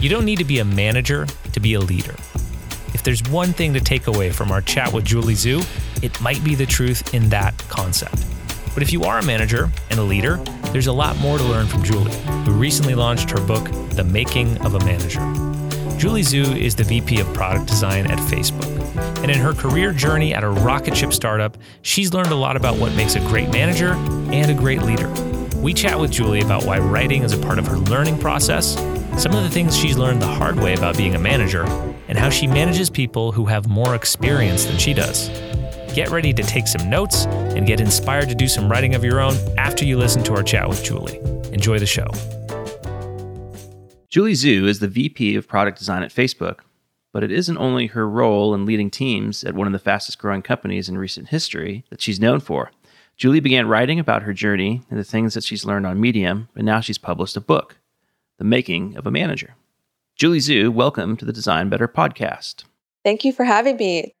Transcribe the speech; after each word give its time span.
You 0.00 0.08
don't 0.08 0.24
need 0.24 0.38
to 0.38 0.44
be 0.44 0.60
a 0.60 0.64
manager 0.64 1.26
to 1.52 1.58
be 1.58 1.74
a 1.74 1.80
leader. 1.80 2.14
If 2.94 3.02
there's 3.02 3.20
one 3.30 3.52
thing 3.52 3.74
to 3.74 3.80
take 3.80 4.06
away 4.06 4.30
from 4.30 4.52
our 4.52 4.60
chat 4.60 4.92
with 4.92 5.04
Julie 5.04 5.34
Zhuo, 5.34 5.66
it 6.04 6.20
might 6.20 6.42
be 6.44 6.54
the 6.54 6.66
truth 6.66 7.14
in 7.14 7.28
that 7.30 7.58
concept. 7.68 8.24
But 8.74 8.84
if 8.84 8.92
you 8.92 9.02
are 9.02 9.18
a 9.18 9.24
manager 9.24 9.68
and 9.90 9.98
a 9.98 10.04
leader, 10.04 10.36
there's 10.70 10.86
a 10.86 10.92
lot 10.92 11.18
more 11.18 11.36
to 11.36 11.42
learn 11.42 11.66
from 11.66 11.82
Julie, 11.82 12.14
who 12.44 12.52
recently 12.52 12.94
launched 12.94 13.28
her 13.30 13.44
book, 13.44 13.64
The 13.90 14.04
Making 14.04 14.56
of 14.58 14.76
a 14.76 14.78
Manager. 14.84 15.18
Julie 15.98 16.22
Zhuo 16.22 16.56
is 16.56 16.76
the 16.76 16.84
VP 16.84 17.18
of 17.18 17.34
Product 17.34 17.66
Design 17.66 18.06
at 18.08 18.18
Facebook. 18.18 18.72
And 19.20 19.32
in 19.32 19.38
her 19.38 19.52
career 19.52 19.92
journey 19.92 20.32
at 20.32 20.44
a 20.44 20.48
rocket 20.48 20.96
ship 20.96 21.12
startup, 21.12 21.58
she's 21.82 22.14
learned 22.14 22.30
a 22.30 22.36
lot 22.36 22.56
about 22.56 22.76
what 22.76 22.94
makes 22.94 23.16
a 23.16 23.20
great 23.20 23.50
manager 23.50 23.94
and 24.32 24.48
a 24.48 24.54
great 24.54 24.82
leader. 24.82 25.08
We 25.56 25.74
chat 25.74 25.98
with 25.98 26.12
Julie 26.12 26.42
about 26.42 26.64
why 26.64 26.78
writing 26.78 27.24
is 27.24 27.32
a 27.32 27.38
part 27.38 27.58
of 27.58 27.66
her 27.66 27.78
learning 27.78 28.18
process, 28.18 28.76
some 29.18 29.34
of 29.34 29.42
the 29.42 29.50
things 29.50 29.76
she's 29.76 29.98
learned 29.98 30.22
the 30.22 30.26
hard 30.28 30.54
way 30.60 30.74
about 30.74 30.96
being 30.96 31.16
a 31.16 31.18
manager, 31.18 31.64
and 32.06 32.16
how 32.16 32.30
she 32.30 32.46
manages 32.46 32.88
people 32.88 33.32
who 33.32 33.44
have 33.44 33.68
more 33.68 33.96
experience 33.96 34.64
than 34.64 34.78
she 34.78 34.94
does. 34.94 35.28
Get 35.92 36.10
ready 36.10 36.32
to 36.32 36.42
take 36.44 36.68
some 36.68 36.88
notes 36.88 37.26
and 37.26 37.66
get 37.66 37.80
inspired 37.80 38.28
to 38.28 38.36
do 38.36 38.46
some 38.46 38.70
writing 38.70 38.94
of 38.94 39.02
your 39.02 39.18
own 39.18 39.34
after 39.58 39.84
you 39.84 39.98
listen 39.98 40.22
to 40.22 40.34
our 40.34 40.44
chat 40.44 40.68
with 40.68 40.84
Julie. 40.84 41.18
Enjoy 41.52 41.80
the 41.80 41.84
show. 41.84 42.06
Julie 44.08 44.34
Zhuo 44.34 44.68
is 44.68 44.78
the 44.78 44.86
VP 44.86 45.34
of 45.34 45.48
Product 45.48 45.76
Design 45.76 46.04
at 46.04 46.14
Facebook, 46.14 46.60
but 47.12 47.24
it 47.24 47.32
isn't 47.32 47.58
only 47.58 47.88
her 47.88 48.08
role 48.08 48.54
in 48.54 48.66
leading 48.66 48.88
teams 48.88 49.42
at 49.42 49.56
one 49.56 49.66
of 49.66 49.72
the 49.72 49.80
fastest 49.80 50.20
growing 50.20 50.42
companies 50.42 50.88
in 50.88 50.96
recent 50.96 51.30
history 51.30 51.84
that 51.90 52.00
she's 52.00 52.20
known 52.20 52.38
for. 52.38 52.70
Julie 53.16 53.40
began 53.40 53.66
writing 53.66 53.98
about 53.98 54.22
her 54.22 54.32
journey 54.32 54.82
and 54.88 54.98
the 54.98 55.02
things 55.02 55.34
that 55.34 55.42
she's 55.42 55.64
learned 55.64 55.86
on 55.86 56.00
Medium, 56.00 56.48
and 56.54 56.64
now 56.64 56.80
she's 56.80 56.98
published 56.98 57.36
a 57.36 57.40
book, 57.40 57.78
The 58.38 58.44
Making 58.44 58.96
of 58.96 59.04
a 59.04 59.10
Manager. 59.10 59.56
Julie 60.14 60.38
Zhuo, 60.38 60.72
welcome 60.72 61.16
to 61.16 61.24
the 61.24 61.32
Design 61.32 61.68
Better 61.68 61.88
podcast. 61.88 62.62
Thank 63.04 63.24
you 63.24 63.32
for 63.32 63.42
having 63.42 63.76
me. 63.76 64.14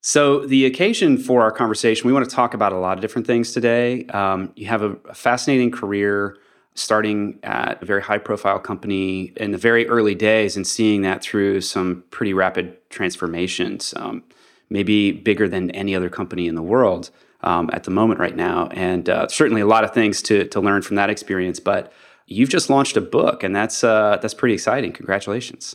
So, 0.00 0.46
the 0.46 0.64
occasion 0.64 1.18
for 1.18 1.42
our 1.42 1.52
conversation, 1.52 2.06
we 2.06 2.14
want 2.14 2.26
to 2.26 2.34
talk 2.34 2.54
about 2.54 2.72
a 2.72 2.78
lot 2.78 2.96
of 2.96 3.02
different 3.02 3.26
things 3.26 3.52
today. 3.52 4.06
Um, 4.06 4.54
you 4.56 4.68
have 4.68 4.80
a, 4.80 4.92
a, 5.10 5.14
fascinating 5.14 5.70
career 5.70 6.38
starting 6.76 7.38
at 7.42 7.82
a 7.82 7.84
very 7.84 8.00
high 8.00 8.16
profile 8.16 8.58
company 8.58 9.34
in 9.36 9.50
the 9.50 9.58
very 9.58 9.86
early 9.86 10.14
days 10.14 10.56
and 10.56 10.66
seeing 10.66 11.02
that 11.02 11.22
through 11.22 11.60
some 11.60 12.04
pretty 12.10 12.32
rapid 12.32 12.78
transformations, 12.88 13.92
um, 13.96 14.24
maybe 14.70 15.12
bigger 15.12 15.46
than 15.46 15.70
any 15.72 15.94
other 15.94 16.08
company 16.08 16.46
in 16.46 16.54
the 16.54 16.62
world 16.62 17.10
um, 17.42 17.68
at 17.74 17.84
the 17.84 17.90
moment 17.90 18.18
right 18.18 18.36
now. 18.36 18.68
And 18.68 19.10
uh, 19.10 19.28
certainly 19.28 19.60
a 19.60 19.66
lot 19.66 19.84
of 19.84 19.92
things 19.92 20.22
to, 20.22 20.46
to 20.48 20.58
learn 20.58 20.80
from 20.80 20.96
that 20.96 21.10
experience. 21.10 21.60
But 21.60 21.92
you've 22.26 22.48
just 22.48 22.70
launched 22.70 22.96
a 22.96 23.00
book, 23.00 23.42
and 23.42 23.54
that's, 23.54 23.82
uh, 23.82 24.18
that's 24.20 24.34
pretty 24.34 24.54
exciting. 24.54 24.92
Congratulations. 24.92 25.74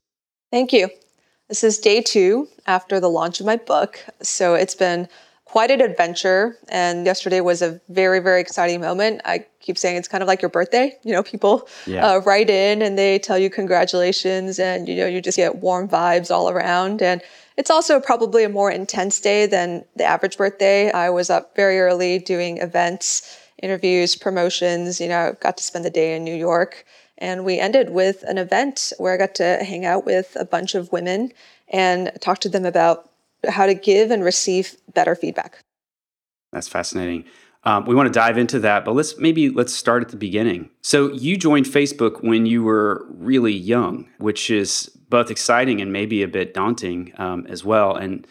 Thank 0.51 0.73
you. 0.73 0.89
This 1.49 1.63
is 1.63 1.79
day 1.79 2.01
two 2.01 2.47
after 2.65 2.99
the 2.99 3.09
launch 3.09 3.39
of 3.39 3.45
my 3.45 3.57
book. 3.57 3.99
So 4.21 4.55
it's 4.55 4.75
been 4.75 5.07
quite 5.51 5.69
an 5.69 5.81
adventure. 5.81 6.57
And 6.69 7.05
yesterday 7.05 7.41
was 7.41 7.61
a 7.61 7.81
very, 7.89 8.19
very 8.19 8.39
exciting 8.39 8.79
moment. 8.79 9.21
I 9.25 9.45
keep 9.59 9.77
saying 9.77 9.97
it's 9.97 10.07
kind 10.07 10.21
of 10.21 10.27
like 10.27 10.41
your 10.41 10.47
birthday. 10.47 10.97
You 11.03 11.11
know, 11.11 11.23
people 11.23 11.67
yeah. 11.85 12.07
uh, 12.07 12.19
write 12.19 12.49
in 12.49 12.81
and 12.81 12.97
they 12.97 13.19
tell 13.19 13.37
you 13.37 13.49
congratulations, 13.49 14.59
and 14.59 14.87
you 14.87 14.95
know, 14.95 15.07
you 15.07 15.21
just 15.21 15.35
get 15.35 15.57
warm 15.57 15.89
vibes 15.89 16.31
all 16.31 16.49
around. 16.49 17.01
And 17.01 17.21
it's 17.57 17.69
also 17.69 17.99
probably 17.99 18.45
a 18.45 18.49
more 18.49 18.71
intense 18.71 19.19
day 19.19 19.45
than 19.45 19.83
the 19.97 20.05
average 20.05 20.37
birthday. 20.37 20.89
I 20.89 21.09
was 21.09 21.29
up 21.29 21.53
very 21.53 21.81
early 21.81 22.19
doing 22.19 22.59
events, 22.59 23.37
interviews, 23.61 24.15
promotions. 24.15 24.99
You 24.99 25.07
know, 25.07 25.35
got 25.39 25.57
to 25.57 25.63
spend 25.63 25.85
the 25.85 25.89
day 25.89 26.15
in 26.15 26.23
New 26.23 26.35
York. 26.35 26.85
And 27.17 27.45
we 27.45 27.59
ended 27.59 27.91
with 27.91 28.23
an 28.23 28.39
event 28.39 28.93
where 28.97 29.13
I 29.13 29.17
got 29.17 29.35
to 29.35 29.63
hang 29.63 29.85
out 29.85 30.05
with 30.05 30.35
a 30.39 30.45
bunch 30.45 30.73
of 30.73 30.91
women 30.91 31.31
and 31.67 32.11
talk 32.19 32.39
to 32.39 32.49
them 32.49 32.65
about 32.65 33.09
how 33.47 33.67
to 33.67 33.75
give 33.75 34.09
and 34.09 34.23
receive 34.23 34.75
better 34.93 35.15
feedback. 35.15 35.59
That's 36.51 36.67
fascinating. 36.67 37.25
Um, 37.63 37.85
we 37.85 37.93
want 37.93 38.07
to 38.07 38.11
dive 38.11 38.39
into 38.39 38.59
that, 38.59 38.83
but 38.83 38.95
let's 38.95 39.19
maybe 39.19 39.49
let's 39.49 39.73
start 39.73 40.01
at 40.01 40.09
the 40.09 40.17
beginning. 40.17 40.71
So 40.81 41.11
you 41.13 41.37
joined 41.37 41.67
Facebook 41.67 42.23
when 42.23 42.47
you 42.47 42.63
were 42.63 43.05
really 43.09 43.53
young, 43.53 44.09
which 44.17 44.49
is 44.49 44.89
both 45.09 45.29
exciting 45.29 45.79
and 45.79 45.93
maybe 45.93 46.23
a 46.23 46.27
bit 46.27 46.55
daunting 46.55 47.13
um, 47.17 47.45
as 47.47 47.63
well. 47.63 47.95
And 47.95 48.25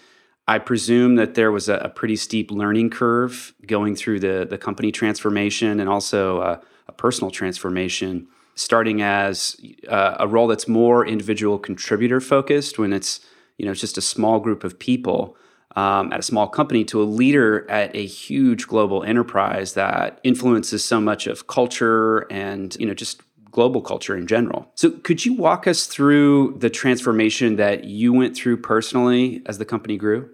I 0.50 0.58
presume 0.58 1.14
that 1.14 1.34
there 1.34 1.52
was 1.52 1.68
a, 1.68 1.76
a, 1.76 1.88
pretty 1.88 2.16
steep 2.16 2.50
learning 2.50 2.90
curve 2.90 3.54
going 3.68 3.94
through 3.94 4.18
the 4.18 4.44
the 4.50 4.58
company 4.58 4.90
transformation 4.90 5.78
and 5.78 5.88
also 5.88 6.40
a, 6.40 6.60
a 6.88 6.92
personal 6.92 7.30
transformation 7.30 8.26
starting 8.56 9.00
as 9.00 9.56
uh, 9.88 10.16
a 10.18 10.26
role 10.26 10.48
that's 10.48 10.66
more 10.66 11.06
individual 11.06 11.56
contributor 11.56 12.20
focused 12.20 12.80
when 12.80 12.92
it's 12.92 13.20
you 13.58 13.64
know 13.64 13.74
just 13.74 13.96
a 13.96 14.00
small 14.00 14.40
group 14.40 14.64
of 14.64 14.76
people 14.80 15.36
um, 15.76 16.12
at 16.12 16.18
a 16.18 16.24
small 16.24 16.48
company 16.48 16.84
to 16.84 17.00
a 17.00 17.06
leader 17.20 17.64
at 17.70 17.94
a 17.94 18.04
huge 18.04 18.66
global 18.66 19.04
enterprise 19.04 19.74
that 19.74 20.18
influences 20.24 20.84
so 20.84 21.00
much 21.00 21.28
of 21.28 21.46
culture 21.46 22.26
and 22.28 22.76
you 22.80 22.86
know 22.86 22.94
just 22.94 23.22
global 23.52 23.82
culture 23.82 24.16
in 24.16 24.26
general. 24.26 24.68
So 24.74 24.90
could 24.90 25.24
you 25.24 25.34
walk 25.34 25.68
us 25.68 25.86
through 25.86 26.56
the 26.58 26.70
transformation 26.70 27.54
that 27.56 27.84
you 27.84 28.12
went 28.12 28.34
through 28.36 28.56
personally 28.56 29.42
as 29.46 29.58
the 29.58 29.64
company 29.64 29.96
grew? 29.96 30.28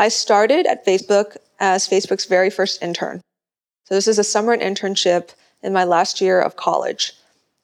I 0.00 0.08
started 0.08 0.64
at 0.64 0.86
Facebook 0.86 1.36
as 1.58 1.86
Facebook's 1.86 2.24
very 2.24 2.48
first 2.48 2.82
intern. 2.82 3.20
So 3.84 3.94
this 3.94 4.08
is 4.08 4.18
a 4.18 4.24
summer 4.24 4.56
internship 4.56 5.34
in 5.62 5.74
my 5.74 5.84
last 5.84 6.22
year 6.22 6.40
of 6.40 6.56
college. 6.56 7.12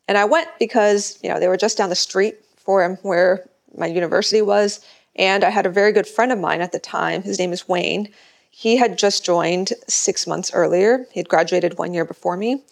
And 0.06 0.18
I 0.18 0.26
went 0.26 0.48
because, 0.58 1.18
you 1.22 1.30
know, 1.30 1.40
they 1.40 1.48
were 1.48 1.56
just 1.56 1.78
down 1.78 1.88
the 1.88 1.96
street 1.96 2.36
from 2.58 2.96
where 2.96 3.48
my 3.74 3.86
university 3.86 4.42
was. 4.42 4.84
And 5.14 5.44
I 5.44 5.48
had 5.48 5.64
a 5.64 5.70
very 5.70 5.92
good 5.92 6.06
friend 6.06 6.30
of 6.30 6.38
mine 6.38 6.60
at 6.60 6.72
the 6.72 6.78
time. 6.78 7.22
His 7.22 7.38
name 7.38 7.54
is 7.54 7.66
Wayne. 7.66 8.10
He 8.50 8.76
had 8.76 8.98
just 8.98 9.24
joined 9.24 9.72
six 9.88 10.26
months 10.26 10.52
earlier. 10.52 11.06
He 11.12 11.20
had 11.20 11.30
graduated 11.30 11.78
one 11.78 11.94
year 11.94 12.04
before 12.04 12.36
me. 12.36 12.62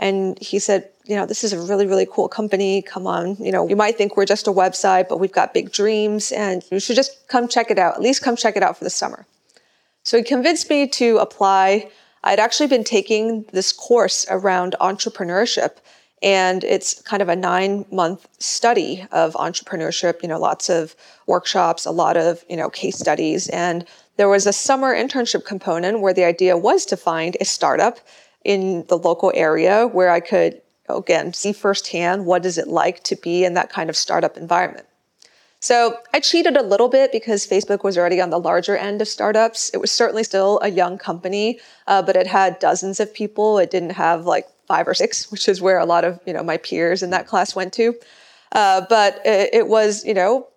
And 0.00 0.36
he 0.40 0.58
said, 0.58 0.90
you 1.04 1.16
know, 1.16 1.26
this 1.26 1.42
is 1.42 1.52
a 1.52 1.60
really, 1.60 1.86
really 1.86 2.06
cool 2.10 2.28
company. 2.28 2.82
Come 2.82 3.06
on. 3.06 3.36
You 3.36 3.52
know, 3.52 3.68
you 3.68 3.76
might 3.76 3.96
think 3.96 4.16
we're 4.16 4.24
just 4.24 4.46
a 4.46 4.52
website, 4.52 5.08
but 5.08 5.18
we've 5.18 5.32
got 5.32 5.52
big 5.52 5.72
dreams 5.72 6.32
and 6.32 6.62
you 6.70 6.78
should 6.78 6.96
just 6.96 7.26
come 7.28 7.48
check 7.48 7.70
it 7.70 7.78
out. 7.78 7.94
At 7.94 8.02
least 8.02 8.22
come 8.22 8.36
check 8.36 8.56
it 8.56 8.62
out 8.62 8.76
for 8.76 8.84
the 8.84 8.90
summer. 8.90 9.26
So 10.04 10.16
he 10.16 10.22
convinced 10.22 10.70
me 10.70 10.86
to 10.88 11.18
apply. 11.18 11.90
I'd 12.24 12.38
actually 12.38 12.68
been 12.68 12.84
taking 12.84 13.44
this 13.52 13.72
course 13.72 14.26
around 14.30 14.76
entrepreneurship 14.80 15.78
and 16.22 16.62
it's 16.62 17.02
kind 17.02 17.20
of 17.20 17.28
a 17.28 17.34
nine 17.34 17.84
month 17.90 18.28
study 18.38 19.04
of 19.10 19.34
entrepreneurship, 19.34 20.22
you 20.22 20.28
know, 20.28 20.38
lots 20.38 20.70
of 20.70 20.94
workshops, 21.26 21.84
a 21.84 21.90
lot 21.90 22.16
of, 22.16 22.44
you 22.48 22.56
know, 22.56 22.70
case 22.70 22.96
studies. 22.96 23.48
And 23.48 23.84
there 24.18 24.28
was 24.28 24.46
a 24.46 24.52
summer 24.52 24.94
internship 24.94 25.44
component 25.44 26.00
where 26.00 26.14
the 26.14 26.24
idea 26.24 26.56
was 26.56 26.86
to 26.86 26.96
find 26.96 27.36
a 27.40 27.44
startup 27.44 27.98
in 28.44 28.84
the 28.88 28.98
local 28.98 29.32
area 29.34 29.88
where 29.88 30.10
I 30.10 30.20
could, 30.20 30.61
again, 30.98 31.32
see 31.32 31.52
firsthand 31.52 32.26
what 32.26 32.44
is 32.44 32.58
it 32.58 32.68
like 32.68 33.02
to 33.04 33.16
be 33.16 33.44
in 33.44 33.54
that 33.54 33.70
kind 33.70 33.90
of 33.90 33.96
startup 33.96 34.36
environment. 34.36 34.86
So 35.62 35.98
I 36.12 36.18
cheated 36.18 36.56
a 36.56 36.62
little 36.62 36.88
bit 36.88 37.12
because 37.12 37.46
Facebook 37.46 37.84
was 37.84 37.96
already 37.96 38.20
on 38.20 38.30
the 38.30 38.40
larger 38.40 38.76
end 38.76 39.00
of 39.00 39.06
startups. 39.06 39.70
It 39.72 39.76
was 39.76 39.92
certainly 39.92 40.24
still 40.24 40.58
a 40.60 40.68
young 40.68 40.98
company, 40.98 41.60
uh, 41.86 42.02
but 42.02 42.16
it 42.16 42.26
had 42.26 42.58
dozens 42.58 42.98
of 42.98 43.14
people. 43.14 43.58
It 43.58 43.70
didn't 43.70 43.90
have 43.90 44.26
like 44.26 44.48
five 44.66 44.88
or 44.88 44.94
six, 44.94 45.30
which 45.30 45.48
is 45.48 45.60
where 45.60 45.78
a 45.78 45.86
lot 45.86 46.02
of 46.02 46.18
you 46.26 46.32
know 46.32 46.42
my 46.42 46.56
peers 46.56 47.00
in 47.00 47.10
that 47.10 47.28
class 47.28 47.54
went 47.54 47.72
to. 47.74 47.94
Uh, 48.50 48.84
but 48.88 49.20
it, 49.24 49.50
it, 49.52 49.68
was 49.68 50.04
you 50.04 50.14
know 50.14 50.48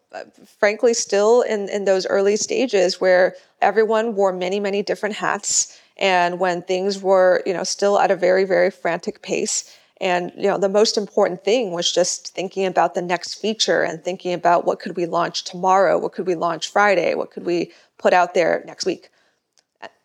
frankly 0.60 0.94
still 0.94 1.42
in 1.44 1.70
in 1.70 1.86
those 1.86 2.08
early 2.08 2.36
stages 2.36 3.00
where 3.00 3.36
everyone 3.62 4.16
wore 4.16 4.34
many 4.34 4.60
many 4.60 4.82
different 4.82 5.16
hats, 5.16 5.80
and 5.98 6.40
when 6.40 6.64
things 6.64 7.00
were 7.00 7.44
you 7.46 7.54
know 7.54 7.64
still 7.64 8.00
at 8.00 8.10
a 8.10 8.16
very 8.16 8.44
very 8.44 8.72
frantic 8.72 9.22
pace. 9.22 9.78
And 10.02 10.32
you 10.36 10.48
know 10.48 10.58
the 10.58 10.70
most 10.70 10.98
important 10.98 11.44
thing 11.44 11.72
was 11.72 11.92
just 11.92 12.34
thinking 12.36 12.66
about 12.66 12.96
the 12.96 13.02
next 13.02 13.36
feature 13.36 13.82
and 13.82 14.04
thinking 14.04 14.34
about 14.34 14.66
what 14.66 14.80
could 14.80 14.98
we 14.98 15.06
launch 15.06 15.44
tomorrow, 15.44 15.98
what 15.98 16.12
could 16.12 16.28
we 16.28 16.36
launch 16.36 16.70
Friday, 16.70 17.16
what 17.16 17.32
could 17.32 17.46
we 17.46 17.72
put 17.98 18.14
out 18.14 18.34
there 18.34 18.64
next 18.66 18.86
week 18.86 19.10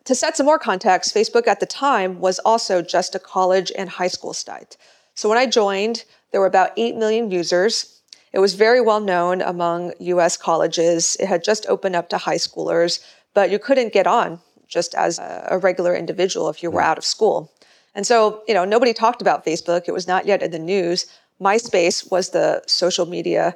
to 0.05 0.15
set 0.15 0.35
some 0.35 0.45
more 0.45 0.59
context, 0.59 1.13
Facebook 1.13 1.47
at 1.47 1.59
the 1.59 1.65
time 1.65 2.19
was 2.19 2.39
also 2.39 2.81
just 2.81 3.15
a 3.15 3.19
college 3.19 3.71
and 3.77 3.89
high 3.89 4.07
school 4.07 4.33
site. 4.33 4.77
So 5.15 5.29
when 5.29 5.37
I 5.37 5.45
joined, 5.45 6.05
there 6.31 6.41
were 6.41 6.47
about 6.47 6.71
8 6.77 6.95
million 6.95 7.29
users. 7.29 8.01
It 8.33 8.39
was 8.39 8.55
very 8.55 8.81
well 8.81 8.99
known 8.99 9.41
among 9.41 9.93
US 9.99 10.37
colleges. 10.37 11.17
It 11.19 11.27
had 11.27 11.43
just 11.43 11.65
opened 11.67 11.95
up 11.95 12.09
to 12.09 12.17
high 12.17 12.37
schoolers, 12.37 13.03
but 13.33 13.51
you 13.51 13.59
couldn't 13.59 13.93
get 13.93 14.07
on 14.07 14.39
just 14.67 14.95
as 14.95 15.19
a 15.19 15.59
regular 15.61 15.93
individual 15.95 16.49
if 16.49 16.63
you 16.63 16.71
were 16.71 16.81
hmm. 16.81 16.87
out 16.87 16.97
of 16.97 17.05
school. 17.05 17.51
And 17.93 18.07
so, 18.07 18.43
you 18.47 18.53
know, 18.53 18.65
nobody 18.65 18.93
talked 18.93 19.21
about 19.21 19.45
Facebook. 19.45 19.83
It 19.87 19.91
was 19.91 20.07
not 20.07 20.25
yet 20.25 20.41
in 20.41 20.51
the 20.51 20.59
news. 20.59 21.05
MySpace 21.41 22.09
was 22.11 22.29
the 22.29 22.61
social 22.67 23.05
media 23.05 23.55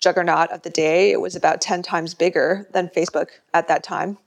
juggernaut 0.00 0.50
of 0.50 0.62
the 0.62 0.70
day. 0.70 1.10
It 1.12 1.20
was 1.20 1.36
about 1.36 1.60
10 1.60 1.82
times 1.82 2.14
bigger 2.14 2.68
than 2.72 2.88
Facebook 2.88 3.28
at 3.54 3.68
that 3.68 3.82
time. 3.82 4.18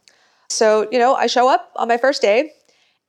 So, 0.49 0.87
you 0.91 0.99
know, 0.99 1.15
I 1.15 1.27
show 1.27 1.49
up 1.49 1.71
on 1.75 1.87
my 1.87 1.97
first 1.97 2.21
day 2.21 2.53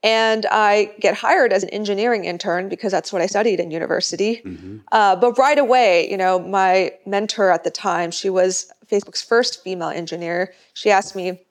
And 0.02 0.46
I 0.50 0.92
get 0.98 1.14
hired 1.14 1.52
as 1.52 1.62
an 1.62 1.68
engineering 1.70 2.24
intern 2.24 2.68
because 2.68 2.90
that's 2.90 3.12
what 3.12 3.22
I 3.22 3.26
studied 3.26 3.60
in 3.60 3.70
university. 3.70 4.42
Mm-hmm. 4.44 4.78
Uh, 4.90 5.14
but 5.14 5.38
right 5.38 5.58
away, 5.58 6.10
you 6.10 6.16
know, 6.16 6.40
my 6.40 6.92
mentor 7.06 7.50
at 7.50 7.62
the 7.62 7.70
time, 7.70 8.10
she 8.10 8.28
was 8.28 8.72
Facebook's 8.90 9.22
first 9.22 9.62
female 9.62 9.90
engineer. 9.90 10.52
She 10.74 10.90
asked 10.90 11.14
me, 11.14 11.42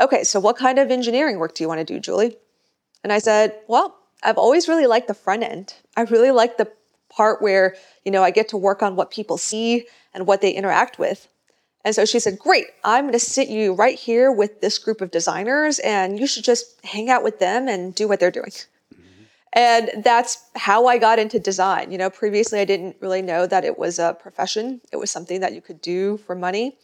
okay, 0.00 0.24
so 0.24 0.40
what 0.40 0.56
kind 0.56 0.78
of 0.78 0.90
engineering 0.90 1.38
work 1.38 1.54
do 1.54 1.62
you 1.62 1.68
want 1.68 1.80
to 1.80 1.84
do, 1.84 2.00
Julie? 2.00 2.38
And 3.04 3.12
I 3.12 3.18
said, 3.18 3.54
well, 3.68 3.98
I've 4.22 4.38
always 4.38 4.68
really 4.68 4.86
liked 4.86 5.08
the 5.08 5.14
front 5.14 5.42
end. 5.42 5.74
I 5.96 6.02
really 6.02 6.30
like 6.30 6.56
the 6.56 6.70
part 7.08 7.42
where, 7.42 7.74
you 8.04 8.12
know, 8.12 8.22
I 8.22 8.30
get 8.30 8.48
to 8.48 8.56
work 8.56 8.82
on 8.82 8.96
what 8.96 9.10
people 9.10 9.38
see 9.38 9.86
and 10.14 10.26
what 10.26 10.40
they 10.40 10.52
interact 10.52 10.98
with. 10.98 11.28
And 11.84 11.94
so 11.94 12.04
she 12.04 12.20
said, 12.20 12.38
Great, 12.38 12.66
I'm 12.84 13.04
going 13.04 13.12
to 13.12 13.18
sit 13.18 13.48
you 13.48 13.72
right 13.72 13.98
here 13.98 14.30
with 14.30 14.60
this 14.60 14.78
group 14.78 15.00
of 15.00 15.10
designers, 15.10 15.78
and 15.78 16.18
you 16.18 16.26
should 16.26 16.44
just 16.44 16.84
hang 16.84 17.08
out 17.08 17.24
with 17.24 17.38
them 17.38 17.68
and 17.68 17.94
do 17.94 18.06
what 18.06 18.20
they're 18.20 18.30
doing. 18.30 18.50
Mm-hmm. 18.50 19.22
And 19.54 19.90
that's 20.04 20.44
how 20.56 20.86
I 20.86 20.98
got 20.98 21.18
into 21.18 21.38
design. 21.38 21.90
You 21.90 21.98
know, 21.98 22.10
previously 22.10 22.60
I 22.60 22.66
didn't 22.66 22.96
really 23.00 23.22
know 23.22 23.46
that 23.46 23.64
it 23.64 23.78
was 23.78 23.98
a 23.98 24.16
profession, 24.20 24.82
it 24.92 24.96
was 24.96 25.10
something 25.10 25.40
that 25.40 25.54
you 25.54 25.62
could 25.62 25.80
do 25.80 26.18
for 26.18 26.34
money. 26.34 26.76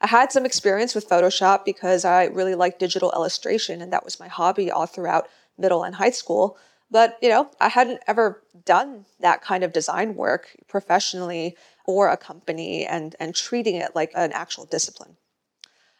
I 0.00 0.06
had 0.06 0.30
some 0.30 0.44
experience 0.44 0.94
with 0.94 1.08
Photoshop 1.08 1.64
because 1.64 2.04
I 2.04 2.26
really 2.26 2.54
liked 2.54 2.78
digital 2.78 3.10
illustration, 3.12 3.80
and 3.80 3.92
that 3.92 4.04
was 4.04 4.20
my 4.20 4.28
hobby 4.28 4.70
all 4.70 4.86
throughout 4.86 5.28
middle 5.58 5.82
and 5.82 5.94
high 5.96 6.10
school. 6.10 6.58
But, 6.90 7.18
you 7.20 7.28
know, 7.28 7.50
I 7.60 7.68
hadn't 7.68 8.00
ever 8.06 8.42
done 8.64 9.04
that 9.20 9.42
kind 9.42 9.64
of 9.64 9.72
design 9.72 10.14
work 10.14 10.56
professionally 10.68 11.56
or 11.86 12.08
a 12.08 12.16
company 12.16 12.86
and, 12.86 13.16
and 13.18 13.34
treating 13.34 13.76
it 13.76 13.94
like 13.94 14.12
an 14.14 14.32
actual 14.32 14.64
discipline. 14.64 15.16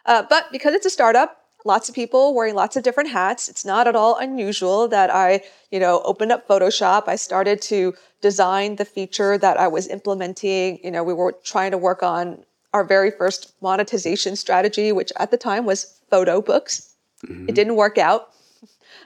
Uh, 0.06 0.22
but 0.28 0.52
because 0.52 0.74
it's 0.74 0.86
a 0.86 0.90
startup, 0.90 1.40
lots 1.64 1.88
of 1.88 1.94
people 1.94 2.34
wearing 2.34 2.54
lots 2.54 2.76
of 2.76 2.82
different 2.82 3.10
hats. 3.10 3.48
It's 3.48 3.64
not 3.64 3.88
at 3.88 3.96
all 3.96 4.16
unusual 4.18 4.86
that 4.88 5.10
I, 5.10 5.42
you 5.70 5.80
know, 5.80 6.02
opened 6.04 6.30
up 6.30 6.46
Photoshop. 6.46 7.04
I 7.08 7.16
started 7.16 7.60
to 7.62 7.94
design 8.20 8.76
the 8.76 8.84
feature 8.84 9.38
that 9.38 9.58
I 9.58 9.68
was 9.68 9.88
implementing. 9.88 10.78
You 10.84 10.90
know, 10.90 11.02
we 11.02 11.14
were 11.14 11.32
trying 11.42 11.70
to 11.70 11.78
work 11.78 12.02
on 12.02 12.44
our 12.72 12.84
very 12.84 13.10
first 13.10 13.54
monetization 13.62 14.36
strategy, 14.36 14.92
which 14.92 15.12
at 15.16 15.30
the 15.30 15.36
time 15.36 15.64
was 15.64 15.98
photo 16.10 16.42
books. 16.42 16.94
Mm-hmm. 17.26 17.48
It 17.48 17.54
didn't 17.54 17.76
work 17.76 17.98
out. 17.98 18.30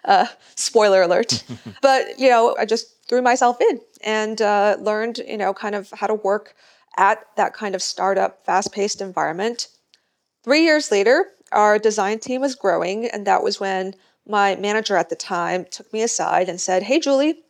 Uh, 0.05 0.27
spoiler 0.55 1.03
alert. 1.03 1.45
but 1.83 2.19
you 2.19 2.29
know, 2.29 2.57
I 2.59 2.65
just 2.65 3.07
threw 3.09 3.23
myself 3.23 3.61
in 3.61 3.81
and 4.03 4.41
uh, 4.41 4.77
learned, 4.81 5.19
you 5.27 5.37
know, 5.37 5.55
kind 5.55 5.75
of 5.75 5.91
how 5.91 6.07
to 6.07 6.15
work 6.15 6.55
at 6.97 7.25
that 7.37 7.55
kind 7.55 7.75
of 7.75 7.83
startup, 7.83 8.45
fast-paced 8.45 9.01
environment. 9.01 9.69
Three 10.45 10.63
years 10.65 10.91
later, 10.91 11.27
our 11.53 11.79
design 11.79 12.19
team 12.19 12.41
was 12.41 12.55
growing, 12.55 13.07
and 13.07 13.27
that 13.27 13.43
was 13.43 13.61
when 13.61 13.95
my 14.27 14.57
manager 14.57 14.97
at 14.97 15.09
the 15.09 15.17
time 15.17 15.65
took 15.71 15.93
me 15.93 16.03
aside 16.03 16.49
and 16.49 16.61
said, 16.61 16.85
"Hey, 16.85 17.01
Julie." 17.01 17.43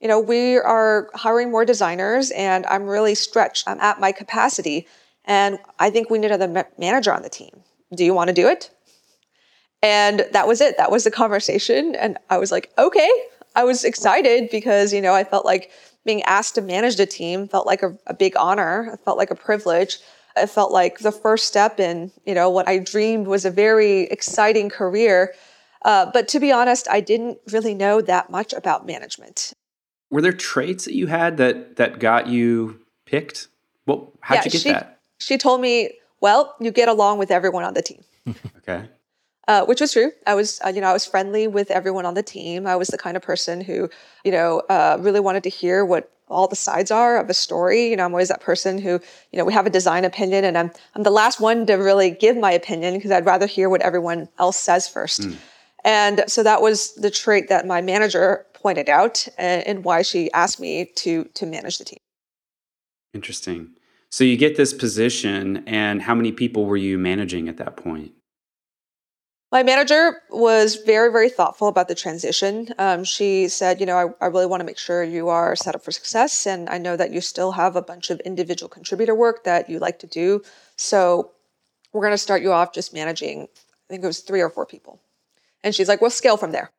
You 0.00 0.08
know, 0.08 0.18
we 0.18 0.58
are 0.58 1.10
hiring 1.14 1.52
more 1.52 1.64
designers 1.64 2.32
and 2.32 2.66
I'm 2.66 2.88
really 2.88 3.14
stretched. 3.14 3.68
I'm 3.68 3.78
at 3.78 4.00
my 4.00 4.10
capacity 4.10 4.88
and 5.24 5.60
I 5.78 5.90
think 5.90 6.10
we 6.10 6.18
need 6.18 6.32
another 6.32 6.66
manager 6.76 7.12
on 7.12 7.22
the 7.22 7.28
team. 7.28 7.62
Do 7.94 8.04
you 8.04 8.12
want 8.12 8.26
to 8.26 8.34
do 8.34 8.48
it? 8.48 8.70
And 9.82 10.24
that 10.32 10.46
was 10.46 10.60
it. 10.60 10.76
That 10.76 10.90
was 10.90 11.04
the 11.04 11.10
conversation. 11.10 11.94
And 11.96 12.16
I 12.30 12.38
was 12.38 12.52
like, 12.52 12.70
okay. 12.78 13.10
I 13.54 13.64
was 13.64 13.84
excited 13.84 14.48
because, 14.50 14.92
you 14.92 15.02
know, 15.02 15.12
I 15.12 15.24
felt 15.24 15.44
like 15.44 15.70
being 16.04 16.22
asked 16.22 16.54
to 16.54 16.62
manage 16.62 16.96
the 16.96 17.06
team 17.06 17.48
felt 17.48 17.66
like 17.66 17.82
a, 17.82 17.96
a 18.06 18.14
big 18.14 18.34
honor. 18.36 18.90
It 18.94 19.00
felt 19.04 19.18
like 19.18 19.30
a 19.30 19.34
privilege. 19.34 19.98
It 20.36 20.46
felt 20.48 20.72
like 20.72 21.00
the 21.00 21.12
first 21.12 21.46
step 21.46 21.78
in, 21.78 22.10
you 22.24 22.34
know, 22.34 22.48
what 22.48 22.66
I 22.66 22.78
dreamed 22.78 23.26
was 23.26 23.44
a 23.44 23.50
very 23.50 24.02
exciting 24.04 24.70
career. 24.70 25.34
Uh, 25.84 26.10
but 26.10 26.28
to 26.28 26.40
be 26.40 26.50
honest, 26.50 26.88
I 26.88 27.00
didn't 27.00 27.38
really 27.52 27.74
know 27.74 28.00
that 28.00 28.30
much 28.30 28.52
about 28.52 28.86
management. 28.86 29.52
Were 30.10 30.22
there 30.22 30.32
traits 30.32 30.84
that 30.84 30.94
you 30.94 31.08
had 31.08 31.36
that 31.38 31.76
that 31.76 31.98
got 31.98 32.28
you 32.28 32.80
picked? 33.04 33.48
Well, 33.86 34.12
how'd 34.20 34.38
yeah, 34.38 34.44
you 34.44 34.50
get 34.50 34.60
she, 34.60 34.70
that? 34.70 35.00
She 35.18 35.38
told 35.38 35.60
me, 35.60 35.90
"Well, 36.20 36.54
you 36.60 36.70
get 36.70 36.88
along 36.88 37.18
with 37.18 37.30
everyone 37.30 37.64
on 37.64 37.74
the 37.74 37.82
team." 37.82 38.02
okay 38.58 38.88
uh, 39.48 39.64
which 39.64 39.80
was 39.80 39.92
true. 39.92 40.12
I 40.26 40.34
was, 40.34 40.60
uh, 40.64 40.68
you 40.68 40.80
know, 40.80 40.88
I 40.88 40.92
was 40.92 41.06
friendly 41.06 41.46
with 41.46 41.70
everyone 41.70 42.06
on 42.06 42.14
the 42.14 42.22
team. 42.22 42.66
I 42.66 42.76
was 42.76 42.88
the 42.88 42.98
kind 42.98 43.16
of 43.16 43.22
person 43.22 43.60
who, 43.60 43.90
you 44.24 44.32
know, 44.32 44.60
uh, 44.68 44.98
really 45.00 45.20
wanted 45.20 45.42
to 45.44 45.50
hear 45.50 45.84
what 45.84 46.10
all 46.28 46.48
the 46.48 46.56
sides 46.56 46.90
are 46.90 47.18
of 47.18 47.28
a 47.28 47.34
story. 47.34 47.88
You 47.88 47.96
know, 47.96 48.04
I'm 48.04 48.12
always 48.12 48.28
that 48.28 48.40
person 48.40 48.78
who, 48.78 49.00
you 49.32 49.38
know, 49.38 49.44
we 49.44 49.52
have 49.52 49.66
a 49.66 49.70
design 49.70 50.04
opinion, 50.04 50.44
and 50.44 50.56
I'm 50.56 50.70
I'm 50.94 51.02
the 51.02 51.10
last 51.10 51.40
one 51.40 51.66
to 51.66 51.74
really 51.74 52.10
give 52.10 52.36
my 52.36 52.52
opinion 52.52 52.94
because 52.94 53.10
I'd 53.10 53.26
rather 53.26 53.46
hear 53.46 53.68
what 53.68 53.82
everyone 53.82 54.28
else 54.38 54.56
says 54.56 54.88
first. 54.88 55.22
Mm. 55.22 55.36
And 55.84 56.24
so 56.28 56.42
that 56.44 56.62
was 56.62 56.94
the 56.94 57.10
trait 57.10 57.48
that 57.48 57.66
my 57.66 57.80
manager 57.80 58.46
pointed 58.54 58.88
out, 58.88 59.26
and, 59.36 59.66
and 59.66 59.84
why 59.84 60.02
she 60.02 60.30
asked 60.32 60.60
me 60.60 60.86
to 60.96 61.24
to 61.24 61.46
manage 61.46 61.78
the 61.78 61.84
team. 61.84 61.98
Interesting. 63.12 63.74
So 64.10 64.24
you 64.24 64.36
get 64.36 64.56
this 64.56 64.72
position, 64.72 65.64
and 65.66 66.02
how 66.02 66.14
many 66.14 66.32
people 66.32 66.66
were 66.66 66.76
you 66.76 66.98
managing 66.98 67.48
at 67.48 67.56
that 67.58 67.76
point? 67.76 68.12
My 69.52 69.62
manager 69.62 70.22
was 70.30 70.76
very, 70.76 71.12
very 71.12 71.28
thoughtful 71.28 71.68
about 71.68 71.86
the 71.86 71.94
transition. 71.94 72.70
Um, 72.78 73.04
she 73.04 73.48
said, 73.48 73.80
you 73.80 73.86
know, 73.86 74.14
I, 74.20 74.24
I 74.24 74.28
really 74.28 74.46
want 74.46 74.60
to 74.60 74.64
make 74.64 74.78
sure 74.78 75.04
you 75.04 75.28
are 75.28 75.54
set 75.54 75.74
up 75.74 75.84
for 75.84 75.92
success. 75.92 76.46
And 76.46 76.70
I 76.70 76.78
know 76.78 76.96
that 76.96 77.12
you 77.12 77.20
still 77.20 77.52
have 77.52 77.76
a 77.76 77.82
bunch 77.82 78.08
of 78.08 78.18
individual 78.20 78.70
contributor 78.70 79.14
work 79.14 79.44
that 79.44 79.68
you 79.68 79.78
like 79.78 79.98
to 79.98 80.06
do. 80.06 80.42
So 80.76 81.32
we're 81.92 82.00
going 82.00 82.14
to 82.14 82.18
start 82.18 82.40
you 82.40 82.50
off 82.50 82.72
just 82.72 82.94
managing, 82.94 83.42
I 83.42 83.90
think 83.90 84.02
it 84.02 84.06
was 84.06 84.20
three 84.20 84.40
or 84.40 84.48
four 84.48 84.64
people. 84.64 85.00
And 85.62 85.74
she's 85.74 85.86
like, 85.86 86.00
we'll 86.00 86.08
scale 86.08 86.38
from 86.38 86.52
there. 86.52 86.70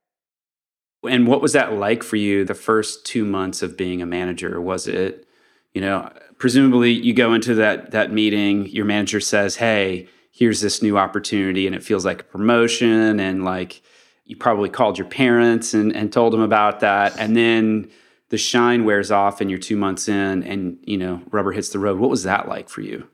And 1.08 1.28
what 1.28 1.44
was 1.44 1.54
that 1.54 1.74
like 1.74 2.02
for 2.02 2.16
you 2.16 2.44
the 2.44 2.56
first 2.56 3.06
two 3.06 3.24
months 3.24 3.62
of 3.62 3.78
being 3.78 4.02
a 4.02 4.08
manager? 4.08 4.60
Was 4.60 4.88
it, 4.88 5.28
you 5.75 5.81
know, 5.81 6.12
presumably 6.40 6.92
you 6.92 7.14
go 7.14 7.36
into 7.36 7.54
that 7.56 7.92
that 7.92 8.12
meeting, 8.12 8.68
your 8.68 8.86
manager 8.86 9.20
says, 9.20 9.58
Hey, 9.58 10.08
here's 10.34 10.62
this 10.62 10.82
new 10.82 10.98
opportunity 10.98 11.68
and 11.68 11.76
it 11.76 11.84
feels 11.84 12.04
like 12.04 12.22
a 12.22 12.26
promotion 12.26 13.20
and 13.20 13.46
like 13.46 13.82
you 14.26 14.36
probably 14.36 14.70
called 14.70 14.98
your 14.98 15.08
parents 15.08 15.74
and, 15.74 15.96
and 15.96 16.12
told 16.12 16.34
them 16.34 16.42
about 16.42 16.80
that. 16.80 17.18
And 17.20 17.38
then 17.38 17.90
the 18.30 18.38
shine 18.38 18.84
wears 18.84 19.12
off 19.12 19.42
and 19.42 19.50
you're 19.50 19.60
two 19.60 19.78
months 19.78 20.10
in 20.10 20.44
and 20.44 20.80
you 20.82 20.98
know 20.98 21.22
rubber 21.32 21.52
hits 21.52 21.70
the 21.70 21.80
road. 21.80 22.00
What 22.00 22.10
was 22.10 22.24
that 22.24 22.50
like 22.50 22.68
for 22.68 22.82
you? 22.82 23.08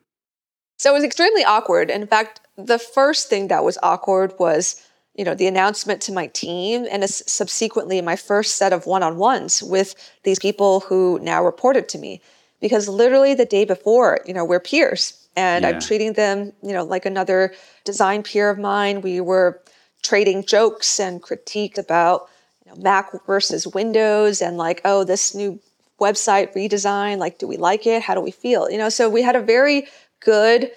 So 0.77 0.91
it 0.91 0.93
was 0.93 1.03
extremely 1.03 1.43
awkward. 1.43 1.89
In 1.91 2.07
fact 2.07 2.41
the 2.57 2.79
first 2.79 3.29
thing 3.29 3.49
that 3.49 3.65
was 3.65 3.77
awkward 3.83 4.33
was 4.39 4.81
you 5.13 5.25
know 5.25 5.35
the 5.35 5.47
announcement 5.47 6.01
to 6.03 6.13
my 6.13 6.27
team 6.27 6.87
and 6.89 7.03
subsequently 7.09 8.01
my 8.01 8.15
first 8.15 8.55
set 8.55 8.71
of 8.71 8.85
one-on-ones 8.85 9.61
with 9.61 9.93
these 10.23 10.39
people 10.39 10.79
who 10.81 11.19
now 11.21 11.43
reported 11.43 11.89
to 11.89 11.97
me. 11.97 12.21
Because 12.61 12.87
literally 12.87 13.33
the 13.33 13.45
day 13.45 13.65
before 13.65 14.19
you 14.25 14.33
know 14.33 14.45
we're 14.45 14.61
peers 14.61 15.18
and 15.39 15.63
yeah. 15.63 15.69
I'm 15.69 15.79
treating 15.79 16.13
them, 16.13 16.51
you 16.61 16.73
know, 16.73 16.83
like 16.83 17.05
another 17.05 17.53
design 17.85 18.23
peer 18.23 18.49
of 18.49 18.59
mine. 18.59 18.99
We 19.01 19.21
were 19.21 19.61
trading 20.03 20.43
jokes 20.45 20.99
and 20.99 21.21
critique 21.21 21.77
about 21.77 22.27
you 22.65 22.71
know, 22.71 22.81
Mac 22.81 23.11
versus 23.25 23.65
Windows 23.65 24.41
and 24.41 24.57
like, 24.57 24.81
oh, 24.83 25.05
this 25.05 25.33
new 25.33 25.59
website 25.99 26.53
redesign, 26.53 27.17
like, 27.19 27.39
do 27.39 27.47
we 27.47 27.55
like 27.55 27.87
it? 27.87 28.01
How 28.01 28.15
do 28.15 28.21
we 28.21 28.31
feel? 28.31 28.69
You 28.69 28.77
know, 28.77 28.89
so 28.89 29.09
we 29.09 29.21
had 29.21 29.37
a 29.37 29.41
very 29.41 29.87
good 30.19 30.71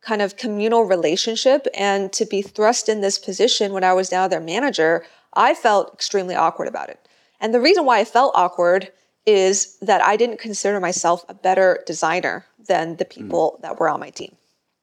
kind 0.00 0.20
of 0.20 0.36
communal 0.36 0.82
relationship. 0.82 1.66
And 1.74 2.12
to 2.14 2.24
be 2.24 2.42
thrust 2.42 2.88
in 2.88 3.00
this 3.00 3.18
position 3.18 3.72
when 3.72 3.84
I 3.84 3.92
was 3.92 4.10
now 4.10 4.26
their 4.26 4.40
manager, 4.40 5.04
I 5.34 5.54
felt 5.54 5.94
extremely 5.94 6.34
awkward 6.34 6.66
about 6.66 6.88
it. 6.88 6.98
And 7.40 7.54
the 7.54 7.60
reason 7.60 7.84
why 7.84 8.00
I 8.00 8.04
felt 8.04 8.32
awkward 8.34 8.90
is 9.26 9.76
that 9.80 10.02
I 10.02 10.16
didn't 10.16 10.40
consider 10.40 10.80
myself 10.80 11.24
a 11.28 11.34
better 11.34 11.84
designer 11.86 12.46
than 12.68 12.96
the 12.96 13.04
hmm. 13.04 13.22
people 13.22 13.56
mm. 13.58 13.62
that 13.62 13.78
were 13.78 13.88
on 13.88 14.00
my 14.00 14.10
team. 14.10 14.36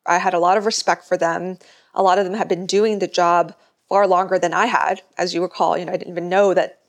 I 0.06 0.18
had 0.18 0.34
a 0.34 0.40
lot 0.40 0.58
of 0.58 0.66
respect 0.66 1.06
for 1.06 1.18
them. 1.18 1.58
A 1.94 2.04
lot 2.04 2.20
of 2.20 2.26
them 2.26 2.34
had 2.34 2.48
been 2.48 2.66
doing 2.66 3.00
the 3.00 3.08
job 3.08 3.56
far 3.90 4.08
longer 4.08 4.38
than 4.38 4.54
I 4.54 4.66
had. 4.66 5.02
As 5.18 5.34
you 5.34 5.42
recall, 5.42 5.78
you 5.78 5.86
know, 5.86 5.94
I 5.94 5.98
didn't 5.98 6.12
even 6.12 6.30
know 6.30 6.54
that 6.54 6.80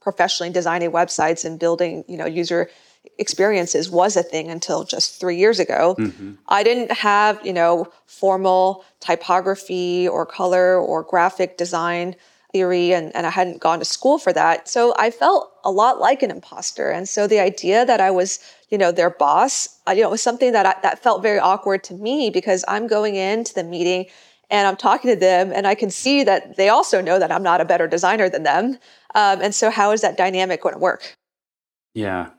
professionally 0.00 0.52
designing 0.52 0.90
websites 0.90 1.44
and 1.44 1.58
building, 1.58 2.04
you 2.08 2.16
know, 2.16 2.26
user 2.26 2.70
experiences 3.18 3.90
was 3.90 4.16
a 4.16 4.22
thing 4.22 4.50
until 4.50 4.84
just 4.84 5.18
three 5.20 5.36
years 5.36 5.58
ago. 5.58 5.96
Mm-hmm. 5.98 6.32
I 6.48 6.62
didn't 6.62 6.92
have, 6.92 7.44
you 7.44 7.52
know, 7.52 7.86
formal 8.06 8.84
typography 9.00 10.08
or 10.08 10.24
color 10.24 10.76
or 10.76 11.02
graphic 11.02 11.56
design 11.56 12.16
theory 12.52 12.92
and, 12.92 13.14
and 13.16 13.26
I 13.26 13.30
hadn't 13.30 13.60
gone 13.60 13.78
to 13.78 13.84
school 13.84 14.18
for 14.18 14.32
that. 14.32 14.68
So 14.68 14.94
I 14.98 15.10
felt 15.10 15.52
a 15.64 15.70
lot 15.70 16.00
like 16.00 16.22
an 16.22 16.30
imposter. 16.30 16.90
And 16.90 17.08
so 17.08 17.26
the 17.26 17.40
idea 17.40 17.84
that 17.86 18.00
I 18.00 18.10
was, 18.10 18.38
you 18.68 18.78
know, 18.78 18.92
their 18.92 19.10
boss, 19.10 19.80
uh, 19.88 19.92
you 19.92 20.02
know, 20.02 20.10
was 20.10 20.22
something 20.22 20.52
that 20.52 20.66
I, 20.66 20.74
that 20.82 21.02
felt 21.02 21.22
very 21.22 21.38
awkward 21.38 21.82
to 21.84 21.94
me 21.94 22.30
because 22.30 22.64
I'm 22.68 22.86
going 22.86 23.16
into 23.16 23.54
the 23.54 23.64
meeting 23.64 24.06
and 24.50 24.68
I'm 24.68 24.76
talking 24.76 25.10
to 25.10 25.18
them 25.18 25.50
and 25.54 25.66
I 25.66 25.74
can 25.74 25.90
see 25.90 26.24
that 26.24 26.56
they 26.56 26.68
also 26.68 27.00
know 27.00 27.18
that 27.18 27.32
I'm 27.32 27.42
not 27.42 27.60
a 27.60 27.64
better 27.64 27.88
designer 27.88 28.28
than 28.28 28.42
them. 28.42 28.78
Um, 29.14 29.40
and 29.40 29.54
so 29.54 29.70
how 29.70 29.92
is 29.92 30.02
that 30.02 30.18
dynamic 30.18 30.62
going 30.62 30.74
to 30.74 30.78
work? 30.78 31.14
Yeah. 31.94 32.30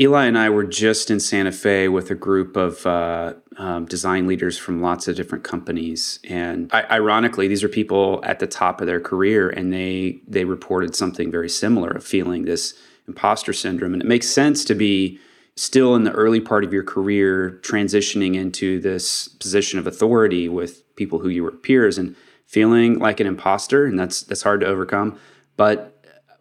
Eli 0.00 0.24
and 0.24 0.38
I 0.38 0.48
were 0.48 0.64
just 0.64 1.10
in 1.10 1.20
Santa 1.20 1.52
Fe 1.52 1.86
with 1.86 2.10
a 2.10 2.14
group 2.14 2.56
of 2.56 2.86
uh, 2.86 3.34
um, 3.58 3.84
design 3.84 4.26
leaders 4.26 4.56
from 4.56 4.80
lots 4.80 5.06
of 5.06 5.16
different 5.16 5.44
companies, 5.44 6.18
and 6.24 6.70
I, 6.72 6.84
ironically, 6.84 7.46
these 7.46 7.62
are 7.62 7.68
people 7.68 8.20
at 8.24 8.38
the 8.38 8.46
top 8.46 8.80
of 8.80 8.86
their 8.86 9.00
career, 9.00 9.50
and 9.50 9.70
they 9.70 10.20
they 10.26 10.44
reported 10.44 10.96
something 10.96 11.30
very 11.30 11.50
similar 11.50 11.90
of 11.90 12.04
feeling 12.04 12.44
this 12.44 12.74
imposter 13.06 13.52
syndrome, 13.52 13.92
and 13.92 14.02
it 14.02 14.08
makes 14.08 14.28
sense 14.28 14.64
to 14.64 14.74
be 14.74 15.18
still 15.56 15.94
in 15.94 16.04
the 16.04 16.12
early 16.12 16.40
part 16.40 16.64
of 16.64 16.72
your 16.72 16.84
career, 16.84 17.60
transitioning 17.62 18.34
into 18.34 18.80
this 18.80 19.28
position 19.28 19.78
of 19.78 19.86
authority 19.86 20.48
with 20.48 20.96
people 20.96 21.18
who 21.18 21.28
you 21.28 21.42
were 21.42 21.52
peers, 21.52 21.98
and 21.98 22.16
feeling 22.46 22.98
like 22.98 23.20
an 23.20 23.26
imposter, 23.26 23.84
and 23.84 23.98
that's 23.98 24.22
that's 24.22 24.42
hard 24.42 24.60
to 24.60 24.66
overcome, 24.66 25.18
but 25.58 25.91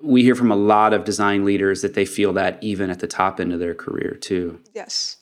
we 0.03 0.24
hear 0.24 0.36
from 0.36 0.51
a 0.51 0.55
lot 0.55 0.93
of 0.93 1.03
design 1.03 1.46
leaders 1.46 1.81
that 1.81 1.93
they 1.93 2.05
feel 2.05 2.34
that 2.34 2.62
even 2.62 2.89
at 2.89 3.00
the 3.00 3.08
top 3.08 3.39
end 3.39 3.53
of 3.53 3.60
their 3.60 3.75
career 3.75 4.15
too. 4.15 4.60
Yes. 4.74 5.17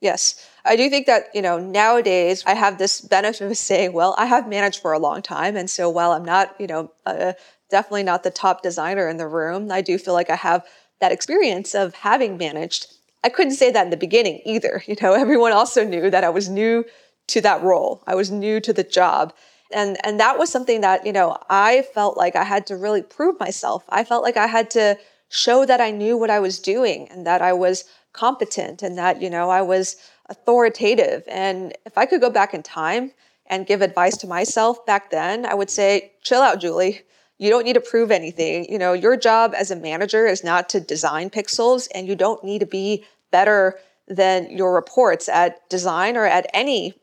Yes. 0.00 0.48
I 0.64 0.74
do 0.74 0.90
think 0.90 1.06
that, 1.06 1.26
you 1.32 1.42
know, 1.42 1.58
nowadays 1.58 2.42
I 2.44 2.54
have 2.54 2.78
this 2.78 3.00
benefit 3.00 3.50
of 3.50 3.56
saying, 3.56 3.92
well, 3.92 4.16
I 4.18 4.26
have 4.26 4.48
managed 4.48 4.80
for 4.80 4.92
a 4.92 4.98
long 4.98 5.22
time. 5.22 5.56
And 5.56 5.70
so 5.70 5.88
while 5.88 6.12
I'm 6.12 6.24
not, 6.24 6.54
you 6.58 6.66
know, 6.66 6.90
uh, 7.06 7.34
definitely 7.70 8.02
not 8.02 8.24
the 8.24 8.30
top 8.30 8.62
designer 8.62 9.08
in 9.08 9.16
the 9.16 9.28
room, 9.28 9.70
I 9.70 9.80
do 9.80 9.98
feel 9.98 10.14
like 10.14 10.28
I 10.28 10.36
have 10.36 10.66
that 11.00 11.12
experience 11.12 11.74
of 11.74 11.94
having 11.94 12.36
managed. 12.36 12.86
I 13.22 13.28
couldn't 13.28 13.54
say 13.54 13.70
that 13.70 13.84
in 13.84 13.90
the 13.90 13.96
beginning 13.96 14.40
either. 14.44 14.82
You 14.86 14.96
know, 15.00 15.12
everyone 15.14 15.52
also 15.52 15.84
knew 15.84 16.10
that 16.10 16.24
I 16.24 16.30
was 16.30 16.48
new 16.48 16.84
to 17.28 17.40
that 17.40 17.62
role, 17.62 18.02
I 18.06 18.16
was 18.16 18.30
new 18.32 18.60
to 18.60 18.72
the 18.72 18.82
job 18.82 19.32
and 19.72 19.96
and 20.04 20.20
that 20.20 20.38
was 20.38 20.50
something 20.50 20.80
that 20.80 21.04
you 21.06 21.12
know 21.12 21.36
i 21.50 21.82
felt 21.94 22.16
like 22.16 22.36
i 22.36 22.44
had 22.44 22.66
to 22.66 22.76
really 22.76 23.02
prove 23.02 23.38
myself. 23.40 23.84
I 23.88 24.04
felt 24.04 24.22
like 24.22 24.36
i 24.36 24.46
had 24.46 24.70
to 24.70 24.98
show 25.28 25.64
that 25.66 25.80
i 25.80 25.90
knew 25.90 26.16
what 26.16 26.30
i 26.30 26.40
was 26.40 26.58
doing 26.58 27.08
and 27.10 27.26
that 27.26 27.42
i 27.42 27.52
was 27.52 27.84
competent 28.12 28.82
and 28.82 28.98
that 28.98 29.22
you 29.22 29.30
know 29.30 29.50
i 29.50 29.62
was 29.62 29.96
authoritative. 30.26 31.24
And 31.28 31.72
if 31.86 31.96
i 31.98 32.06
could 32.06 32.20
go 32.20 32.30
back 32.30 32.54
in 32.54 32.62
time 32.62 33.12
and 33.46 33.66
give 33.66 33.82
advice 33.82 34.16
to 34.18 34.26
myself 34.26 34.84
back 34.86 35.10
then 35.10 35.46
i 35.46 35.54
would 35.54 35.70
say 35.70 36.12
chill 36.22 36.42
out 36.42 36.60
julie. 36.60 37.02
You 37.38 37.50
don't 37.50 37.64
need 37.64 37.72
to 37.72 37.80
prove 37.80 38.12
anything. 38.12 38.66
You 38.70 38.78
know 38.78 38.92
your 38.92 39.16
job 39.16 39.52
as 39.56 39.70
a 39.70 39.76
manager 39.76 40.26
is 40.26 40.44
not 40.44 40.68
to 40.70 40.80
design 40.80 41.30
pixels 41.30 41.88
and 41.94 42.06
you 42.06 42.14
don't 42.14 42.44
need 42.44 42.60
to 42.60 42.66
be 42.66 43.04
better 43.32 43.78
than 44.06 44.50
your 44.50 44.74
reports 44.74 45.28
at 45.28 45.68
design 45.68 46.16
or 46.16 46.24
at 46.24 46.46
any 46.52 46.94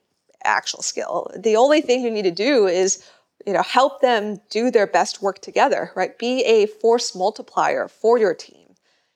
actual 0.44 0.82
skill. 0.82 1.32
The 1.38 1.56
only 1.56 1.82
thing 1.82 2.02
you 2.02 2.12
need 2.12 2.24
to 2.24 2.32
do 2.32 2.68
is 2.68 3.04
you 3.46 3.54
know 3.54 3.62
help 3.64 4.02
them 4.02 4.42
do 4.50 4.70
their 4.72 4.88
best 4.88 5.22
work 5.22 5.40
together, 5.40 5.92
right? 5.96 6.18
Be 6.18 6.44
a 6.44 6.66
force 6.66 7.16
multiplier 7.16 7.88
for 7.88 8.18
your 8.18 8.34
team. 8.34 8.76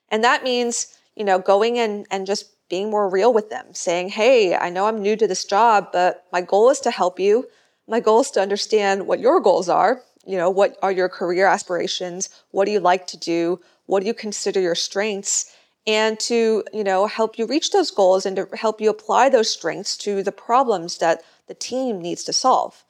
And 0.09 0.23
that 0.23 0.43
means, 0.43 0.97
you 1.15 1.23
know, 1.23 1.39
going 1.39 1.75
in 1.77 2.05
and 2.11 2.25
just 2.25 2.45
being 2.69 2.89
more 2.89 3.09
real 3.09 3.33
with 3.33 3.49
them, 3.49 3.73
saying, 3.73 4.09
"Hey, 4.09 4.55
I 4.55 4.69
know 4.69 4.85
I'm 4.85 5.01
new 5.01 5.15
to 5.15 5.27
this 5.27 5.45
job, 5.45 5.89
but 5.91 6.25
my 6.31 6.41
goal 6.41 6.69
is 6.69 6.79
to 6.81 6.91
help 6.91 7.19
you. 7.19 7.47
My 7.87 7.99
goal 7.99 8.21
is 8.21 8.31
to 8.31 8.41
understand 8.41 9.07
what 9.07 9.19
your 9.19 9.39
goals 9.39 9.69
are. 9.69 10.01
You 10.25 10.37
know, 10.37 10.49
what 10.49 10.77
are 10.81 10.91
your 10.91 11.09
career 11.09 11.45
aspirations? 11.45 12.29
What 12.51 12.65
do 12.65 12.71
you 12.71 12.79
like 12.79 13.05
to 13.07 13.17
do? 13.17 13.59
What 13.85 13.99
do 13.99 14.07
you 14.07 14.13
consider 14.13 14.59
your 14.61 14.75
strengths?" 14.75 15.52
And 15.85 16.19
to 16.19 16.63
you 16.73 16.83
know 16.83 17.07
help 17.07 17.37
you 17.37 17.45
reach 17.45 17.71
those 17.71 17.91
goals 17.91 18.25
and 18.25 18.35
to 18.35 18.47
help 18.53 18.79
you 18.79 18.89
apply 18.89 19.29
those 19.29 19.51
strengths 19.51 19.97
to 19.97 20.23
the 20.23 20.31
problems 20.31 20.97
that 20.99 21.21
the 21.47 21.53
team 21.53 22.01
needs 22.01 22.23
to 22.23 22.33
solve. 22.33 22.83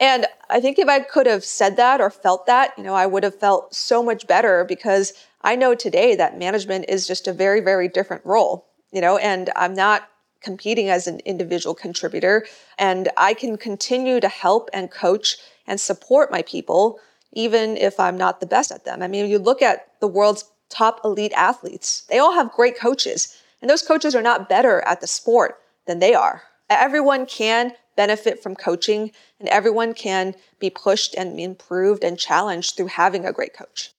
And 0.00 0.26
i 0.50 0.60
think 0.60 0.78
if 0.78 0.88
i 0.88 1.00
could 1.00 1.26
have 1.26 1.44
said 1.44 1.76
that 1.76 2.00
or 2.00 2.10
felt 2.10 2.46
that 2.46 2.72
you 2.76 2.82
know 2.82 2.94
i 2.94 3.06
would 3.06 3.22
have 3.22 3.38
felt 3.38 3.74
so 3.74 4.02
much 4.02 4.26
better 4.26 4.64
because 4.64 5.12
i 5.42 5.54
know 5.54 5.74
today 5.74 6.16
that 6.16 6.38
management 6.38 6.86
is 6.88 7.06
just 7.06 7.28
a 7.28 7.32
very 7.32 7.60
very 7.60 7.88
different 7.88 8.26
role 8.26 8.66
you 8.90 9.00
know 9.00 9.16
and 9.18 9.50
i'm 9.54 9.74
not 9.74 10.08
competing 10.40 10.90
as 10.90 11.06
an 11.06 11.20
individual 11.24 11.74
contributor. 11.74 12.46
And 12.76 13.08
i 13.16 13.34
can 13.34 13.56
continue 13.56 14.18
to 14.20 14.28
help 14.28 14.68
and 14.72 14.90
coach 14.90 15.36
and 15.66 15.80
support 15.80 16.30
my 16.30 16.42
people 16.42 16.98
even 17.32 17.76
if 17.76 17.98
i'm 17.98 18.16
not 18.16 18.40
the 18.40 18.46
best 18.46 18.72
at 18.72 18.84
them. 18.84 19.02
I 19.02 19.08
mean 19.08 19.28
you 19.28 19.38
look 19.38 19.62
at 19.62 19.88
the 20.00 20.08
world's 20.08 20.44
top 20.68 21.00
elite 21.04 21.32
athletes. 21.32 22.04
They 22.08 22.18
all 22.18 22.34
have 22.34 22.52
great 22.52 22.78
coaches, 22.78 23.36
and 23.60 23.70
those 23.70 23.82
coaches 23.82 24.14
are 24.14 24.22
not 24.22 24.48
better 24.48 24.82
at 24.82 25.00
the 25.00 25.06
sport 25.06 25.60
than 25.86 25.98
they 25.98 26.14
are. 26.14 26.42
Everyone 26.70 27.26
can 27.26 27.72
benefit 27.96 28.42
from 28.42 28.56
coaching, 28.56 29.12
and 29.38 29.48
everyone 29.48 29.94
can 29.94 30.34
be 30.58 30.70
pushed 30.70 31.14
and 31.14 31.38
improved 31.38 32.02
and 32.02 32.18
challenged 32.18 32.76
through 32.76 32.88
having 32.88 33.24
a 33.24 33.32
great 33.32 33.54
coach. 33.54 33.90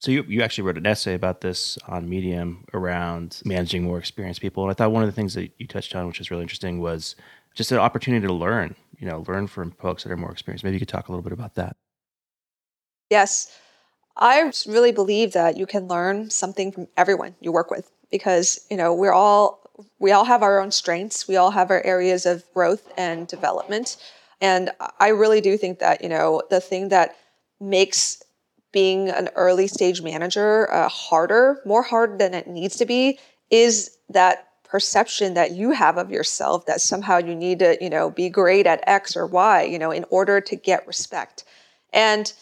So 0.00 0.12
you, 0.12 0.24
you 0.28 0.42
actually 0.42 0.62
wrote 0.62 0.78
an 0.78 0.86
essay 0.86 1.14
about 1.14 1.40
this 1.40 1.76
on 1.88 2.08
Medium 2.08 2.64
around 2.72 3.42
managing 3.44 3.82
more 3.82 3.98
experienced 3.98 4.40
people. 4.40 4.62
And 4.62 4.70
I 4.70 4.74
thought 4.74 4.92
one 4.92 5.02
of 5.02 5.08
the 5.08 5.14
things 5.14 5.34
that 5.34 5.50
you 5.58 5.66
touched 5.66 5.94
on, 5.96 6.06
which 6.06 6.20
is 6.20 6.30
really 6.30 6.42
interesting, 6.42 6.80
was 6.80 7.16
just 7.54 7.72
an 7.72 7.78
opportunity 7.78 8.24
to 8.24 8.32
learn, 8.32 8.76
you 8.98 9.08
know, 9.08 9.24
learn 9.26 9.48
from 9.48 9.72
folks 9.72 10.04
that 10.04 10.12
are 10.12 10.16
more 10.16 10.30
experienced. 10.30 10.62
Maybe 10.62 10.76
you 10.76 10.80
could 10.80 10.88
talk 10.88 11.08
a 11.08 11.12
little 11.12 11.22
bit 11.22 11.32
about 11.32 11.56
that. 11.56 11.76
Yes. 13.10 13.58
I 14.18 14.52
really 14.66 14.92
believe 14.92 15.32
that 15.32 15.56
you 15.56 15.66
can 15.66 15.86
learn 15.86 16.30
something 16.30 16.72
from 16.72 16.88
everyone 16.96 17.36
you 17.40 17.52
work 17.52 17.70
with 17.70 17.90
because, 18.10 18.66
you 18.70 18.76
know, 18.76 18.92
we're 18.92 19.12
all 19.12 19.58
we 20.00 20.10
all 20.10 20.24
have 20.24 20.42
our 20.42 20.60
own 20.60 20.72
strengths. 20.72 21.28
We 21.28 21.36
all 21.36 21.52
have 21.52 21.70
our 21.70 21.84
areas 21.84 22.26
of 22.26 22.42
growth 22.52 22.90
and 22.96 23.28
development. 23.28 23.96
And 24.40 24.70
I 24.98 25.08
really 25.08 25.40
do 25.40 25.56
think 25.56 25.78
that, 25.78 26.02
you 26.02 26.08
know, 26.08 26.42
the 26.50 26.60
thing 26.60 26.88
that 26.88 27.16
makes 27.60 28.22
being 28.72 29.08
an 29.08 29.28
early 29.36 29.68
stage 29.68 30.02
manager 30.02 30.72
uh, 30.72 30.88
harder, 30.88 31.60
more 31.64 31.82
hard 31.82 32.18
than 32.18 32.34
it 32.34 32.48
needs 32.48 32.76
to 32.76 32.86
be, 32.86 33.18
is 33.50 33.96
that 34.08 34.48
perception 34.64 35.34
that 35.34 35.52
you 35.52 35.70
have 35.70 35.96
of 35.96 36.10
yourself 36.10 36.66
that 36.66 36.80
somehow 36.80 37.18
you 37.18 37.34
need 37.34 37.60
to, 37.60 37.78
you 37.80 37.88
know, 37.88 38.10
be 38.10 38.28
great 38.28 38.66
at 38.66 38.82
X 38.86 39.16
or 39.16 39.26
Y, 39.26 39.62
you 39.62 39.78
know, 39.78 39.90
in 39.90 40.04
order 40.10 40.40
to 40.40 40.56
get 40.56 40.86
respect. 40.86 41.44
And 41.92 42.32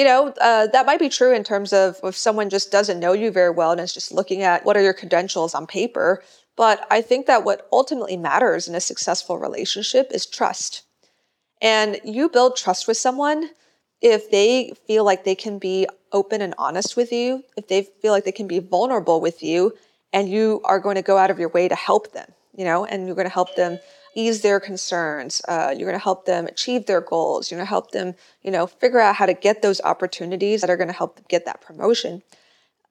you 0.00 0.06
know, 0.06 0.32
uh, 0.40 0.66
that 0.68 0.86
might 0.86 0.98
be 0.98 1.10
true 1.10 1.34
in 1.34 1.44
terms 1.44 1.74
of 1.74 2.00
if 2.02 2.16
someone 2.16 2.48
just 2.48 2.72
doesn't 2.72 3.00
know 3.00 3.12
you 3.12 3.30
very 3.30 3.50
well 3.50 3.70
and 3.70 3.82
is 3.82 3.92
just 3.92 4.10
looking 4.10 4.40
at 4.40 4.64
what 4.64 4.74
are 4.74 4.80
your 4.80 4.94
credentials 4.94 5.54
on 5.54 5.66
paper. 5.66 6.22
But 6.56 6.86
I 6.90 7.02
think 7.02 7.26
that 7.26 7.44
what 7.44 7.68
ultimately 7.70 8.16
matters 8.16 8.66
in 8.66 8.74
a 8.74 8.80
successful 8.80 9.36
relationship 9.36 10.08
is 10.10 10.24
trust. 10.24 10.84
And 11.60 12.00
you 12.02 12.30
build 12.30 12.56
trust 12.56 12.88
with 12.88 12.96
someone 12.96 13.50
if 14.00 14.30
they 14.30 14.72
feel 14.86 15.04
like 15.04 15.24
they 15.24 15.34
can 15.34 15.58
be 15.58 15.86
open 16.12 16.40
and 16.40 16.54
honest 16.56 16.96
with 16.96 17.12
you, 17.12 17.44
if 17.58 17.68
they 17.68 17.82
feel 18.00 18.12
like 18.12 18.24
they 18.24 18.32
can 18.32 18.46
be 18.46 18.58
vulnerable 18.58 19.20
with 19.20 19.42
you, 19.42 19.74
and 20.14 20.30
you 20.30 20.62
are 20.64 20.80
going 20.80 20.96
to 20.96 21.02
go 21.02 21.18
out 21.18 21.30
of 21.30 21.38
your 21.38 21.50
way 21.50 21.68
to 21.68 21.74
help 21.74 22.12
them, 22.12 22.32
you 22.56 22.64
know, 22.64 22.86
and 22.86 23.04
you're 23.04 23.14
going 23.14 23.28
to 23.28 23.34
help 23.34 23.54
them 23.54 23.78
ease 24.14 24.42
their 24.42 24.60
concerns. 24.60 25.40
Uh, 25.48 25.74
you're 25.76 25.88
going 25.88 25.98
to 25.98 26.02
help 26.02 26.26
them 26.26 26.46
achieve 26.46 26.86
their 26.86 27.00
goals. 27.00 27.50
You're 27.50 27.58
going 27.58 27.66
to 27.66 27.70
help 27.70 27.92
them, 27.92 28.14
you 28.42 28.50
know, 28.50 28.66
figure 28.66 29.00
out 29.00 29.16
how 29.16 29.26
to 29.26 29.34
get 29.34 29.62
those 29.62 29.80
opportunities 29.82 30.60
that 30.60 30.70
are 30.70 30.76
going 30.76 30.88
to 30.88 30.94
help 30.94 31.16
them 31.16 31.24
get 31.28 31.44
that 31.44 31.60
promotion. 31.60 32.22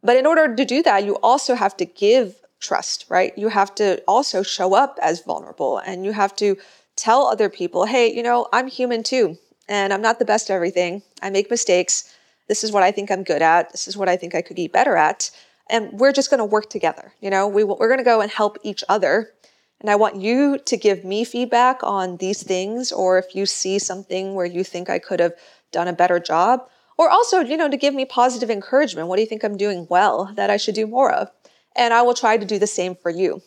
But 0.04 0.18
in 0.18 0.26
order 0.26 0.56
to 0.56 0.66
do 0.66 0.82
that, 0.84 1.04
you 1.04 1.16
also 1.22 1.56
have 1.56 1.76
to 1.78 1.86
give 1.86 2.36
trust, 2.60 3.06
right? 3.10 3.38
You 3.38 3.50
have 3.50 3.74
to 3.76 4.02
also 4.08 4.44
show 4.44 4.74
up 4.74 4.98
as 5.02 5.22
vulnerable 5.22 5.78
and 5.80 6.06
you 6.06 6.12
have 6.12 6.36
to 6.38 6.58
tell 6.96 7.28
other 7.28 7.50
people, 7.50 7.86
hey, 7.86 8.14
you 8.14 8.24
know, 8.24 8.48
I'm 8.52 8.68
human 8.68 9.04
too, 9.04 9.38
and 9.68 9.94
I'm 9.94 10.02
not 10.02 10.20
the 10.20 10.26
best 10.26 10.50
at 10.50 10.56
everything. 10.56 11.02
I 11.22 11.30
make 11.30 11.50
mistakes. 11.50 12.14
This 12.48 12.64
is 12.64 12.72
what 12.72 12.84
I 12.84 12.92
think 12.92 13.12
I'm 13.12 13.24
good 13.24 13.42
at. 13.42 13.72
This 13.72 13.88
is 13.88 13.96
what 13.96 14.10
I 14.10 14.18
think 14.18 14.36
I 14.36 14.42
could 14.42 14.56
be 14.56 14.68
better 14.68 14.96
at. 14.96 15.32
And 15.70 15.94
we're 15.94 16.12
just 16.12 16.30
going 16.30 16.40
to 16.40 16.46
work 16.46 16.70
together. 16.70 17.14
You 17.22 17.30
know, 17.30 17.48
we, 17.48 17.64
we're 17.64 17.88
going 17.88 18.00
to 18.00 18.04
go 18.04 18.22
and 18.22 18.32
help 18.32 18.58
each 18.64 18.84
other 18.90 19.32
and 19.82 19.90
I 19.90 19.96
want 19.96 20.18
you 20.18 20.58
to 20.58 20.78
give 20.78 21.06
me 21.06 21.24
feedback 21.24 21.84
on 21.84 22.18
these 22.18 22.44
things, 22.44 22.92
or 22.92 23.18
if 23.18 23.34
you 23.34 23.46
see 23.46 23.80
something 23.80 24.36
where 24.36 24.46
you 24.46 24.64
think 24.64 24.90
I 24.90 25.00
could 25.00 25.20
have 25.20 25.34
done 25.72 25.88
a 25.88 25.94
better 25.94 26.20
job, 26.20 26.68
or 26.98 27.10
also, 27.10 27.40
you 27.40 27.56
know, 27.56 27.70
to 27.70 27.78
give 27.78 27.94
me 27.94 28.04
positive 28.04 28.50
encouragement. 28.50 29.08
What 29.08 29.16
do 29.16 29.22
you 29.22 29.28
think 29.28 29.44
I'm 29.44 29.56
doing 29.56 29.88
well 29.90 30.34
that 30.36 30.50
I 30.50 30.58
should 30.58 30.76
do 30.76 30.86
more 30.86 31.12
of? 31.14 31.32
And 31.76 31.94
I 31.94 32.02
will 32.02 32.14
try 32.14 32.36
to 32.36 32.46
do 32.46 32.60
the 32.60 32.68
same 32.68 32.96
for 32.96 33.10
you. 33.10 33.42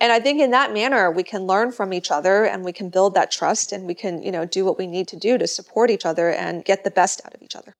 And 0.00 0.12
I 0.12 0.20
think 0.20 0.40
in 0.40 0.52
that 0.52 0.72
manner, 0.72 1.10
we 1.10 1.24
can 1.24 1.42
learn 1.46 1.72
from 1.72 1.92
each 1.92 2.12
other 2.12 2.44
and 2.44 2.64
we 2.64 2.72
can 2.72 2.88
build 2.88 3.14
that 3.14 3.32
trust 3.32 3.72
and 3.72 3.84
we 3.84 3.94
can, 3.94 4.22
you 4.22 4.30
know, 4.30 4.44
do 4.44 4.64
what 4.64 4.78
we 4.78 4.86
need 4.86 5.08
to 5.08 5.16
do 5.16 5.38
to 5.38 5.48
support 5.48 5.90
each 5.90 6.06
other 6.06 6.30
and 6.30 6.64
get 6.64 6.84
the 6.84 6.90
best 6.90 7.20
out 7.26 7.34
of 7.34 7.42
each 7.42 7.56
other. 7.56 7.74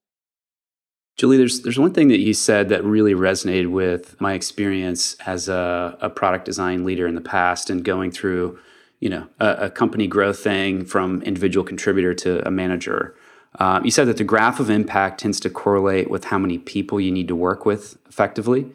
Julie, 1.19 1.37
there's 1.37 1.63
there's 1.63 1.81
one 1.81 1.93
thing 1.93 2.09
that 2.09 2.21
you 2.21 2.33
said 2.33 2.69
that 2.69 2.85
really 2.85 3.13
resonated 3.13 3.73
with 3.73 4.19
my 4.21 4.35
experience 4.35 5.17
as 5.27 5.49
a, 5.49 5.99
a 6.01 6.09
product 6.09 6.45
design 6.45 6.85
leader 6.85 7.09
in 7.09 7.17
the 7.17 7.21
past 7.21 7.71
and 7.71 7.85
going 7.85 8.13
through, 8.13 8.57
you 9.01 9.09
know, 9.09 9.27
a, 9.41 9.49
a 9.63 9.71
company 9.71 10.07
growth 10.07 10.39
thing 10.39 10.85
from 10.85 11.21
individual 11.23 11.67
contributor 11.67 12.15
to 12.15 12.47
a 12.47 12.53
manager. 12.53 13.17
Uh, 13.59 13.81
you 13.83 13.91
said 13.91 14.07
that 14.07 14.17
the 14.17 14.23
graph 14.23 14.61
of 14.61 14.71
impact 14.71 15.19
tends 15.19 15.41
to 15.41 15.51
correlate 15.51 16.09
with 16.09 16.27
how 16.27 16.39
many 16.39 16.57
people 16.57 17.01
you 17.01 17.11
need 17.11 17.27
to 17.27 17.35
work 17.35 17.67
with 17.67 17.99
effectively. 18.09 18.71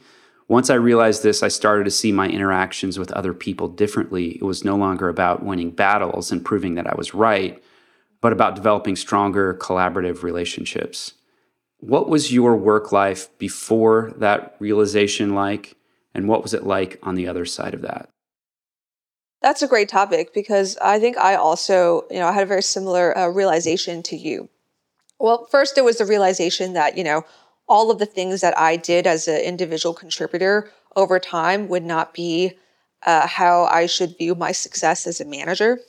Once 0.49 0.69
I 0.69 0.73
realized 0.73 1.23
this, 1.23 1.43
I 1.43 1.47
started 1.47 1.85
to 1.85 1.91
see 1.91 2.11
my 2.11 2.27
interactions 2.27 2.99
with 2.99 3.09
other 3.13 3.33
people 3.33 3.69
differently. 3.69 4.31
It 4.31 4.43
was 4.43 4.65
no 4.65 4.75
longer 4.75 5.07
about 5.07 5.43
winning 5.43 5.71
battles 5.71 6.29
and 6.29 6.43
proving 6.43 6.75
that 6.75 6.87
I 6.87 6.95
was 6.95 7.13
right, 7.13 7.63
but 8.19 8.33
about 8.33 8.55
developing 8.55 8.97
stronger 8.97 9.53
collaborative 9.53 10.23
relationships. 10.23 11.13
What 11.85 12.07
was 12.07 12.31
your 12.31 12.55
work 12.55 12.93
life 12.93 13.27
before 13.37 14.13
that 14.15 14.55
realization 14.59 15.35
like? 15.35 15.75
And 16.15 16.29
what 16.29 16.41
was 16.41 16.53
it 16.53 16.65
like 16.65 16.97
on 17.03 17.15
the 17.15 17.27
other 17.27 17.43
side 17.43 17.73
of 17.73 17.81
that? 17.81 18.07
That's 19.41 19.61
a 19.61 19.67
great 19.67 19.89
topic 19.89 20.33
because 20.33 20.77
I 20.77 20.97
think 20.97 21.17
I 21.17 21.35
also, 21.35 22.05
you 22.09 22.19
know, 22.19 22.27
I 22.27 22.31
had 22.31 22.43
a 22.43 22.47
very 22.47 22.63
similar 22.63 23.17
uh, 23.17 23.27
realization 23.27 24.01
to 24.03 24.15
you. 24.15 24.47
Well, 25.19 25.45
first, 25.51 25.77
it 25.77 25.83
was 25.83 25.97
the 25.97 26.05
realization 26.05 26.71
that, 26.71 26.97
you 26.97 27.03
know, 27.03 27.25
all 27.67 27.91
of 27.91 27.99
the 27.99 28.05
things 28.05 28.39
that 28.39 28.57
I 28.57 28.77
did 28.77 29.05
as 29.05 29.27
an 29.27 29.41
individual 29.41 29.93
contributor 29.93 30.71
over 30.95 31.19
time 31.19 31.67
would 31.67 31.83
not 31.83 32.13
be 32.13 32.57
uh, 33.05 33.27
how 33.27 33.65
I 33.65 33.87
should 33.87 34.17
view 34.17 34.35
my 34.35 34.53
success 34.53 35.05
as 35.05 35.19
a 35.19 35.25
manager. 35.25 35.79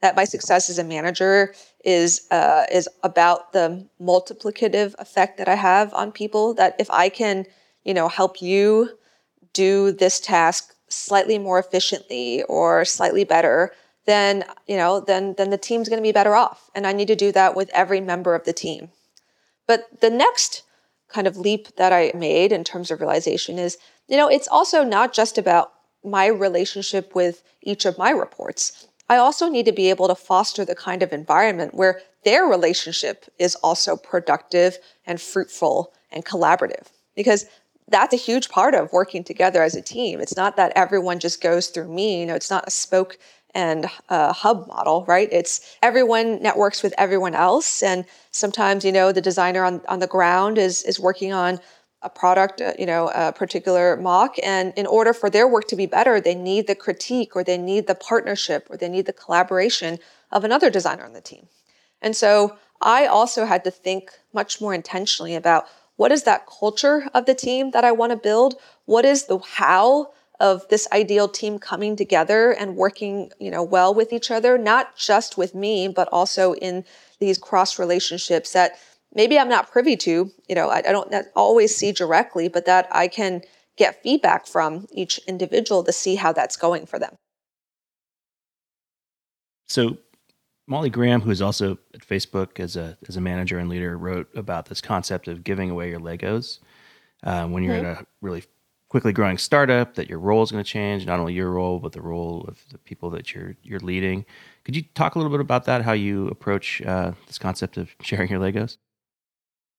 That 0.00 0.16
my 0.16 0.24
success 0.24 0.70
as 0.70 0.78
a 0.78 0.84
manager 0.84 1.54
is 1.84 2.26
uh, 2.30 2.64
is 2.72 2.88
about 3.02 3.52
the 3.52 3.86
multiplicative 4.00 4.94
effect 4.98 5.38
that 5.38 5.48
I 5.48 5.54
have 5.54 5.92
on 5.94 6.12
people. 6.12 6.54
That 6.54 6.74
if 6.78 6.90
I 6.90 7.08
can, 7.08 7.46
you 7.84 7.94
know, 7.94 8.08
help 8.08 8.42
you 8.42 8.98
do 9.52 9.92
this 9.92 10.18
task 10.18 10.74
slightly 10.88 11.38
more 11.38 11.58
efficiently 11.58 12.42
or 12.44 12.84
slightly 12.84 13.24
better, 13.24 13.72
then 14.06 14.44
you 14.66 14.76
know, 14.76 15.00
then 15.00 15.34
then 15.36 15.50
the 15.50 15.58
team's 15.58 15.88
going 15.88 16.02
to 16.02 16.06
be 16.06 16.12
better 16.12 16.34
off. 16.34 16.70
And 16.74 16.86
I 16.86 16.92
need 16.92 17.08
to 17.08 17.16
do 17.16 17.30
that 17.32 17.54
with 17.54 17.70
every 17.74 18.00
member 18.00 18.34
of 18.34 18.44
the 18.44 18.52
team. 18.52 18.90
But 19.66 20.00
the 20.00 20.10
next 20.10 20.62
kind 21.08 21.26
of 21.26 21.36
leap 21.36 21.76
that 21.76 21.92
I 21.92 22.12
made 22.14 22.50
in 22.50 22.64
terms 22.64 22.90
of 22.90 23.00
realization 23.00 23.58
is, 23.58 23.78
you 24.08 24.16
know, 24.16 24.28
it's 24.28 24.48
also 24.48 24.82
not 24.82 25.12
just 25.12 25.38
about 25.38 25.72
my 26.02 26.26
relationship 26.26 27.14
with 27.14 27.42
each 27.62 27.84
of 27.84 27.98
my 27.98 28.10
reports. 28.10 28.88
I 29.08 29.16
also 29.16 29.48
need 29.48 29.66
to 29.66 29.72
be 29.72 29.90
able 29.90 30.08
to 30.08 30.14
foster 30.14 30.64
the 30.64 30.74
kind 30.74 31.02
of 31.02 31.12
environment 31.12 31.74
where 31.74 32.00
their 32.24 32.44
relationship 32.44 33.26
is 33.38 33.54
also 33.56 33.96
productive 33.96 34.78
and 35.06 35.20
fruitful 35.20 35.92
and 36.10 36.24
collaborative. 36.24 36.86
Because 37.14 37.46
that's 37.88 38.14
a 38.14 38.18
huge 38.18 38.48
part 38.48 38.74
of 38.74 38.92
working 38.92 39.22
together 39.24 39.62
as 39.62 39.74
a 39.74 39.82
team. 39.82 40.20
It's 40.20 40.36
not 40.36 40.56
that 40.56 40.72
everyone 40.74 41.18
just 41.18 41.42
goes 41.42 41.68
through 41.68 41.92
me. 41.92 42.20
You 42.20 42.26
know, 42.26 42.34
it's 42.34 42.50
not 42.50 42.66
a 42.66 42.70
spoke 42.70 43.18
and 43.54 43.88
uh, 44.08 44.32
hub 44.32 44.66
model, 44.66 45.04
right? 45.06 45.28
It's 45.30 45.76
everyone 45.82 46.42
networks 46.42 46.82
with 46.82 46.92
everyone 46.98 47.34
else, 47.34 47.82
and 47.82 48.04
sometimes 48.32 48.84
you 48.84 48.90
know 48.90 49.12
the 49.12 49.20
designer 49.20 49.64
on 49.64 49.80
on 49.88 50.00
the 50.00 50.06
ground 50.06 50.58
is 50.58 50.82
is 50.82 50.98
working 50.98 51.32
on 51.32 51.60
a 52.04 52.10
product, 52.10 52.60
uh, 52.60 52.72
you 52.78 52.86
know, 52.86 53.10
a 53.14 53.32
particular 53.32 53.96
mock, 53.96 54.36
and 54.42 54.72
in 54.76 54.86
order 54.86 55.12
for 55.12 55.28
their 55.30 55.48
work 55.48 55.66
to 55.68 55.76
be 55.76 55.86
better, 55.86 56.20
they 56.20 56.34
need 56.34 56.66
the 56.66 56.74
critique, 56.74 57.34
or 57.34 57.42
they 57.42 57.58
need 57.58 57.86
the 57.86 57.94
partnership, 57.94 58.66
or 58.70 58.76
they 58.76 58.88
need 58.88 59.06
the 59.06 59.12
collaboration 59.12 59.98
of 60.30 60.44
another 60.44 60.70
designer 60.70 61.04
on 61.04 61.14
the 61.14 61.20
team. 61.20 61.48
And 62.00 62.14
so 62.14 62.56
I 62.80 63.06
also 63.06 63.46
had 63.46 63.64
to 63.64 63.70
think 63.70 64.12
much 64.32 64.60
more 64.60 64.74
intentionally 64.74 65.34
about 65.34 65.66
what 65.96 66.12
is 66.12 66.24
that 66.24 66.46
culture 66.46 67.08
of 67.14 67.24
the 67.26 67.34
team 67.34 67.70
that 67.70 67.84
I 67.84 67.92
want 67.92 68.10
to 68.10 68.16
build? 68.16 68.56
What 68.84 69.04
is 69.04 69.26
the 69.26 69.38
how 69.38 70.12
of 70.40 70.68
this 70.68 70.88
ideal 70.92 71.28
team 71.28 71.58
coming 71.58 71.94
together 71.96 72.50
and 72.50 72.76
working, 72.76 73.30
you 73.38 73.50
know, 73.50 73.62
well 73.62 73.94
with 73.94 74.12
each 74.12 74.30
other, 74.30 74.58
not 74.58 74.96
just 74.96 75.38
with 75.38 75.54
me, 75.54 75.88
but 75.88 76.08
also 76.10 76.54
in 76.54 76.84
these 77.20 77.38
cross 77.38 77.78
relationships 77.78 78.52
that 78.52 78.72
maybe 79.14 79.38
I'm 79.38 79.48
not 79.48 79.70
privy 79.70 79.96
to, 79.98 80.30
you 80.48 80.54
know, 80.54 80.68
I, 80.68 80.78
I 80.78 80.92
don't 80.92 81.14
always 81.34 81.74
see 81.74 81.92
directly, 81.92 82.48
but 82.48 82.66
that 82.66 82.88
I 82.90 83.08
can 83.08 83.42
get 83.76 84.02
feedback 84.02 84.46
from 84.46 84.86
each 84.92 85.18
individual 85.26 85.82
to 85.84 85.92
see 85.92 86.14
how 86.16 86.32
that's 86.32 86.56
going 86.56 86.86
for 86.86 86.98
them. 86.98 87.16
So 89.66 89.98
Molly 90.66 90.90
Graham, 90.90 91.20
who 91.20 91.30
is 91.30 91.42
also 91.42 91.78
at 91.94 92.00
Facebook 92.00 92.60
as 92.60 92.76
a 92.76 92.96
as 93.08 93.16
a 93.16 93.20
manager 93.20 93.58
and 93.58 93.68
leader, 93.68 93.96
wrote 93.98 94.28
about 94.34 94.66
this 94.66 94.80
concept 94.80 95.28
of 95.28 95.44
giving 95.44 95.70
away 95.70 95.90
your 95.90 96.00
Legos 96.00 96.60
um, 97.22 97.52
when 97.52 97.62
you're 97.62 97.74
mm-hmm. 97.74 97.86
in 97.86 97.96
a 97.96 98.06
really 98.22 98.44
quickly 98.88 99.12
growing 99.12 99.36
startup. 99.36 99.94
That 99.94 100.08
your 100.08 100.18
role 100.18 100.42
is 100.42 100.50
going 100.50 100.64
to 100.64 100.70
change, 100.70 101.06
not 101.06 101.20
only 101.20 101.34
your 101.34 101.50
role 101.50 101.78
but 101.80 101.92
the 101.92 102.00
role 102.00 102.44
of 102.48 102.64
the 102.70 102.78
people 102.78 103.10
that 103.10 103.34
you're 103.34 103.56
you're 103.62 103.80
leading. 103.80 104.24
Could 104.64 104.76
you 104.76 104.82
talk 104.94 105.14
a 105.14 105.18
little 105.18 105.32
bit 105.32 105.40
about 105.40 105.64
that? 105.64 105.82
How 105.82 105.92
you 105.92 106.28
approach 106.28 106.80
uh, 106.82 107.12
this 107.26 107.38
concept 107.38 107.76
of 107.76 107.94
sharing 108.02 108.30
your 108.30 108.40
Legos? 108.40 108.78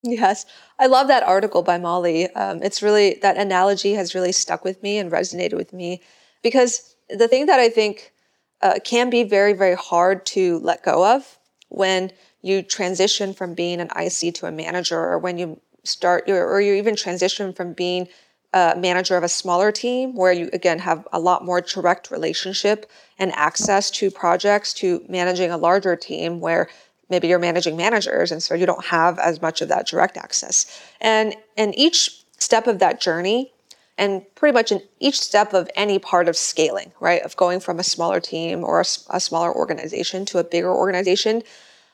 Yes, 0.07 0.45
I 0.77 0.85
love 0.85 1.07
that 1.07 1.23
article 1.23 1.63
by 1.63 1.79
Molly. 1.79 2.29
Um, 2.31 2.61
it's 2.61 2.83
really 2.83 3.17
that 3.23 3.37
analogy 3.37 3.93
has 3.93 4.13
really 4.13 4.31
stuck 4.31 4.63
with 4.63 4.83
me 4.83 4.99
and 4.99 5.11
resonated 5.11 5.53
with 5.53 5.73
me 5.73 6.01
because 6.43 6.95
the 7.09 7.27
thing 7.27 7.47
that 7.47 7.59
I 7.59 7.69
think 7.69 8.13
uh, 8.61 8.75
can 8.83 9.09
be 9.09 9.23
very, 9.23 9.53
very 9.53 9.75
hard 9.75 10.25
to 10.27 10.59
let 10.59 10.83
go 10.83 11.15
of 11.15 11.39
when 11.69 12.11
you 12.43 12.61
transition 12.61 13.33
from 13.33 13.55
being 13.55 13.81
an 13.81 13.89
IC 13.99 14.35
to 14.35 14.45
a 14.45 14.51
manager, 14.51 14.99
or 14.99 15.17
when 15.17 15.39
you 15.39 15.59
start, 15.83 16.29
or 16.29 16.61
you 16.61 16.75
even 16.75 16.95
transition 16.95 17.51
from 17.51 17.73
being 17.73 18.07
a 18.53 18.75
manager 18.77 19.17
of 19.17 19.23
a 19.23 19.29
smaller 19.29 19.71
team, 19.71 20.15
where 20.15 20.31
you 20.31 20.49
again 20.53 20.77
have 20.77 21.07
a 21.11 21.19
lot 21.19 21.43
more 21.43 21.61
direct 21.61 22.11
relationship 22.11 22.89
and 23.17 23.33
access 23.33 23.89
to 23.89 24.11
projects, 24.11 24.71
to 24.75 25.03
managing 25.09 25.49
a 25.49 25.57
larger 25.57 25.95
team 25.95 26.39
where 26.39 26.69
maybe 27.09 27.27
you're 27.27 27.39
managing 27.39 27.77
managers, 27.77 28.31
and 28.31 28.41
so 28.41 28.55
you 28.55 28.65
don't 28.65 28.85
have 28.85 29.19
as 29.19 29.41
much 29.41 29.61
of 29.61 29.69
that 29.69 29.87
direct 29.87 30.17
access. 30.17 30.81
And 31.01 31.35
and 31.57 31.77
each 31.77 32.23
step 32.37 32.67
of 32.67 32.79
that 32.79 32.99
journey 32.99 33.51
and 33.97 34.23
pretty 34.35 34.53
much 34.53 34.71
in 34.71 34.81
each 34.99 35.21
step 35.21 35.53
of 35.53 35.69
any 35.75 35.99
part 35.99 36.27
of 36.27 36.35
scaling, 36.35 36.91
right, 36.99 37.21
of 37.21 37.35
going 37.37 37.59
from 37.59 37.79
a 37.79 37.83
smaller 37.83 38.19
team 38.19 38.63
or 38.63 38.81
a, 38.81 38.85
a 39.11 39.19
smaller 39.19 39.53
organization 39.53 40.25
to 40.25 40.37
a 40.37 40.43
bigger 40.43 40.73
organization, 40.73 41.41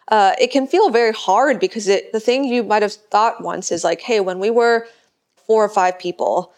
uh, 0.08 0.34
it 0.40 0.52
can 0.52 0.68
feel 0.68 0.90
very 0.90 1.14
hard 1.14 1.60
because 1.60 1.88
it, 1.88 2.12
the 2.12 2.20
thing 2.20 2.44
you 2.44 2.64
might 2.64 2.82
have 2.82 2.94
thought 2.94 3.44
once 3.44 3.72
is 3.72 3.84
like, 3.84 4.02
hey, 4.02 4.20
when 4.20 4.40
we 4.40 4.50
were 4.50 4.88
four 5.46 5.64
or 5.64 5.70
five 5.70 5.98
people, 6.00 6.54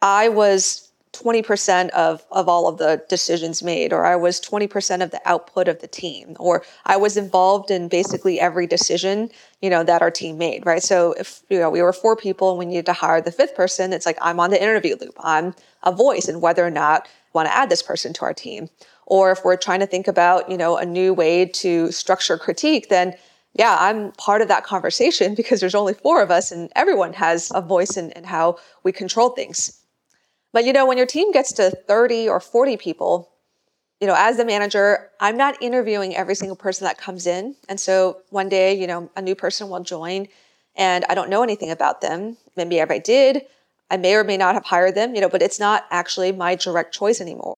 I 0.00 0.28
was 0.28 0.85
20% 1.22 1.90
of, 1.90 2.24
of 2.30 2.48
all 2.48 2.68
of 2.68 2.78
the 2.78 3.02
decisions 3.08 3.62
made, 3.62 3.92
or 3.92 4.04
I 4.04 4.16
was 4.16 4.40
20% 4.40 5.02
of 5.02 5.10
the 5.10 5.20
output 5.24 5.68
of 5.68 5.80
the 5.80 5.86
team, 5.86 6.36
or 6.38 6.62
I 6.84 6.96
was 6.96 7.16
involved 7.16 7.70
in 7.70 7.88
basically 7.88 8.38
every 8.38 8.66
decision, 8.66 9.30
you 9.62 9.70
know, 9.70 9.82
that 9.84 10.02
our 10.02 10.10
team 10.10 10.38
made, 10.38 10.66
right? 10.66 10.82
So 10.82 11.12
if, 11.18 11.42
you 11.48 11.58
know, 11.58 11.70
we 11.70 11.82
were 11.82 11.92
four 11.92 12.16
people 12.16 12.50
and 12.50 12.58
we 12.58 12.66
needed 12.66 12.86
to 12.86 12.92
hire 12.92 13.20
the 13.20 13.32
fifth 13.32 13.56
person, 13.56 13.92
it's 13.92 14.06
like, 14.06 14.18
I'm 14.20 14.40
on 14.40 14.50
the 14.50 14.62
interview 14.62 14.96
loop. 15.00 15.14
I'm 15.20 15.54
a 15.82 15.92
voice 15.92 16.28
in 16.28 16.40
whether 16.40 16.64
or 16.66 16.70
not 16.70 17.06
I 17.06 17.08
want 17.32 17.48
to 17.48 17.54
add 17.54 17.70
this 17.70 17.82
person 17.82 18.12
to 18.14 18.24
our 18.24 18.34
team. 18.34 18.68
Or 19.06 19.30
if 19.30 19.44
we're 19.44 19.56
trying 19.56 19.80
to 19.80 19.86
think 19.86 20.08
about, 20.08 20.50
you 20.50 20.56
know, 20.56 20.76
a 20.76 20.84
new 20.84 21.14
way 21.14 21.46
to 21.46 21.92
structure 21.92 22.36
critique, 22.36 22.88
then 22.88 23.14
yeah, 23.58 23.76
I'm 23.80 24.12
part 24.12 24.42
of 24.42 24.48
that 24.48 24.64
conversation 24.64 25.34
because 25.36 25.60
there's 25.60 25.74
only 25.74 25.94
four 25.94 26.22
of 26.22 26.30
us 26.30 26.52
and 26.52 26.70
everyone 26.76 27.12
has 27.14 27.50
a 27.54 27.62
voice 27.62 27.96
in, 27.96 28.12
in 28.12 28.24
how 28.24 28.58
we 28.82 28.92
control 28.92 29.30
things. 29.30 29.80
But 30.56 30.64
you 30.64 30.72
know, 30.72 30.86
when 30.86 30.96
your 30.96 31.06
team 31.06 31.32
gets 31.32 31.52
to 31.52 31.68
30 31.70 32.30
or 32.30 32.40
40 32.40 32.78
people, 32.78 33.30
you 34.00 34.06
know, 34.06 34.14
as 34.16 34.38
the 34.38 34.44
manager, 34.46 35.10
I'm 35.20 35.36
not 35.36 35.60
interviewing 35.60 36.16
every 36.16 36.34
single 36.34 36.56
person 36.56 36.86
that 36.86 36.96
comes 36.96 37.26
in. 37.26 37.56
And 37.68 37.78
so 37.78 38.22
one 38.30 38.48
day, 38.48 38.72
you 38.72 38.86
know, 38.86 39.10
a 39.18 39.20
new 39.20 39.34
person 39.34 39.68
will 39.68 39.82
join 39.82 40.28
and 40.74 41.04
I 41.10 41.14
don't 41.14 41.28
know 41.28 41.42
anything 41.42 41.70
about 41.70 42.00
them. 42.00 42.38
Maybe 42.56 42.78
if 42.78 42.90
I 42.90 42.96
did, 42.98 43.42
I 43.90 43.98
may 43.98 44.14
or 44.14 44.24
may 44.24 44.38
not 44.38 44.54
have 44.54 44.64
hired 44.64 44.94
them, 44.94 45.14
you 45.14 45.20
know, 45.20 45.28
but 45.28 45.42
it's 45.42 45.60
not 45.60 45.84
actually 45.90 46.32
my 46.32 46.54
direct 46.54 46.94
choice 46.94 47.20
anymore. 47.20 47.52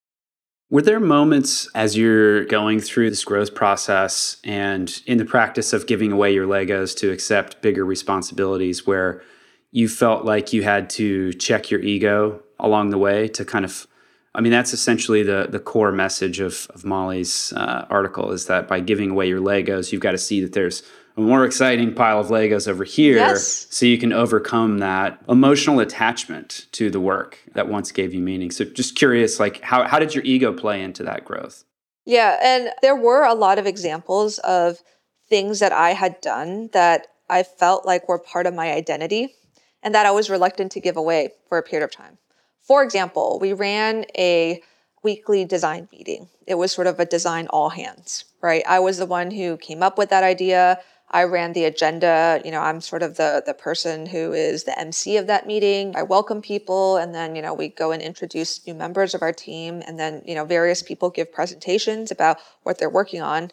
Were 0.69 0.83
there 0.83 0.99
moments 0.99 1.71
as 1.77 1.97
you're 1.97 2.47
going 2.47 2.81
through 2.81 3.11
this 3.11 3.25
growth 3.25 3.55
process 3.55 4.39
and 4.43 5.03
in 5.07 5.19
the 5.19 5.25
practice 5.25 5.73
of 5.73 5.87
giving 5.87 6.11
away 6.11 6.35
your 6.35 6.49
Legos 6.49 6.97
to 6.97 7.13
accept 7.13 7.63
bigger 7.63 7.85
responsibilities 7.85 8.89
where 8.89 9.23
you 9.71 9.89
felt 9.89 10.25
like 10.25 10.53
you 10.53 10.65
had 10.65 10.91
to 10.91 11.33
check 11.35 11.71
your 11.71 11.81
ego 11.81 12.43
along 12.61 12.91
the 12.91 12.99
way 12.99 13.29
to 13.29 13.45
kind 13.45 13.65
of 13.65 13.87
I 14.35 14.41
mean, 14.41 14.53
that's 14.53 14.73
essentially 14.73 15.23
the 15.23 15.49
the 15.51 15.59
core 15.59 15.91
message 15.91 16.39
of, 16.39 16.69
of 16.75 16.85
Molly's 16.85 17.53
uh, 17.55 17.87
article 17.91 18.31
is 18.31 18.47
that 18.47 18.69
by 18.69 18.81
giving 18.81 19.11
away 19.11 19.29
your 19.29 19.41
Legos, 19.41 19.91
you've 19.91 20.03
got 20.03 20.13
to 20.13 20.19
see 20.19 20.41
that 20.43 20.53
there's 20.53 20.83
a 21.17 21.21
more 21.21 21.45
exciting 21.45 21.93
pile 21.93 22.21
of 22.21 22.29
Legos 22.29 22.69
over 22.69 22.85
here, 22.85 23.17
yes. 23.17 23.67
so 23.71 23.85
you 23.85 23.99
can 23.99 24.13
overcome 24.13 24.79
that 24.79 25.21
emotional 25.29 25.81
attachment 25.81 26.67
to 26.73 26.91
the 26.91 27.01
work 27.01 27.39
that 27.55 27.69
once 27.69 27.91
gave 27.91 28.15
you 28.15 28.21
meaning. 28.21 28.53
So, 28.53 28.65
just 28.65 28.95
curious, 28.95 29.41
like 29.41 29.61
how 29.63 29.85
how 29.89 29.99
did 29.99 30.15
your 30.15 30.25
ego 30.25 30.53
play 30.53 30.83
into 30.83 31.03
that 31.03 31.25
growth? 31.25 31.65
Yeah, 32.05 32.39
and 32.41 32.71
there 32.81 32.97
were 32.97 33.25
a 33.25 33.35
lot 33.35 33.59
of 33.59 33.67
examples 33.67 34.39
of 34.39 34.79
things 35.29 35.59
that 35.59 35.73
I 35.73 35.91
had 35.91 36.21
done 36.21 36.71
that 36.73 37.09
I 37.29 37.43
felt 37.43 37.85
like 37.85 38.09
were 38.09 38.19
part 38.19 38.47
of 38.47 38.55
my 38.55 38.73
identity, 38.73 39.35
and 39.83 39.95
that 39.95 40.07
I 40.07 40.13
was 40.13 40.31
reluctant 40.31 40.71
to 40.73 40.81
give 40.81 40.97
away 40.97 41.33
for 41.49 41.59
a 41.59 41.63
period 41.63 41.85
of 41.85 41.91
time. 41.91 42.19
For 42.69 42.83
example, 42.83 43.39
we 43.41 43.55
ran 43.55 44.05
a 44.19 44.63
weekly 45.03 45.47
design 45.47 45.89
meeting. 45.91 46.29
It 46.47 46.57
was 46.57 46.71
sort 46.71 46.87
of 46.87 47.01
a 47.01 47.07
design 47.07 47.47
all 47.47 47.71
hands, 47.71 48.27
right? 48.43 48.63
I 48.69 48.79
was 48.79 48.99
the 48.99 49.07
one 49.07 49.31
who 49.31 49.57
came 49.57 49.83
up 49.83 49.97
with 49.97 50.11
that 50.11 50.23
idea. 50.23 50.79
I 51.11 51.25
ran 51.25 51.55
the 51.55 51.65
agenda. 51.65 52.43
You 52.45 52.51
know, 52.51 52.61
I'm 52.61 52.83
sort 52.83 53.03
of 53.03 53.17
the 53.17 53.43
the 53.47 53.55
person 53.55 54.05
who 54.05 54.35
is 54.35 54.65
the 54.65 54.79
MC 54.79 55.17
of 55.17 55.29
that 55.29 55.47
meeting. 55.47 55.97
I 55.97 56.03
welcome 56.03 56.43
people 56.43 56.99
and 56.99 57.15
then, 57.15 57.35
you 57.35 57.41
know, 57.41 57.55
we 57.55 57.69
go 57.69 57.91
and 57.91 58.03
introduce 58.03 58.67
new 58.67 58.75
members 58.75 59.15
of 59.15 59.23
our 59.23 59.33
team 59.33 59.83
and 59.87 59.99
then, 59.99 60.23
you 60.27 60.35
know, 60.35 60.45
various 60.45 60.83
people 60.83 61.09
give 61.09 61.33
presentations 61.33 62.11
about 62.11 62.37
what 62.65 62.79
they're 62.79 62.91
working 62.91 63.23
on. 63.23 63.51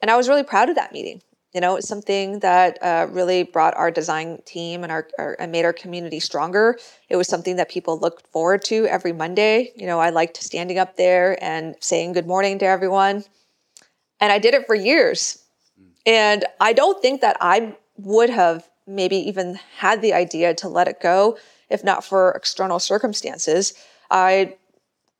And 0.00 0.10
I 0.10 0.16
was 0.16 0.26
really 0.26 0.42
proud 0.42 0.70
of 0.70 0.76
that 0.76 0.90
meeting. 0.90 1.20
You 1.54 1.60
know, 1.60 1.76
it's 1.76 1.86
something 1.86 2.40
that 2.40 2.82
uh, 2.82 3.06
really 3.10 3.44
brought 3.44 3.76
our 3.76 3.92
design 3.92 4.42
team 4.44 4.82
and 4.82 4.90
our, 4.90 5.08
our 5.18 5.36
and 5.38 5.52
made 5.52 5.64
our 5.64 5.72
community 5.72 6.18
stronger. 6.18 6.76
It 7.08 7.14
was 7.14 7.28
something 7.28 7.54
that 7.56 7.70
people 7.70 7.96
looked 7.96 8.26
forward 8.32 8.64
to 8.64 8.86
every 8.86 9.12
Monday. 9.12 9.72
You 9.76 9.86
know, 9.86 10.00
I 10.00 10.10
liked 10.10 10.42
standing 10.42 10.78
up 10.78 10.96
there 10.96 11.42
and 11.42 11.76
saying 11.78 12.14
good 12.14 12.26
morning 12.26 12.58
to 12.58 12.66
everyone, 12.66 13.24
and 14.20 14.32
I 14.32 14.40
did 14.40 14.54
it 14.54 14.66
for 14.66 14.74
years. 14.74 15.44
And 16.04 16.44
I 16.60 16.72
don't 16.72 17.00
think 17.00 17.20
that 17.20 17.36
I 17.40 17.76
would 17.96 18.30
have 18.30 18.68
maybe 18.86 19.16
even 19.16 19.58
had 19.78 20.02
the 20.02 20.12
idea 20.12 20.54
to 20.54 20.68
let 20.68 20.88
it 20.88 21.00
go 21.00 21.38
if 21.70 21.82
not 21.82 22.04
for 22.04 22.32
external 22.32 22.78
circumstances. 22.78 23.74
I 24.10 24.56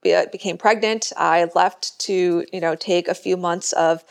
became 0.02 0.58
pregnant. 0.58 1.12
I 1.16 1.50
left 1.54 1.98
to, 2.00 2.44
you 2.52 2.60
know, 2.60 2.74
take 2.74 3.08
a 3.08 3.14
few 3.14 3.36
months 3.36 3.72
of 3.72 4.04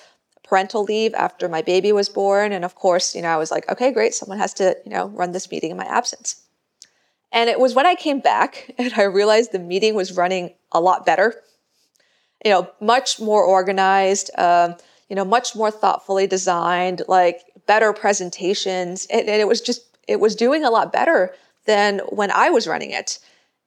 parental 0.53 0.83
leave 0.83 1.15
after 1.15 1.49
my 1.49 1.63
baby 1.63 1.91
was 1.91 2.09
born. 2.09 2.51
And 2.51 2.63
of 2.63 2.75
course, 2.75 3.15
you 3.15 3.23
know, 3.23 3.29
I 3.29 3.37
was 3.37 3.49
like, 3.49 3.67
okay, 3.71 3.91
great. 3.91 4.13
Someone 4.13 4.37
has 4.37 4.53
to, 4.53 4.77
you 4.85 4.91
know, 4.91 5.07
run 5.07 5.31
this 5.31 5.49
meeting 5.49 5.71
in 5.71 5.77
my 5.77 5.85
absence. 5.85 6.43
And 7.31 7.49
it 7.49 7.59
was 7.59 7.73
when 7.73 7.87
I 7.87 7.95
came 7.95 8.19
back 8.19 8.71
and 8.77 8.93
I 8.93 9.01
realized 9.05 9.51
the 9.51 9.57
meeting 9.57 9.95
was 9.95 10.15
running 10.15 10.53
a 10.71 10.79
lot 10.79 11.07
better, 11.07 11.33
you 12.45 12.51
know, 12.51 12.69
much 12.79 13.19
more 13.19 13.43
organized, 13.43 14.29
um, 14.37 14.75
you 15.09 15.15
know, 15.15 15.25
much 15.25 15.55
more 15.55 15.71
thoughtfully 15.71 16.27
designed, 16.27 17.01
like 17.07 17.41
better 17.65 17.91
presentations. 17.91 19.07
And, 19.07 19.27
and 19.27 19.41
it 19.41 19.47
was 19.47 19.59
just, 19.59 19.81
it 20.07 20.19
was 20.19 20.35
doing 20.35 20.63
a 20.63 20.69
lot 20.69 20.93
better 20.93 21.33
than 21.65 21.97
when 22.09 22.29
I 22.29 22.51
was 22.51 22.67
running 22.67 22.91
it. 22.91 23.17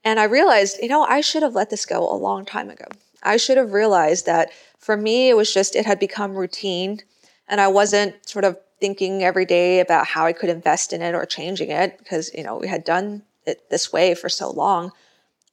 And 0.05 0.20
I 0.20 0.25
realized, 0.25 0.79
you 0.81 0.88
know, 0.88 1.03
I 1.03 1.20
should 1.20 1.42
have 1.42 1.57
let 1.57 1.70
this 1.70 1.85
go 1.85 2.09
a 2.09 2.14
long 2.14 2.44
time 2.44 2.70
ago. 2.70 2.87
I 3.27 3.37
should 3.37 3.57
have 3.57 3.73
realized 3.73 4.25
that 4.27 4.51
for 4.79 4.97
me, 4.97 5.29
it 5.29 5.37
was 5.37 5.53
just, 5.53 5.75
it 5.75 5.85
had 5.85 5.99
become 5.99 6.37
routine. 6.37 7.01
And 7.49 7.61
I 7.61 7.69
wasn't 7.69 8.15
sort 8.29 8.45
of 8.45 8.59
thinking 8.81 9.25
every 9.25 9.45
day 9.45 9.81
about 9.81 10.07
how 10.07 10.27
I 10.27 10.33
could 10.33 10.49
invest 10.49 10.93
in 10.93 11.03
it 11.03 11.15
or 11.15 11.27
changing 11.27 11.71
it 11.71 11.99
because, 11.99 12.33
you 12.35 12.45
know, 12.45 12.57
we 12.57 12.69
had 12.69 12.85
done 12.85 13.23
it 13.47 13.69
this 13.71 13.93
way 13.93 14.15
for 14.15 14.29
so 14.29 14.51
long. 14.51 14.93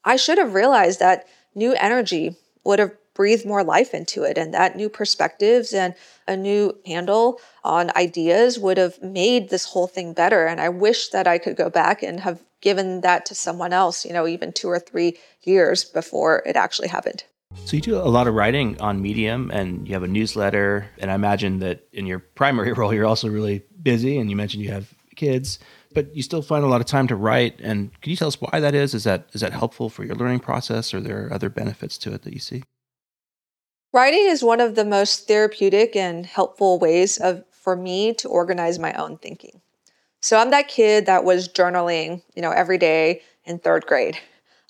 I 0.06 0.16
should 0.18 0.38
have 0.38 0.54
realized 0.54 1.00
that 1.00 1.26
new 1.56 1.74
energy 1.74 2.36
would 2.64 2.80
have 2.80 2.92
breathed 3.14 3.46
more 3.46 3.64
life 3.64 3.94
into 3.94 4.24
it 4.24 4.38
and 4.38 4.54
that 4.54 4.76
new 4.76 4.90
perspectives 4.90 5.74
and 5.74 5.94
a 6.28 6.36
new 6.36 6.76
handle 6.86 7.40
on 7.64 7.92
ideas 7.96 8.58
would 8.60 8.78
have 8.78 9.02
made 9.02 9.50
this 9.50 9.66
whole 9.66 9.88
thing 9.88 10.14
better. 10.14 10.46
And 10.46 10.60
I 10.60 10.70
wish 10.70 11.10
that 11.10 11.28
I 11.28 11.38
could 11.38 11.56
go 11.56 11.70
back 11.70 12.02
and 12.02 12.20
have 12.22 12.42
given 12.62 13.02
that 13.02 13.26
to 13.28 13.36
someone 13.36 13.74
else, 13.74 14.06
you 14.06 14.14
know, 14.14 14.28
even 14.28 14.52
two 14.52 14.70
or 14.70 14.80
three 14.80 15.18
years 15.44 15.84
before 15.84 16.42
it 16.46 16.56
actually 16.56 16.88
happened. 16.88 17.24
So 17.66 17.78
you 17.78 17.82
do 17.82 17.98
a 17.98 18.10
lot 18.10 18.28
of 18.28 18.34
writing 18.34 18.80
on 18.82 19.02
Medium 19.02 19.50
and 19.52 19.88
you 19.88 19.94
have 19.94 20.04
a 20.04 20.08
newsletter. 20.08 20.90
And 20.98 21.10
I 21.10 21.16
imagine 21.16 21.60
that 21.60 21.88
in 21.94 22.06
your 22.06 22.20
primary 22.20 22.74
role, 22.80 22.94
you're 22.94 23.06
also 23.06 23.30
really 23.30 23.64
busy. 23.82 24.18
And 24.18 24.30
you 24.30 24.36
mentioned 24.36 24.64
you 24.64 24.72
have 24.72 24.94
kids, 25.16 25.60
but 25.94 26.16
you 26.16 26.22
still 26.22 26.42
find 26.42 26.64
a 26.64 26.68
lot 26.68 26.82
of 26.82 26.88
time 26.88 27.08
to 27.08 27.16
write. 27.16 27.60
And 27.62 27.90
can 28.02 28.10
you 28.10 28.16
tell 28.16 28.28
us 28.28 28.40
why 28.40 28.60
that 28.60 28.76
is? 28.76 28.94
Is 28.94 29.06
that 29.06 29.30
is 29.34 29.42
that 29.42 29.54
helpful 29.54 29.90
for 29.90 30.04
your 30.04 30.16
learning 30.16 30.40
process 30.40 30.94
or 30.94 31.00
there 31.00 31.26
are 31.26 31.34
other 31.34 31.50
benefits 31.50 31.98
to 32.00 32.14
it 32.14 32.24
that 32.24 32.34
you 32.34 32.40
see? 32.40 32.64
Writing 33.94 34.26
is 34.26 34.44
one 34.44 34.60
of 34.60 34.76
the 34.76 34.86
most 34.86 35.28
therapeutic 35.28 35.96
and 35.96 36.26
helpful 36.26 36.80
ways 36.80 37.18
of 37.18 37.44
for 37.52 37.76
me 37.76 38.14
to 38.16 38.28
organize 38.28 38.80
my 38.80 38.92
own 38.94 39.18
thinking. 39.18 39.62
So 40.22 40.38
I'm 40.38 40.50
that 40.52 40.68
kid 40.68 41.06
that 41.06 41.24
was 41.24 41.48
journaling, 41.48 42.24
you 42.36 42.42
know, 42.42 42.52
every 42.52 42.78
day 42.78 43.22
in 43.46 43.60
3rd 43.60 43.86
grade. 43.86 44.18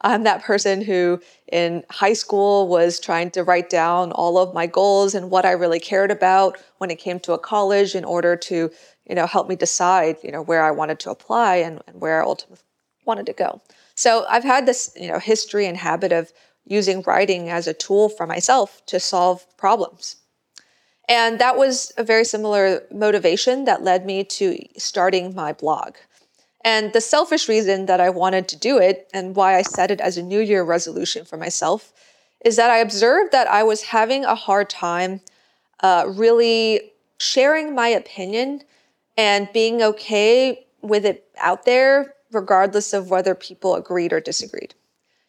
I'm 0.03 0.23
that 0.23 0.43
person 0.43 0.81
who 0.81 1.21
in 1.51 1.83
high 1.89 2.13
school 2.13 2.67
was 2.67 2.99
trying 2.99 3.31
to 3.31 3.43
write 3.43 3.69
down 3.69 4.11
all 4.11 4.37
of 4.37 4.53
my 4.53 4.67
goals 4.67 5.15
and 5.15 5.29
what 5.29 5.45
I 5.45 5.51
really 5.51 5.79
cared 5.79 6.11
about 6.11 6.57
when 6.79 6.91
it 6.91 6.99
came 6.99 7.19
to 7.21 7.33
a 7.33 7.39
college 7.39 7.95
in 7.95 8.03
order 8.03 8.35
to, 8.35 8.69
you 9.05 9.15
know, 9.15 9.27
help 9.27 9.47
me 9.47 9.55
decide, 9.55 10.17
you 10.21 10.31
know, 10.31 10.41
where 10.41 10.63
I 10.63 10.71
wanted 10.71 10.99
to 11.01 11.11
apply 11.11 11.57
and, 11.57 11.81
and 11.87 12.01
where 12.01 12.21
I 12.21 12.25
ultimately 12.25 12.63
wanted 13.05 13.25
to 13.27 13.33
go. 13.33 13.61
So 13.95 14.25
I've 14.29 14.43
had 14.43 14.65
this, 14.65 14.91
you 14.99 15.07
know, 15.07 15.19
history 15.19 15.65
and 15.65 15.77
habit 15.77 16.11
of 16.11 16.33
using 16.65 17.01
writing 17.03 17.49
as 17.49 17.67
a 17.67 17.73
tool 17.73 18.09
for 18.09 18.25
myself 18.25 18.85
to 18.87 18.99
solve 18.99 19.45
problems. 19.57 20.17
And 21.09 21.39
that 21.39 21.57
was 21.57 21.91
a 21.97 22.03
very 22.03 22.23
similar 22.23 22.83
motivation 22.91 23.65
that 23.65 23.83
led 23.83 24.05
me 24.05 24.23
to 24.23 24.57
starting 24.77 25.35
my 25.35 25.51
blog. 25.51 25.95
And 26.63 26.93
the 26.93 27.01
selfish 27.01 27.49
reason 27.49 27.87
that 27.87 27.99
I 27.99 28.09
wanted 28.09 28.47
to 28.49 28.55
do 28.55 28.77
it 28.77 29.09
and 29.13 29.35
why 29.35 29.57
I 29.57 29.63
set 29.63 29.91
it 29.91 29.99
as 29.99 30.17
a 30.17 30.23
New 30.23 30.39
Year 30.39 30.63
resolution 30.63 31.25
for 31.25 31.37
myself 31.37 31.91
is 32.43 32.55
that 32.55 32.69
I 32.69 32.77
observed 32.77 33.31
that 33.31 33.47
I 33.47 33.63
was 33.63 33.83
having 33.83 34.23
a 34.23 34.35
hard 34.35 34.69
time 34.69 35.21
uh, 35.81 36.05
really 36.07 36.91
sharing 37.19 37.75
my 37.75 37.89
opinion 37.89 38.61
and 39.17 39.49
being 39.53 39.81
okay 39.81 40.65
with 40.81 41.05
it 41.05 41.25
out 41.37 41.65
there, 41.65 42.13
regardless 42.31 42.93
of 42.93 43.09
whether 43.09 43.35
people 43.35 43.75
agreed 43.75 44.11
or 44.11 44.19
disagreed. 44.19 44.73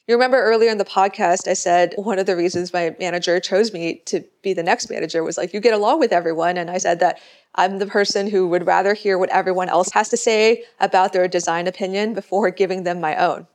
You 0.07 0.15
remember 0.15 0.41
earlier 0.43 0.71
in 0.71 0.79
the 0.79 0.85
podcast, 0.85 1.49
I 1.49 1.55
said 1.55 1.95
one 1.97 2.19
of 2.19 2.27
the 2.27 2.37
reasons 2.37 2.73
my 2.73 2.95
manager 2.99 3.41
chose 3.41 3.73
me 3.73 4.03
to 4.07 4.23
be 4.43 4.53
the 4.53 4.63
next 4.63 4.91
manager 4.91 5.23
was 5.23 5.39
like, 5.39 5.55
you 5.55 5.61
get 5.61 5.73
along 5.73 5.99
with 5.99 6.13
everyone. 6.13 6.59
And 6.59 6.71
I 6.71 6.79
said 6.79 7.01
that 7.01 7.21
I'm 7.55 7.79
the 7.79 7.87
person 7.87 8.29
who 8.29 8.49
would 8.49 8.67
rather 8.67 8.95
hear 8.95 9.17
what 9.17 9.31
everyone 9.31 9.69
else 9.69 9.91
has 9.93 10.09
to 10.09 10.17
say 10.17 10.65
about 10.81 11.13
their 11.13 11.29
design 11.29 11.67
opinion 11.67 12.15
before 12.15 12.51
giving 12.51 12.83
them 12.83 13.01
my 13.01 13.17
own. 13.17 13.47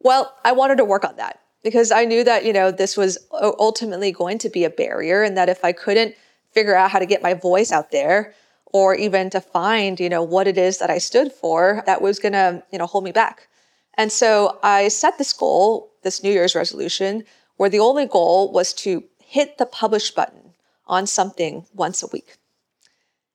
Well, 0.00 0.34
I 0.44 0.52
wanted 0.52 0.76
to 0.76 0.84
work 0.84 1.04
on 1.04 1.16
that 1.16 1.40
because 1.62 1.90
I 1.90 2.04
knew 2.04 2.24
that, 2.24 2.44
you 2.44 2.52
know, 2.52 2.70
this 2.70 2.96
was 2.96 3.18
ultimately 3.32 4.12
going 4.12 4.38
to 4.38 4.48
be 4.48 4.64
a 4.64 4.70
barrier 4.70 5.22
and 5.22 5.36
that 5.36 5.48
if 5.48 5.64
I 5.64 5.72
couldn't 5.72 6.14
figure 6.52 6.74
out 6.74 6.90
how 6.90 6.98
to 6.98 7.06
get 7.06 7.22
my 7.22 7.34
voice 7.34 7.72
out 7.72 7.90
there 7.90 8.34
or 8.66 8.94
even 8.94 9.30
to 9.30 9.40
find, 9.40 9.98
you 9.98 10.08
know, 10.08 10.22
what 10.22 10.46
it 10.46 10.56
is 10.56 10.78
that 10.78 10.90
I 10.90 10.98
stood 10.98 11.32
for, 11.32 11.82
that 11.86 12.02
was 12.02 12.18
going 12.18 12.32
to, 12.32 12.62
you 12.72 12.78
know, 12.78 12.86
hold 12.86 13.04
me 13.04 13.12
back. 13.12 13.48
And 13.94 14.12
so 14.12 14.58
I 14.62 14.88
set 14.88 15.18
this 15.18 15.32
goal, 15.32 15.90
this 16.02 16.22
New 16.22 16.30
Year's 16.30 16.54
resolution, 16.54 17.24
where 17.56 17.68
the 17.68 17.80
only 17.80 18.06
goal 18.06 18.52
was 18.52 18.72
to 18.74 19.04
hit 19.18 19.58
the 19.58 19.66
publish 19.66 20.10
button 20.12 20.54
on 20.86 21.06
something 21.06 21.66
once 21.74 22.02
a 22.02 22.06
week. 22.06 22.36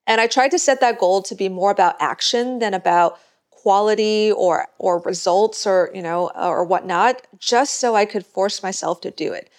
And 0.08 0.22
I 0.22 0.28
tried 0.28 0.52
to 0.52 0.60
set 0.60 0.82
that 0.82 1.00
goal 1.00 1.22
to 1.24 1.36
be 1.36 1.50
more 1.50 1.72
about 1.72 1.96
action 2.00 2.60
than 2.60 2.74
about 2.74 3.20
quality 3.50 4.32
or 4.32 4.68
or 4.78 5.00
results 5.00 5.66
or 5.66 5.90
you 5.94 6.02
know 6.02 6.32
or 6.36 6.64
whatnot, 6.64 7.26
just 7.40 7.80
so 7.80 7.96
I 7.96 8.06
could 8.06 8.26
force 8.26 8.62
myself 8.62 9.02
to 9.02 9.12
do 9.12 9.34
it. 9.34 9.50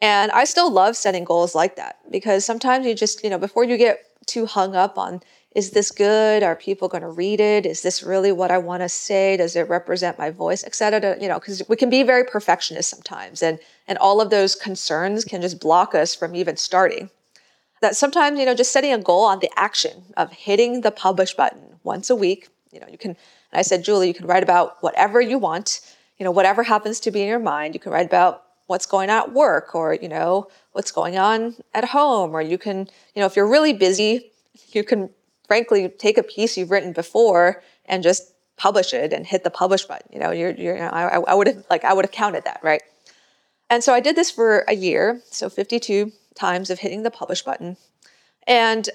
And 0.00 0.30
I 0.32 0.44
still 0.44 0.70
love 0.70 0.96
setting 0.96 1.24
goals 1.24 1.54
like 1.54 1.76
that 1.76 1.98
because 2.10 2.44
sometimes 2.44 2.86
you 2.86 2.94
just, 2.94 3.22
you 3.22 3.28
know, 3.28 3.38
before 3.38 3.64
you 3.64 3.76
get 3.76 4.00
too 4.26 4.46
hung 4.46 4.74
up 4.74 4.96
on 4.96 5.20
is 5.54 5.72
this 5.72 5.90
good? 5.90 6.44
Are 6.44 6.54
people 6.54 6.86
going 6.86 7.02
to 7.02 7.08
read 7.08 7.40
it? 7.40 7.66
Is 7.66 7.82
this 7.82 8.04
really 8.04 8.30
what 8.30 8.52
I 8.52 8.58
want 8.58 8.82
to 8.82 8.88
say? 8.88 9.36
Does 9.36 9.56
it 9.56 9.68
represent 9.68 10.16
my 10.16 10.30
voice, 10.30 10.62
et 10.62 10.76
cetera? 10.76 11.20
You 11.20 11.26
know, 11.26 11.40
because 11.40 11.60
we 11.68 11.74
can 11.74 11.90
be 11.90 12.04
very 12.04 12.24
perfectionist 12.24 12.88
sometimes, 12.88 13.42
and 13.42 13.58
and 13.88 13.98
all 13.98 14.20
of 14.20 14.30
those 14.30 14.54
concerns 14.54 15.24
can 15.24 15.42
just 15.42 15.58
block 15.58 15.94
us 15.94 16.14
from 16.14 16.36
even 16.36 16.56
starting. 16.56 17.10
That 17.80 17.96
sometimes, 17.96 18.38
you 18.38 18.44
know, 18.44 18.54
just 18.54 18.72
setting 18.72 18.92
a 18.92 18.98
goal 18.98 19.24
on 19.24 19.38
the 19.40 19.50
action 19.56 20.04
of 20.16 20.30
hitting 20.32 20.82
the 20.82 20.90
publish 20.90 21.34
button 21.34 21.76
once 21.82 22.10
a 22.10 22.16
week. 22.16 22.48
You 22.72 22.80
know, 22.80 22.86
you 22.90 22.98
can. 22.98 23.16
I 23.52 23.62
said, 23.62 23.82
Julie, 23.82 24.08
you 24.08 24.14
can 24.14 24.26
write 24.26 24.42
about 24.42 24.82
whatever 24.82 25.20
you 25.20 25.38
want. 25.38 25.80
You 26.18 26.24
know, 26.24 26.30
whatever 26.30 26.62
happens 26.62 27.00
to 27.00 27.10
be 27.10 27.22
in 27.22 27.28
your 27.28 27.38
mind. 27.38 27.74
You 27.74 27.80
can 27.80 27.92
write 27.92 28.06
about 28.06 28.44
what's 28.66 28.86
going 28.86 29.10
on 29.10 29.18
at 29.18 29.32
work, 29.32 29.74
or 29.74 29.94
you 29.94 30.08
know, 30.08 30.48
what's 30.72 30.92
going 30.92 31.18
on 31.18 31.56
at 31.74 31.86
home, 31.86 32.34
or 32.34 32.42
you 32.42 32.58
can, 32.58 32.88
you 33.14 33.20
know, 33.20 33.26
if 33.26 33.34
you're 33.34 33.48
really 33.48 33.72
busy, 33.72 34.30
you 34.72 34.84
can 34.84 35.10
frankly 35.48 35.88
take 35.88 36.16
a 36.16 36.22
piece 36.22 36.56
you've 36.56 36.70
written 36.70 36.92
before 36.92 37.62
and 37.86 38.04
just 38.04 38.32
publish 38.56 38.94
it 38.94 39.12
and 39.12 39.26
hit 39.26 39.42
the 39.42 39.50
publish 39.50 39.84
button. 39.84 40.06
You 40.12 40.20
know, 40.20 40.30
you're, 40.30 40.52
you're 40.52 40.94
I, 40.94 41.16
I 41.16 41.34
would 41.34 41.48
have 41.48 41.64
like 41.70 41.84
I 41.84 41.92
would 41.92 42.04
have 42.04 42.12
counted 42.12 42.44
that, 42.44 42.60
right? 42.62 42.82
And 43.68 43.82
so 43.82 43.94
I 43.94 44.00
did 44.00 44.16
this 44.16 44.30
for 44.30 44.64
a 44.68 44.74
year, 44.74 45.20
so 45.30 45.48
52 45.48 46.12
times 46.34 46.70
of 46.70 46.78
hitting 46.78 47.02
the 47.02 47.10
publish 47.10 47.42
button, 47.42 47.76
and 48.46 48.88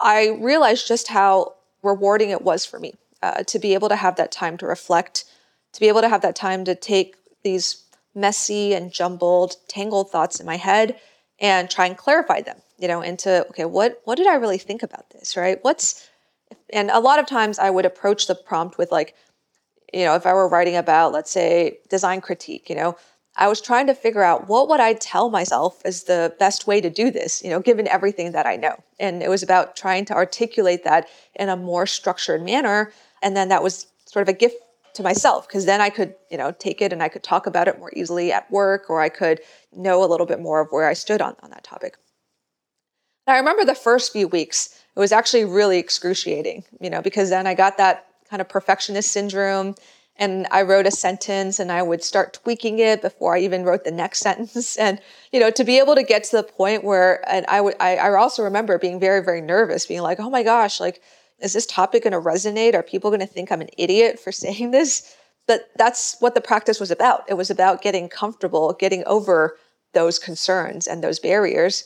I 0.00 0.28
realized 0.40 0.88
just 0.88 1.08
how 1.08 1.54
rewarding 1.82 2.30
it 2.30 2.42
was 2.42 2.64
for 2.64 2.78
me 2.78 2.94
uh, 3.22 3.42
to 3.44 3.58
be 3.58 3.74
able 3.74 3.88
to 3.88 3.96
have 3.96 4.16
that 4.16 4.32
time 4.32 4.56
to 4.58 4.66
reflect, 4.66 5.24
to 5.72 5.80
be 5.80 5.88
able 5.88 6.00
to 6.00 6.08
have 6.08 6.22
that 6.22 6.36
time 6.36 6.64
to 6.64 6.74
take 6.74 7.16
these 7.42 7.84
messy 8.14 8.74
and 8.74 8.92
jumbled, 8.92 9.56
tangled 9.68 10.10
thoughts 10.10 10.38
in 10.38 10.46
my 10.46 10.56
head 10.56 10.98
and 11.40 11.70
try 11.70 11.86
and 11.86 11.96
clarify 11.96 12.40
them 12.40 12.58
you 12.82 12.88
know, 12.88 13.00
into 13.00 13.46
okay, 13.50 13.64
what 13.64 14.02
what 14.04 14.16
did 14.16 14.26
I 14.26 14.34
really 14.34 14.58
think 14.58 14.82
about 14.82 15.08
this, 15.10 15.36
right? 15.36 15.58
What's 15.62 16.08
and 16.70 16.90
a 16.90 16.98
lot 16.98 17.20
of 17.20 17.26
times 17.26 17.60
I 17.60 17.70
would 17.70 17.86
approach 17.86 18.26
the 18.26 18.34
prompt 18.34 18.76
with 18.76 18.90
like, 18.90 19.14
you 19.94 20.04
know, 20.04 20.16
if 20.16 20.26
I 20.26 20.32
were 20.32 20.48
writing 20.48 20.74
about, 20.74 21.12
let's 21.12 21.30
say, 21.30 21.78
design 21.88 22.20
critique, 22.20 22.68
you 22.68 22.74
know, 22.74 22.96
I 23.36 23.48
was 23.48 23.60
trying 23.60 23.86
to 23.86 23.94
figure 23.94 24.22
out 24.22 24.48
what 24.48 24.68
would 24.68 24.80
I 24.80 24.92
tell 24.94 25.30
myself 25.30 25.80
is 25.84 26.04
the 26.04 26.34
best 26.38 26.66
way 26.66 26.80
to 26.80 26.90
do 26.90 27.10
this, 27.10 27.42
you 27.42 27.48
know, 27.48 27.60
given 27.60 27.88
everything 27.88 28.32
that 28.32 28.46
I 28.46 28.56
know. 28.56 28.76
And 29.00 29.22
it 29.22 29.30
was 29.30 29.42
about 29.42 29.74
trying 29.74 30.04
to 30.06 30.14
articulate 30.14 30.84
that 30.84 31.08
in 31.34 31.48
a 31.48 31.56
more 31.56 31.86
structured 31.86 32.42
manner. 32.42 32.92
And 33.22 33.34
then 33.34 33.48
that 33.48 33.62
was 33.62 33.86
sort 34.04 34.28
of 34.28 34.34
a 34.34 34.36
gift 34.36 34.56
to 34.94 35.02
myself 35.02 35.48
because 35.48 35.64
then 35.64 35.80
I 35.80 35.88
could, 35.88 36.14
you 36.30 36.36
know, 36.36 36.52
take 36.52 36.82
it 36.82 36.92
and 36.92 37.02
I 37.02 37.08
could 37.08 37.22
talk 37.22 37.46
about 37.46 37.68
it 37.68 37.78
more 37.78 37.90
easily 37.96 38.30
at 38.32 38.50
work 38.50 38.90
or 38.90 39.00
I 39.00 39.08
could 39.08 39.40
know 39.74 40.04
a 40.04 40.06
little 40.06 40.26
bit 40.26 40.40
more 40.40 40.60
of 40.60 40.68
where 40.70 40.86
I 40.86 40.92
stood 40.92 41.22
on, 41.22 41.34
on 41.42 41.50
that 41.50 41.64
topic. 41.64 41.96
And 43.26 43.34
I 43.34 43.38
remember 43.38 43.64
the 43.64 43.74
first 43.74 44.12
few 44.12 44.28
weeks, 44.28 44.78
it 44.94 45.00
was 45.00 45.12
actually 45.12 45.46
really 45.46 45.78
excruciating, 45.78 46.64
you 46.80 46.90
know, 46.90 47.00
because 47.00 47.30
then 47.30 47.46
I 47.46 47.54
got 47.54 47.78
that 47.78 48.06
kind 48.28 48.42
of 48.42 48.48
perfectionist 48.48 49.10
syndrome 49.10 49.74
and 50.22 50.46
I 50.52 50.62
wrote 50.62 50.86
a 50.86 50.92
sentence 50.92 51.58
and 51.58 51.72
I 51.72 51.82
would 51.82 52.04
start 52.04 52.32
tweaking 52.32 52.78
it 52.78 53.02
before 53.02 53.34
I 53.34 53.40
even 53.40 53.64
wrote 53.64 53.82
the 53.82 53.90
next 53.90 54.18
sentence. 54.28 54.76
And, 54.76 55.00
you 55.32 55.40
know, 55.40 55.50
to 55.50 55.64
be 55.64 55.78
able 55.80 55.96
to 55.96 56.04
get 56.04 56.22
to 56.24 56.36
the 56.36 56.44
point 56.44 56.84
where, 56.84 57.28
and 57.28 57.44
I 57.48 57.60
would, 57.60 57.74
I, 57.80 57.96
I 57.96 58.14
also 58.14 58.44
remember 58.44 58.78
being 58.78 59.00
very, 59.00 59.20
very 59.20 59.40
nervous, 59.40 59.84
being 59.84 60.02
like, 60.02 60.20
oh 60.20 60.30
my 60.30 60.44
gosh, 60.44 60.78
like, 60.78 61.02
is 61.40 61.54
this 61.54 61.66
topic 61.66 62.04
going 62.04 62.12
to 62.12 62.20
resonate? 62.20 62.74
Are 62.74 62.84
people 62.84 63.10
going 63.10 63.18
to 63.18 63.26
think 63.26 63.50
I'm 63.50 63.62
an 63.62 63.70
idiot 63.76 64.20
for 64.20 64.30
saying 64.44 64.70
this? 64.70 65.16
But 65.48 65.70
that's 65.74 66.16
what 66.20 66.36
the 66.36 66.40
practice 66.40 66.78
was 66.78 66.92
about. 66.92 67.24
It 67.28 67.34
was 67.34 67.50
about 67.50 67.82
getting 67.82 68.08
comfortable, 68.08 68.74
getting 68.74 69.02
over 69.06 69.56
those 69.92 70.20
concerns 70.20 70.86
and 70.86 71.02
those 71.02 71.18
barriers. 71.18 71.84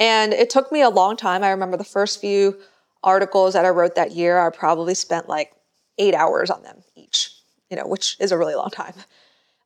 And 0.00 0.32
it 0.32 0.50
took 0.50 0.72
me 0.72 0.82
a 0.82 0.90
long 0.90 1.16
time. 1.16 1.44
I 1.44 1.50
remember 1.50 1.76
the 1.76 1.84
first 1.84 2.20
few 2.20 2.58
articles 3.04 3.54
that 3.54 3.64
I 3.64 3.68
wrote 3.68 3.94
that 3.94 4.10
year, 4.10 4.40
I 4.40 4.50
probably 4.50 4.94
spent 4.94 5.28
like 5.28 5.52
eight 5.98 6.14
hours 6.14 6.50
on 6.50 6.64
them 6.64 6.82
you 7.70 7.76
know, 7.76 7.86
which 7.86 8.16
is 8.20 8.32
a 8.32 8.38
really 8.38 8.54
long 8.54 8.70
time. 8.70 8.94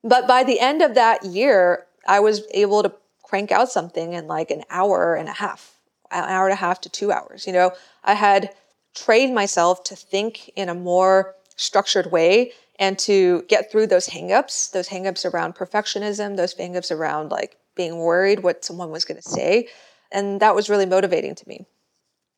But 0.03 0.29
by 0.29 0.45
the 0.45 0.61
end 0.61 0.83
of 0.83 0.95
that 0.95 1.25
year, 1.25 1.87
I 2.07 2.21
was 2.21 2.43
able 2.53 2.83
to 2.83 2.93
crank 3.23 3.51
out 3.51 3.71
something 3.71 4.12
in 4.12 4.29
like 4.29 4.51
an 4.51 4.62
hour 4.71 5.14
and 5.14 5.29
a 5.29 5.33
half, 5.33 5.79
an 6.11 6.25
hour 6.25 6.47
and 6.47 6.53
a 6.53 6.57
half 6.57 6.81
to 6.83 6.88
two 6.88 7.11
hours. 7.11 7.47
You 7.47 7.55
know, 7.55 7.73
I 8.05 8.14
had 8.14 8.55
trained 8.95 9.35
myself 9.35 9.83
to 9.85 9.97
think 9.97 10.51
in 10.55 10.69
a 10.69 10.75
more 10.75 11.35
structured 11.57 12.12
way 12.12 12.53
and 12.79 12.99
to 12.99 13.43
get 13.49 13.71
through 13.71 13.87
those 13.87 14.09
hangups, 14.09 14.71
those 14.73 14.88
hangups 14.88 15.25
around 15.25 15.55
perfectionism, 15.55 16.37
those 16.37 16.55
hangups 16.55 16.90
around 16.90 17.31
like 17.31 17.57
being 17.75 17.99
worried 17.99 18.43
what 18.43 18.64
someone 18.64 18.90
was 18.90 19.05
going 19.05 19.21
to 19.21 19.29
say. 19.29 19.69
And 20.12 20.40
that 20.40 20.55
was 20.55 20.69
really 20.69 20.87
motivating 20.87 21.35
to 21.35 21.49
me. 21.49 21.67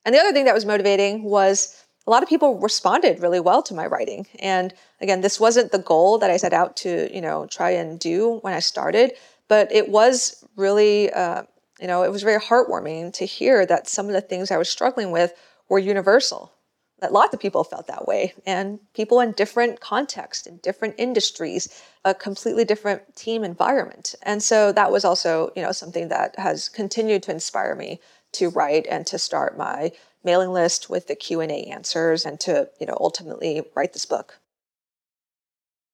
And 0.04 0.14
the 0.14 0.20
other 0.20 0.32
thing 0.32 0.44
that 0.44 0.54
was 0.54 0.64
motivating 0.64 1.24
was 1.24 1.84
a 2.06 2.10
lot 2.10 2.22
of 2.22 2.28
people 2.28 2.58
responded 2.58 3.20
really 3.20 3.40
well 3.40 3.62
to 3.64 3.74
my 3.74 3.86
writing. 3.86 4.26
And 4.38 4.72
again, 5.00 5.20
this 5.20 5.40
wasn't 5.40 5.72
the 5.72 5.78
goal 5.78 6.18
that 6.18 6.30
I 6.30 6.36
set 6.36 6.52
out 6.52 6.76
to, 6.78 7.12
you 7.12 7.20
know, 7.20 7.46
try 7.46 7.70
and 7.70 7.98
do 7.98 8.38
when 8.42 8.54
I 8.54 8.60
started, 8.60 9.12
but 9.48 9.72
it 9.72 9.88
was 9.88 10.44
really, 10.56 11.12
uh, 11.12 11.42
you 11.80 11.86
know, 11.86 12.02
it 12.02 12.12
was 12.12 12.22
very 12.22 12.40
heartwarming 12.40 13.12
to 13.14 13.26
hear 13.26 13.66
that 13.66 13.88
some 13.88 14.06
of 14.06 14.12
the 14.12 14.20
things 14.20 14.50
I 14.50 14.56
was 14.56 14.68
struggling 14.68 15.10
with 15.10 15.34
were 15.68 15.78
universal. 15.78 16.52
That 17.00 17.12
lots 17.12 17.34
of 17.34 17.40
people 17.40 17.62
felt 17.62 17.88
that 17.88 18.08
way, 18.08 18.32
and 18.46 18.80
people 18.94 19.20
in 19.20 19.32
different 19.32 19.80
contexts, 19.80 20.46
in 20.46 20.56
different 20.62 20.94
industries, 20.96 21.68
a 22.06 22.14
completely 22.14 22.64
different 22.64 23.14
team 23.14 23.44
environment. 23.44 24.14
And 24.22 24.42
so 24.42 24.72
that 24.72 24.90
was 24.90 25.04
also, 25.04 25.52
you 25.54 25.60
know, 25.60 25.72
something 25.72 26.08
that 26.08 26.38
has 26.38 26.70
continued 26.70 27.22
to 27.24 27.32
inspire 27.32 27.74
me 27.74 28.00
to 28.32 28.48
write 28.48 28.86
and 28.88 29.06
to 29.08 29.18
start 29.18 29.58
my 29.58 29.92
mailing 30.26 30.52
list 30.52 30.90
with 30.90 31.06
the 31.06 31.14
Q&A 31.14 31.46
answers 31.46 32.26
and 32.26 32.38
to, 32.40 32.68
you 32.78 32.86
know, 32.86 32.96
ultimately 33.00 33.62
write 33.74 33.94
this 33.94 34.04
book. 34.04 34.40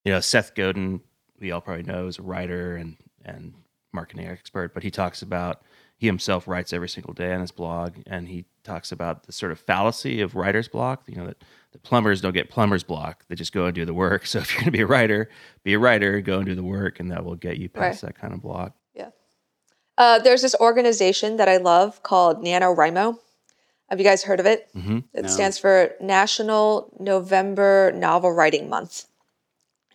You 0.05 0.13
know, 0.13 0.21
Seth 0.21 0.57
Godin, 0.57 1.01
we 1.39 1.53
all 1.53 1.61
probably 1.61 1.85
know, 1.85 2.09
is 2.09 2.19
a 2.19 2.23
writer 2.23 2.75
and, 2.75 2.97
and 3.25 3.55
marketing 3.93 4.27
expert, 4.27 4.75
but 4.75 4.83
he 4.83 4.91
talks 4.91 5.23
about, 5.23 5.63
he 5.97 6.07
himself 6.07 6.49
writes 6.49 6.73
every 6.73 6.89
single 6.89 7.15
day 7.15 7.33
on 7.33 7.41
his 7.41 7.53
blog, 7.53 7.99
and 8.07 8.27
he 8.27 8.47
talks 8.65 8.91
about 8.91 9.25
the 9.25 9.33
sort 9.33 9.53
of 9.53 9.61
fallacy 9.61 10.21
of 10.21 10.35
writer's 10.35 10.67
block, 10.67 11.05
you 11.07 11.15
know, 11.15 11.27
that 11.27 11.45
the 11.71 11.79
plumbers 11.79 12.21
don't 12.21 12.33
get 12.33 12.51
plumber's 12.51 12.83
block. 12.83 13.25
They 13.29 13.35
just 13.35 13.53
go 13.53 13.67
and 13.67 13.75
do 13.75 13.85
the 13.85 13.95
work. 13.95 14.27
So 14.33 14.39
if 14.39 14.53
you're 14.53 14.63
going 14.63 14.73
to 14.73 14.73
be 14.73 14.81
a 14.81 14.87
writer, 14.87 15.29
be 15.63 15.75
a 15.75 15.79
writer, 15.79 16.21
go 16.21 16.39
and 16.39 16.47
do 16.47 16.55
the 16.55 16.63
work, 16.63 16.99
and 16.99 17.11
that 17.11 17.25
will 17.25 17.37
get 17.37 17.59
you 17.59 17.69
past 17.69 18.03
right. 18.03 18.15
that 18.15 18.21
kind 18.21 18.35
of 18.35 18.41
block. 18.41 18.75
Yeah. 18.95 19.11
Uh, 19.99 20.19
there's 20.19 20.43
this 20.43 20.57
organization 20.59 21.37
that 21.37 21.49
I 21.49 21.59
love 21.59 22.03
called 22.03 22.43
NaNoWriMo. 22.43 23.19
Have 23.93 24.01
you 24.01 24.07
guys 24.07 24.23
heard 24.23 24.41
of 24.41 24.47
it? 24.47 24.71
Mm-hmm. 24.75 25.01
It 25.13 25.25
no. 25.25 25.29
stands 25.29 25.59
for 25.59 25.93
National 26.01 26.91
November 26.99 27.93
Novel 27.95 28.33
Writing 28.33 28.71
Month. 28.71 29.05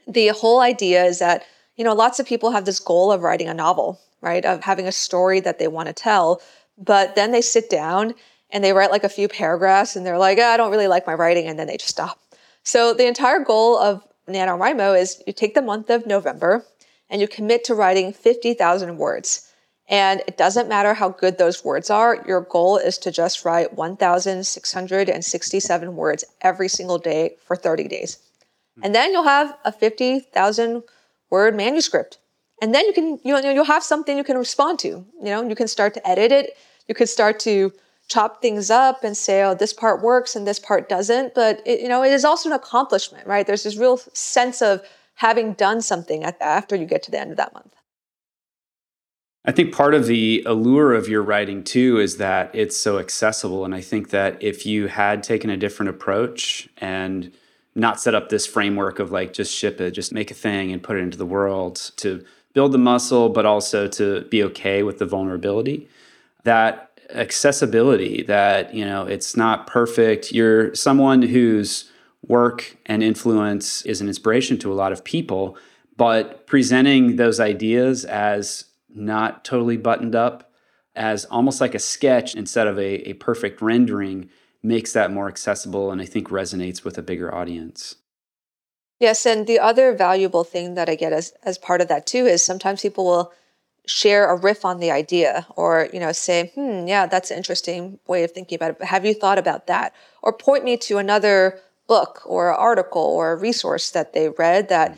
The 0.08 0.28
whole 0.28 0.60
idea 0.60 1.04
is 1.06 1.18
that, 1.18 1.44
you 1.78 1.84
know, 1.84 1.96
lots 1.96 2.20
of 2.20 2.28
people 2.28 2.52
have 2.52 2.66
this 2.66 2.80
goal 2.80 3.12
of 3.12 3.24
writing 3.24 3.50
a 3.50 3.56
novel, 3.56 4.00
right? 4.22 4.46
Of 4.46 4.64
having 4.64 4.86
a 4.86 4.92
story 4.92 5.40
that 5.40 5.58
they 5.58 5.68
want 5.68 5.88
to 5.88 5.94
tell, 5.94 6.44
but 6.78 7.16
then 7.16 7.32
they 7.32 7.42
sit 7.42 7.72
down 7.72 8.14
and 8.52 8.64
they 8.64 8.72
write 8.72 8.92
like 8.92 9.04
a 9.04 9.10
few 9.10 9.28
paragraphs 9.28 9.96
and 9.96 10.06
they're 10.06 10.20
like, 10.20 10.38
oh, 10.38 10.46
I 10.46 10.58
don't 10.58 10.70
really 10.70 10.88
like 10.88 11.08
my 11.08 11.16
writing, 11.16 11.48
and 11.48 11.58
then 11.58 11.66
they 11.66 11.78
just 11.78 11.90
stop. 11.90 12.20
So 12.62 12.94
the 12.94 13.08
entire 13.08 13.40
goal 13.40 13.80
of 13.80 14.04
NaNoWriMo 14.30 14.96
is 15.02 15.24
you 15.26 15.34
take 15.34 15.56
the 15.56 15.62
month 15.64 15.90
of 15.90 16.06
November 16.06 16.64
and 17.10 17.20
you 17.20 17.28
commit 17.28 17.64
to 17.64 17.74
writing 17.74 18.14
50,000 18.14 19.00
words. 19.00 19.47
And 19.90 20.22
it 20.28 20.36
doesn't 20.38 20.68
matter 20.68 20.94
how 20.94 21.08
good 21.10 21.38
those 21.38 21.64
words 21.64 21.90
are, 21.90 22.22
your 22.28 22.42
goal 22.42 22.76
is 22.78 22.98
to 23.00 23.12
just 23.12 23.44
write 23.46 23.74
1,667 23.74 25.96
words 25.96 26.26
every 26.42 26.68
single 26.68 26.98
day 26.98 27.38
for 27.46 27.56
30 27.56 27.88
days. 27.88 28.18
Hmm. 28.76 28.82
And 28.84 28.94
then 28.96 29.14
you'll 29.14 29.24
have 29.24 29.58
a 29.64 29.72
50,000 29.72 30.84
word 31.30 31.56
manuscript. 31.56 32.18
And 32.62 32.76
then 32.76 32.86
you 32.86 32.94
can, 32.94 33.20
you 33.24 33.42
know, 33.42 33.52
you'll 33.52 33.66
have 33.66 33.84
something 33.84 34.18
you 34.18 34.24
can 34.24 34.38
respond 34.38 34.80
to. 34.80 34.88
You 34.88 35.06
know, 35.22 35.48
you 35.48 35.56
can 35.56 35.68
start 35.68 35.94
to 35.94 36.08
edit 36.08 36.32
it. 36.32 36.58
You 36.88 36.96
could 36.96 37.10
start 37.10 37.40
to 37.42 37.72
chop 38.10 38.42
things 38.42 38.70
up 38.70 39.04
and 39.04 39.16
say, 39.16 39.44
oh, 39.44 39.54
this 39.54 39.74
part 39.74 40.02
works 40.02 40.36
and 40.36 40.48
this 40.48 40.60
part 40.60 40.90
doesn't. 40.90 41.36
But, 41.36 41.62
it, 41.66 41.82
you 41.82 41.88
know, 41.88 42.04
it 42.04 42.12
is 42.12 42.26
also 42.26 42.50
an 42.50 42.56
accomplishment, 42.56 43.28
right? 43.28 43.46
There's 43.46 43.64
this 43.64 43.78
real 43.78 43.98
sense 44.14 44.62
of 44.62 44.82
having 45.16 45.54
done 45.54 45.82
something 45.82 46.24
after 46.24 46.76
you 46.76 46.86
get 46.86 47.04
to 47.04 47.12
the 47.12 47.20
end 47.20 47.32
of 47.32 47.38
that 47.38 47.54
month. 47.54 47.76
I 49.48 49.54
think 49.54 49.74
part 49.74 49.94
of 49.94 50.08
the 50.08 50.44
allure 50.46 50.94
of 50.94 51.08
your 51.08 51.24
writing 51.24 51.64
too 51.64 52.00
is 52.00 52.18
that 52.18 52.54
it's 52.54 52.76
so 52.76 53.00
accessible. 53.00 53.64
And 53.64 53.74
I 53.74 53.80
think 53.80 54.10
that 54.10 54.44
if 54.44 54.66
you 54.66 54.88
had 54.88 55.24
taken 55.24 55.50
a 55.50 55.56
different 55.56 55.90
approach 55.90 56.68
and 56.80 57.32
not 57.74 58.02
set 58.02 58.14
up 58.14 58.28
this 58.28 58.46
framework 58.46 59.00
of 59.00 59.12
like 59.12 59.32
just 59.32 59.56
ship 59.56 59.80
it, 59.80 59.92
just 59.92 60.12
make 60.12 60.32
a 60.32 60.34
thing 60.34 60.74
and 60.74 60.84
put 60.84 60.98
it 60.98 61.00
into 61.00 61.18
the 61.18 61.26
world 61.26 61.92
to 61.96 62.26
build 62.54 62.74
the 62.74 62.78
muscle, 62.78 63.30
but 63.30 63.46
also 63.46 63.88
to 63.88 64.22
be 64.26 64.44
okay 64.44 64.84
with 64.84 64.98
the 64.98 65.06
vulnerability, 65.06 65.88
that 66.44 67.00
accessibility, 67.12 68.24
that, 68.24 68.74
you 68.74 68.84
know, 68.84 69.06
it's 69.06 69.38
not 69.38 69.66
perfect. 69.66 70.34
You're 70.34 70.76
someone 70.76 71.22
whose 71.22 71.90
work 72.28 72.76
and 72.86 73.02
influence 73.02 73.84
is 73.84 74.02
an 74.02 74.10
inspiration 74.10 74.58
to 74.58 74.74
a 74.74 74.76
lot 74.76 74.92
of 74.92 75.06
people, 75.06 75.58
but 75.96 76.46
presenting 76.48 77.16
those 77.16 77.40
ideas 77.40 78.04
as 78.04 78.66
not 78.98 79.46
totally 79.46 79.78
buttoned 79.78 80.16
up, 80.16 80.52
as 80.96 81.26
almost 81.26 81.62
like 81.62 81.76
a 81.76 81.80
sketch 81.80 82.36
instead 82.36 82.68
of 82.68 82.78
a, 82.78 83.10
a 83.10 83.14
perfect 83.14 83.62
rendering 83.62 84.30
makes 84.64 84.94
that 84.94 85.12
more 85.12 85.28
accessible 85.28 85.92
and 85.92 86.02
I 86.02 86.06
think 86.06 86.30
resonates 86.30 86.84
with 86.84 86.98
a 86.98 87.04
bigger 87.04 87.34
audience. 87.34 87.96
Yes, 89.00 89.26
and 89.28 89.46
the 89.46 89.60
other 89.60 89.94
valuable 89.94 90.44
thing 90.44 90.74
that 90.74 90.90
I 90.90 90.96
get 90.96 91.14
as, 91.14 91.34
as 91.44 91.58
part 91.58 91.82
of 91.82 91.88
that 91.88 92.08
too 92.08 92.26
is 92.26 92.44
sometimes 92.44 92.82
people 92.82 93.06
will 93.06 93.32
share 93.86 94.30
a 94.30 94.36
riff 94.36 94.66
on 94.66 94.80
the 94.80 94.92
idea 94.92 95.48
or 95.56 95.88
you 95.94 96.00
know 96.00 96.12
say 96.12 96.52
hmm 96.56 96.86
yeah 96.86 97.06
that's 97.06 97.32
an 97.32 97.38
interesting 97.38 97.98
way 98.06 98.26
of 98.26 98.32
thinking 98.32 98.58
about 98.58 98.72
it 98.72 98.80
but 98.80 98.88
have 98.88 99.06
you 99.06 99.14
thought 99.14 99.38
about 99.38 99.66
that 99.68 99.94
or 100.22 100.34
point 100.34 100.66
me 100.66 100.76
to 100.76 100.98
another 100.98 101.58
book 101.88 102.22
or 102.26 102.54
article 102.54 103.02
or 103.02 103.32
a 103.32 103.36
resource 103.38 103.90
that 103.92 104.12
they 104.12 104.28
read 104.28 104.68
that 104.68 104.98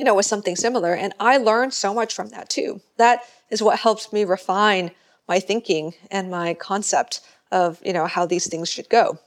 you 0.00 0.04
know, 0.04 0.14
with 0.14 0.24
something 0.24 0.56
similar. 0.56 0.94
And 0.94 1.12
I 1.20 1.36
learned 1.36 1.74
so 1.74 1.92
much 1.92 2.14
from 2.14 2.30
that 2.30 2.48
too. 2.48 2.80
That 2.96 3.20
is 3.50 3.62
what 3.62 3.78
helps 3.78 4.14
me 4.14 4.24
refine 4.24 4.92
my 5.28 5.38
thinking 5.38 5.92
and 6.10 6.30
my 6.30 6.54
concept 6.54 7.20
of, 7.52 7.78
you 7.84 7.92
know, 7.92 8.06
how 8.06 8.24
these 8.24 8.48
things 8.48 8.70
should 8.70 8.88
go. 8.88 9.18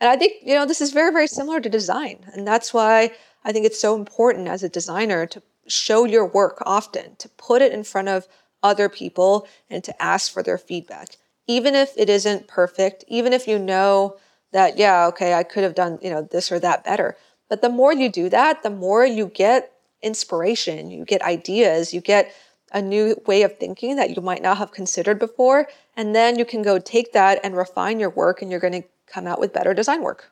And 0.00 0.10
I 0.10 0.16
think, 0.16 0.32
you 0.42 0.56
know, 0.56 0.66
this 0.66 0.80
is 0.80 0.90
very, 0.90 1.12
very 1.12 1.28
similar 1.28 1.60
to 1.60 1.68
design. 1.68 2.26
And 2.32 2.44
that's 2.44 2.74
why 2.74 3.12
I 3.44 3.52
think 3.52 3.64
it's 3.64 3.80
so 3.80 3.94
important 3.94 4.48
as 4.48 4.64
a 4.64 4.68
designer 4.68 5.24
to 5.26 5.40
show 5.68 6.04
your 6.04 6.26
work 6.26 6.60
often, 6.66 7.14
to 7.18 7.28
put 7.28 7.62
it 7.62 7.72
in 7.72 7.84
front 7.84 8.08
of 8.08 8.26
other 8.64 8.88
people 8.88 9.46
and 9.70 9.84
to 9.84 10.02
ask 10.02 10.32
for 10.32 10.42
their 10.42 10.58
feedback. 10.58 11.10
Even 11.46 11.76
if 11.76 11.92
it 11.96 12.10
isn't 12.10 12.48
perfect, 12.48 13.04
even 13.06 13.32
if 13.32 13.46
you 13.46 13.56
know 13.56 14.16
that, 14.50 14.78
yeah, 14.78 15.06
okay, 15.06 15.34
I 15.34 15.44
could 15.44 15.62
have 15.62 15.76
done, 15.76 16.00
you 16.02 16.10
know, 16.10 16.22
this 16.22 16.50
or 16.50 16.58
that 16.58 16.82
better. 16.82 17.16
But 17.48 17.62
the 17.62 17.68
more 17.68 17.92
you 17.92 18.08
do 18.08 18.28
that, 18.30 18.64
the 18.64 18.70
more 18.70 19.06
you 19.06 19.28
get 19.28 19.72
inspiration, 20.02 20.90
you 20.90 21.04
get 21.04 21.22
ideas, 21.22 21.92
you 21.92 22.00
get 22.00 22.32
a 22.72 22.82
new 22.82 23.16
way 23.26 23.42
of 23.42 23.58
thinking 23.58 23.96
that 23.96 24.14
you 24.14 24.22
might 24.22 24.42
not 24.42 24.58
have 24.58 24.72
considered 24.72 25.18
before. 25.18 25.68
And 25.96 26.14
then 26.14 26.38
you 26.38 26.44
can 26.44 26.62
go 26.62 26.78
take 26.78 27.12
that 27.12 27.40
and 27.42 27.56
refine 27.56 27.98
your 27.98 28.10
work, 28.10 28.42
and 28.42 28.50
you're 28.50 28.60
going 28.60 28.82
to 28.82 28.88
come 29.06 29.26
out 29.26 29.40
with 29.40 29.52
better 29.52 29.74
design 29.74 30.02
work. 30.02 30.30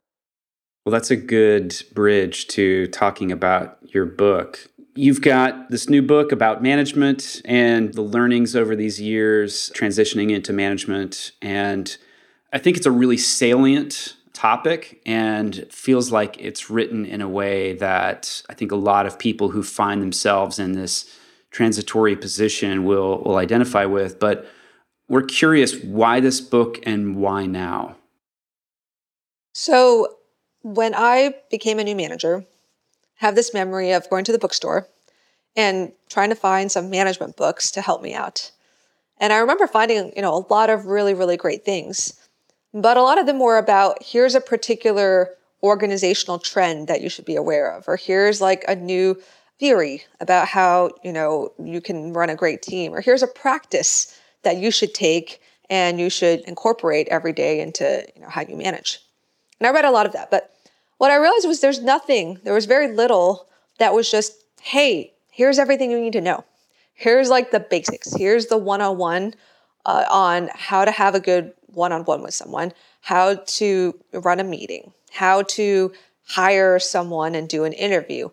Well, 0.84 0.92
that's 0.92 1.10
a 1.10 1.16
good 1.16 1.74
bridge 1.92 2.46
to 2.48 2.86
talking 2.88 3.32
about 3.32 3.78
your 3.82 4.04
book. 4.04 4.68
You've 4.94 5.20
got 5.20 5.70
this 5.70 5.88
new 5.88 6.00
book 6.00 6.30
about 6.30 6.62
management 6.62 7.42
and 7.44 7.92
the 7.92 8.02
learnings 8.02 8.54
over 8.54 8.76
these 8.76 9.00
years 9.00 9.70
transitioning 9.74 10.30
into 10.30 10.52
management. 10.52 11.32
And 11.42 11.96
I 12.52 12.58
think 12.58 12.76
it's 12.76 12.86
a 12.86 12.90
really 12.90 13.18
salient 13.18 14.15
topic 14.36 15.00
and 15.06 15.66
feels 15.70 16.12
like 16.12 16.36
it's 16.38 16.68
written 16.68 17.06
in 17.06 17.22
a 17.22 17.28
way 17.28 17.72
that 17.74 18.42
I 18.50 18.54
think 18.54 18.70
a 18.70 18.76
lot 18.76 19.06
of 19.06 19.18
people 19.18 19.48
who 19.48 19.62
find 19.62 20.02
themselves 20.02 20.58
in 20.58 20.72
this 20.72 21.10
transitory 21.50 22.14
position 22.14 22.84
will 22.84 23.22
will 23.22 23.36
identify 23.36 23.86
with. 23.86 24.20
But 24.20 24.46
we're 25.08 25.22
curious 25.22 25.82
why 25.82 26.20
this 26.20 26.40
book 26.40 26.78
and 26.84 27.16
why 27.16 27.46
now? 27.46 27.96
So, 29.54 30.16
when 30.62 30.94
I 30.94 31.34
became 31.50 31.78
a 31.78 31.84
new 31.84 31.96
manager, 31.96 32.44
have 33.16 33.36
this 33.36 33.54
memory 33.54 33.92
of 33.92 34.10
going 34.10 34.24
to 34.24 34.32
the 34.32 34.38
bookstore 34.38 34.86
and 35.56 35.92
trying 36.10 36.28
to 36.28 36.36
find 36.36 36.70
some 36.70 36.90
management 36.90 37.36
books 37.36 37.70
to 37.70 37.80
help 37.80 38.02
me 38.02 38.12
out. 38.12 38.50
And 39.18 39.32
I 39.32 39.38
remember 39.38 39.66
finding, 39.66 40.12
you 40.14 40.20
know, 40.20 40.34
a 40.34 40.52
lot 40.52 40.68
of 40.68 40.84
really, 40.84 41.14
really 41.14 41.38
great 41.38 41.64
things. 41.64 42.25
But 42.76 42.98
a 42.98 43.02
lot 43.02 43.18
of 43.18 43.24
them 43.24 43.38
were 43.38 43.56
about 43.56 44.02
here's 44.02 44.34
a 44.34 44.40
particular 44.40 45.30
organizational 45.62 46.38
trend 46.38 46.88
that 46.88 47.00
you 47.00 47.08
should 47.08 47.24
be 47.24 47.34
aware 47.34 47.72
of, 47.72 47.88
or 47.88 47.96
here's 47.96 48.42
like 48.42 48.66
a 48.68 48.76
new 48.76 49.16
theory 49.58 50.04
about 50.20 50.46
how, 50.46 50.90
you 51.02 51.10
know, 51.10 51.52
you 51.58 51.80
can 51.80 52.12
run 52.12 52.28
a 52.28 52.36
great 52.36 52.60
team, 52.60 52.92
or 52.92 53.00
here's 53.00 53.22
a 53.22 53.26
practice 53.26 54.20
that 54.42 54.58
you 54.58 54.70
should 54.70 54.92
take 54.92 55.40
and 55.70 55.98
you 55.98 56.10
should 56.10 56.40
incorporate 56.40 57.08
every 57.08 57.32
day 57.32 57.60
into, 57.62 58.06
you 58.14 58.20
know, 58.20 58.28
how 58.28 58.42
you 58.42 58.54
manage. 58.54 59.00
And 59.58 59.66
I 59.66 59.70
read 59.70 59.86
a 59.86 59.90
lot 59.90 60.04
of 60.04 60.12
that, 60.12 60.30
but 60.30 60.54
what 60.98 61.10
I 61.10 61.16
realized 61.16 61.48
was 61.48 61.60
there's 61.60 61.80
nothing, 61.80 62.40
there 62.44 62.52
was 62.52 62.66
very 62.66 62.94
little 62.94 63.48
that 63.78 63.94
was 63.94 64.10
just, 64.10 64.34
hey, 64.60 65.14
here's 65.30 65.58
everything 65.58 65.90
you 65.90 65.98
need 65.98 66.12
to 66.12 66.20
know. 66.20 66.44
Here's 66.92 67.30
like 67.30 67.52
the 67.52 67.60
basics. 67.60 68.14
Here's 68.14 68.46
the 68.46 68.58
one 68.58 68.82
on 68.82 68.98
one 68.98 69.34
on 69.86 70.50
how 70.52 70.84
to 70.84 70.90
have 70.90 71.14
a 71.14 71.20
good 71.20 71.54
one 71.76 71.92
on 71.92 72.04
one 72.04 72.22
with 72.22 72.34
someone, 72.34 72.72
how 73.02 73.34
to 73.34 73.98
run 74.12 74.40
a 74.40 74.44
meeting, 74.44 74.92
how 75.12 75.42
to 75.42 75.92
hire 76.26 76.78
someone 76.78 77.34
and 77.34 77.48
do 77.48 77.64
an 77.64 77.72
interview, 77.72 78.28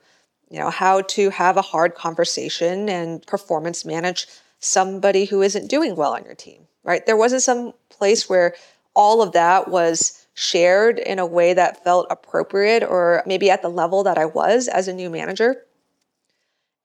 you 0.50 0.60
know, 0.60 0.70
how 0.70 1.02
to 1.02 1.30
have 1.30 1.58
a 1.58 1.62
hard 1.62 1.94
conversation 1.94 2.90
and 2.90 3.26
performance 3.28 3.86
manage 3.86 4.28
somebody 4.60 5.26
who 5.26 5.42
isn't 5.42 5.70
doing 5.70 5.96
well 5.96 6.14
on 6.14 6.24
your 6.24 6.36
team, 6.36 6.68
right? 6.84 7.06
There 7.06 7.18
wasn't 7.18 7.44
some 7.44 7.74
place 7.90 8.30
where 8.30 8.56
all 8.96 9.22
of 9.22 9.34
that 9.34 9.68
was 9.68 10.26
shared 10.34 10.98
in 10.98 11.20
a 11.20 11.26
way 11.26 11.54
that 11.54 11.84
felt 11.84 12.08
appropriate 12.10 12.84
or 12.84 13.24
maybe 13.26 13.50
at 13.50 13.62
the 13.62 13.70
level 13.70 14.04
that 14.04 14.18
I 14.18 14.26
was 14.26 14.68
as 14.68 14.88
a 14.88 14.94
new 14.94 15.10
manager. 15.10 15.64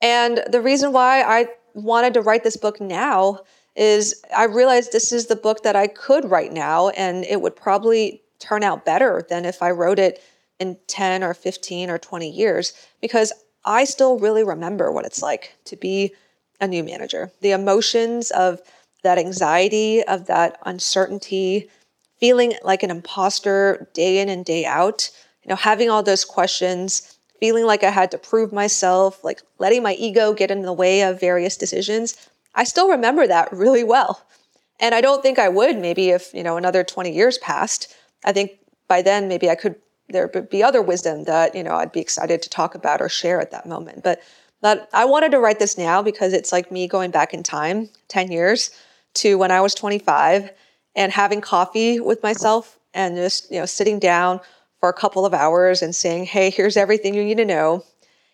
And 0.03 0.42
the 0.51 0.61
reason 0.61 0.92
why 0.92 1.23
I 1.23 1.49
wanted 1.75 2.14
to 2.14 2.23
write 2.23 2.44
this 2.44 2.57
book 2.57 2.81
now 2.81 3.40
is 3.78 4.22
I 4.36 4.44
realized 4.44 4.90
this 4.90 5.12
is 5.12 5.26
the 5.26 5.36
book 5.36 5.62
that 5.62 5.76
I 5.76 5.86
could 5.86 6.28
write 6.28 6.52
now, 6.52 6.88
and 6.90 7.24
it 7.24 7.40
would 7.40 7.54
probably 7.54 8.22
turn 8.40 8.64
out 8.64 8.84
better 8.84 9.24
than 9.30 9.44
if 9.44 9.62
I 9.62 9.70
wrote 9.70 10.00
it 10.00 10.20
in 10.58 10.76
10 10.88 11.22
or 11.22 11.32
15 11.32 11.88
or 11.88 11.98
20 11.98 12.28
years, 12.28 12.72
because 13.00 13.32
I 13.64 13.84
still 13.84 14.18
really 14.18 14.42
remember 14.42 14.90
what 14.90 15.06
it's 15.06 15.22
like 15.22 15.54
to 15.66 15.76
be 15.76 16.12
a 16.60 16.66
new 16.66 16.82
manager. 16.82 17.30
The 17.40 17.52
emotions 17.52 18.32
of 18.32 18.60
that 19.04 19.18
anxiety, 19.18 20.02
of 20.02 20.26
that 20.26 20.58
uncertainty, 20.66 21.70
feeling 22.18 22.54
like 22.64 22.82
an 22.82 22.90
imposter 22.90 23.88
day 23.94 24.18
in 24.18 24.28
and 24.28 24.44
day 24.44 24.64
out, 24.64 25.08
you 25.44 25.50
know, 25.50 25.56
having 25.56 25.88
all 25.88 26.02
those 26.02 26.24
questions, 26.24 27.16
feeling 27.38 27.64
like 27.64 27.84
I 27.84 27.90
had 27.90 28.10
to 28.10 28.18
prove 28.18 28.52
myself, 28.52 29.22
like 29.22 29.40
letting 29.60 29.84
my 29.84 29.94
ego 29.94 30.32
get 30.34 30.50
in 30.50 30.62
the 30.62 30.72
way 30.72 31.02
of 31.02 31.20
various 31.20 31.56
decisions. 31.56 32.16
I 32.54 32.64
still 32.64 32.90
remember 32.90 33.26
that 33.26 33.52
really 33.52 33.84
well. 33.84 34.22
And 34.80 34.94
I 34.94 35.00
don't 35.00 35.22
think 35.22 35.38
I 35.38 35.48
would 35.48 35.76
maybe 35.78 36.11
if, 36.11 36.32
you 36.32 36.42
know, 36.42 36.56
another 36.56 36.84
20 36.84 37.12
years 37.12 37.38
passed. 37.38 37.94
I 38.24 38.32
think 38.32 38.52
by 38.88 39.02
then 39.02 39.28
maybe 39.28 39.50
I 39.50 39.54
could 39.54 39.76
there 40.08 40.30
would 40.32 40.48
be 40.48 40.62
other 40.62 40.80
wisdom 40.80 41.24
that, 41.24 41.54
you 41.54 41.62
know, 41.62 41.74
I'd 41.74 41.92
be 41.92 42.00
excited 42.00 42.40
to 42.42 42.48
talk 42.48 42.74
about 42.74 43.02
or 43.02 43.08
share 43.08 43.40
at 43.40 43.50
that 43.50 43.66
moment. 43.66 44.02
But 44.02 44.22
that 44.62 44.88
I 44.92 45.04
wanted 45.04 45.30
to 45.32 45.38
write 45.38 45.58
this 45.58 45.78
now 45.78 46.02
because 46.02 46.32
it's 46.32 46.50
like 46.50 46.72
me 46.72 46.88
going 46.88 47.11
back 47.11 47.34
in 47.34 47.42
time 47.42 47.90
10 48.08 48.32
years 48.32 48.70
to 49.14 49.37
when 49.37 49.50
I 49.50 49.61
was 49.61 49.74
25 49.74 50.50
and 50.96 51.12
having 51.12 51.40
coffee 51.40 52.00
with 52.00 52.22
myself 52.22 52.78
and 52.94 53.16
just, 53.16 53.50
you 53.50 53.61
know, 53.61 53.66
sitting 53.66 53.98
down 53.98 54.40
for 54.80 54.88
a 54.88 54.94
couple 54.94 55.26
of 55.26 55.34
hours 55.34 55.82
and 55.82 55.94
saying, 55.94 56.24
hey, 56.24 56.50
here's 56.50 56.76
everything 56.76 57.14
you 57.14 57.24
need 57.24 57.37
to 57.37 57.44
know. 57.44 57.84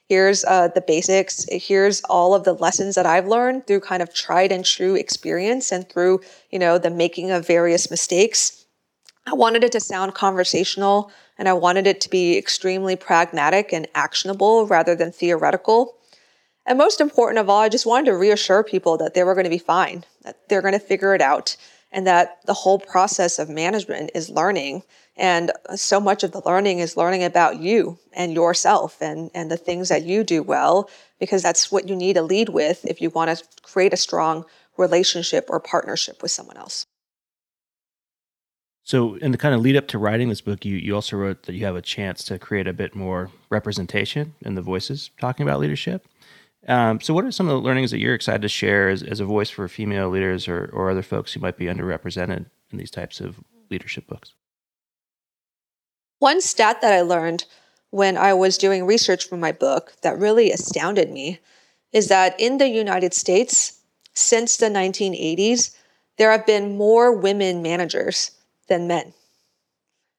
Here's 0.09 0.45
uh, 0.45 0.69
the 0.69 0.83
basics. 0.83 1.47
Here's 1.51 2.03
all 2.03 2.35
of 2.35 2.45
the 2.45 2.53
lessons 2.53 2.95
that 2.95 3.07
I've 3.07 3.27
learned 3.27 3.67
through 3.67 3.81
kind 3.81 4.03
of 4.03 4.13
tried 4.13 4.53
and 4.53 4.65
true 4.65 4.95
experience 4.95 5.73
and 5.73 5.89
through, 5.89 6.21
you 6.51 6.59
know, 6.59 6.77
the 6.77 6.91
making 6.91 7.31
of 7.31 7.47
various 7.47 7.91
mistakes. 7.91 8.67
I 9.27 9.33
wanted 9.33 9.65
it 9.65 9.73
to 9.73 9.81
sound 9.81 10.15
conversational 10.15 11.11
and 11.39 11.49
I 11.49 11.55
wanted 11.55 11.87
it 11.87 12.03
to 12.03 12.11
be 12.11 12.37
extremely 12.37 12.97
pragmatic 12.97 13.73
and 13.73 13.89
actionable 13.95 14.67
rather 14.67 14.95
than 14.95 15.11
theoretical. 15.11 15.97
And 16.67 16.79
most 16.79 17.01
important 17.01 17.39
of 17.39 17.49
all, 17.49 17.61
I 17.61 17.69
just 17.69 17.87
wanted 17.87 18.07
to 18.07 18.17
reassure 18.17 18.63
people 18.63 18.99
that 18.99 19.15
they 19.15 19.25
were 19.25 19.35
going 19.35 19.45
to 19.45 19.51
be 19.51 19.59
fine, 19.59 20.05
that 20.23 20.49
they're 20.49 20.63
going 20.63 20.73
to 20.73 20.79
figure 20.79 21.15
it 21.15 21.23
out, 21.23 21.57
and 21.91 22.07
that 22.07 22.41
the 22.47 22.55
whole 22.55 22.79
process 22.79 23.39
of 23.39 23.49
management 23.49 24.11
is 24.15 24.31
learning 24.31 24.83
and 25.17 25.53
so 25.77 26.01
much 26.01 26.25
of 26.25 26.33
the 26.33 26.43
learning 26.45 26.81
is 26.81 26.97
learning 26.97 27.23
about 27.23 27.61
you 27.61 27.99
and 28.13 28.33
yourself 28.33 29.01
and, 29.01 29.31
and 29.35 29.51
the 29.51 29.57
things 29.57 29.89
that 29.89 30.03
you 30.03 30.25
do 30.25 30.43
well, 30.43 30.91
because 31.21 31.43
that's 31.43 31.71
what 31.71 31.89
you 31.89 31.95
need 31.95 32.15
to 32.15 32.23
lead 32.23 32.49
with 32.49 32.85
if 32.85 33.01
you 33.01 33.11
want 33.11 33.37
to 33.37 33.45
create 33.63 33.93
a 33.93 33.97
strong 33.97 34.45
relationship 34.77 35.47
or 35.49 35.61
partnership 35.61 36.21
with 36.21 36.33
someone 36.33 36.57
else. 36.57 36.87
So, 38.87 39.15
in 39.15 39.33
the 39.33 39.39
kind 39.39 39.55
of 39.55 39.63
lead 39.63 39.77
up 39.77 39.87
to 39.89 39.99
writing 39.99 40.29
this 40.29 40.43
book, 40.43 40.65
you, 40.65 40.77
you 40.77 40.95
also 40.95 41.17
wrote 41.17 41.45
that 41.45 41.55
you 41.55 41.65
have 41.65 41.77
a 41.77 41.81
chance 41.81 42.23
to 42.25 42.39
create 42.39 42.69
a 42.69 42.73
bit 42.75 42.95
more 42.95 43.31
representation 43.49 44.35
in 44.43 44.57
the 44.57 44.63
voices 44.63 45.11
talking 45.19 45.47
about 45.47 45.61
leadership. 45.61 46.07
Um, 46.69 47.01
so, 47.01 47.15
what 47.15 47.25
are 47.25 47.33
some 47.33 47.49
of 47.49 47.53
the 47.53 47.67
learnings 47.67 47.93
that 47.93 47.99
you're 47.99 48.15
excited 48.15 48.43
to 48.43 48.49
share 48.49 48.91
as, 48.91 49.03
as 49.03 49.21
a 49.21 49.25
voice 49.25 49.49
for 49.49 49.67
female 49.69 50.11
leaders 50.11 50.49
or, 50.49 50.69
or 50.73 50.91
other 50.91 51.03
folks 51.03 51.33
who 51.33 51.41
might 51.41 51.57
be 51.57 51.65
underrepresented 51.65 52.45
in 52.73 52.79
these 52.79 52.91
types 52.91 53.21
of 53.21 53.41
leadership 53.71 54.07
books? 54.07 54.35
One 56.25 56.41
stat 56.41 56.81
that 56.81 56.95
I 56.95 57.03
learned 57.03 57.45
when 57.91 58.17
I 58.17 58.33
was 58.33 58.57
doing 58.57 58.87
research 58.87 59.29
for 59.29 59.37
my 59.37 59.53
book 59.53 59.93
that 60.01 60.19
really 60.19 60.51
astounded 60.51 61.11
me 61.11 61.39
is 61.93 62.09
that 62.09 62.35
in 62.41 62.57
the 62.57 62.71
United 62.71 63.13
States, 63.13 63.81
since 64.15 64.57
the 64.57 64.71
1980s, 64.71 65.77
there 66.17 66.33
have 66.33 66.47
been 66.47 66.79
more 66.79 67.13
women 67.13 67.61
managers 67.61 68.31
than 68.69 68.87
men. 68.87 69.13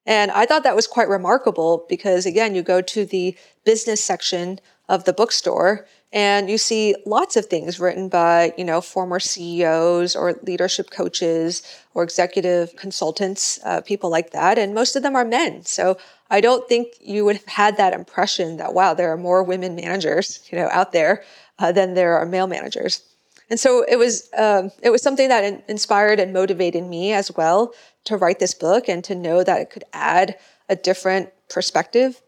And 0.06 0.30
I 0.30 0.46
thought 0.46 0.62
that 0.62 0.76
was 0.76 0.86
quite 0.86 1.10
remarkable 1.10 1.88
because, 1.90 2.28
again, 2.28 2.54
you 2.54 2.62
go 2.62 2.82
to 2.82 3.04
the 3.04 3.36
business 3.64 4.04
section 4.04 4.60
of 4.88 5.06
the 5.06 5.14
bookstore 5.14 5.88
and 6.16 6.50
you 6.50 6.58
see 6.58 6.96
lots 7.06 7.36
of 7.36 7.46
things 7.46 7.80
written 7.80 8.10
by 8.10 8.54
you 8.58 8.64
know 8.64 8.82
former 8.82 9.20
ceos 9.20 10.16
or 10.16 10.40
leadership 10.44 10.90
coaches 10.90 11.62
or 11.94 12.02
executive 12.04 12.76
consultants 12.78 13.60
uh, 13.66 13.82
people 13.82 14.10
like 14.10 14.32
that 14.32 14.58
and 14.58 14.74
most 14.74 14.96
of 14.96 15.04
them 15.04 15.16
are 15.16 15.26
men. 15.26 15.64
So 15.66 15.98
i 16.32 16.42
don't 16.42 16.68
think 16.68 16.88
you 17.02 17.24
would 17.26 17.36
have 17.36 17.46
had 17.46 17.78
that 17.78 17.94
impression 17.94 18.58
that 18.58 18.74
wow 18.74 18.96
there 18.96 19.12
are 19.12 19.18
more 19.18 19.44
women 19.44 19.76
managers 19.76 20.40
you 20.52 20.58
know 20.58 20.70
out 20.72 20.92
there 20.92 21.24
uh, 21.60 21.72
than 21.72 21.94
there 21.94 22.18
are 22.18 22.26
male 22.26 22.48
managers. 22.48 23.02
And 23.50 23.60
so 23.60 23.86
it 23.88 23.98
was 23.98 24.30
um, 24.38 24.72
it 24.82 24.90
was 24.90 25.04
something 25.04 25.30
that 25.30 25.44
in- 25.44 25.64
inspired 25.68 26.20
and 26.20 26.34
motivated 26.34 26.84
me 26.84 27.14
as 27.14 27.32
well 27.32 27.74
to 28.06 28.18
write 28.18 28.40
this 28.40 28.54
book 28.54 28.90
and 28.90 29.04
to 29.04 29.16
know 29.16 29.44
that 29.44 29.62
it 29.62 29.70
could 29.70 29.84
add 29.94 30.38
a 30.68 30.76
different 30.76 31.30
perspective 31.50 32.22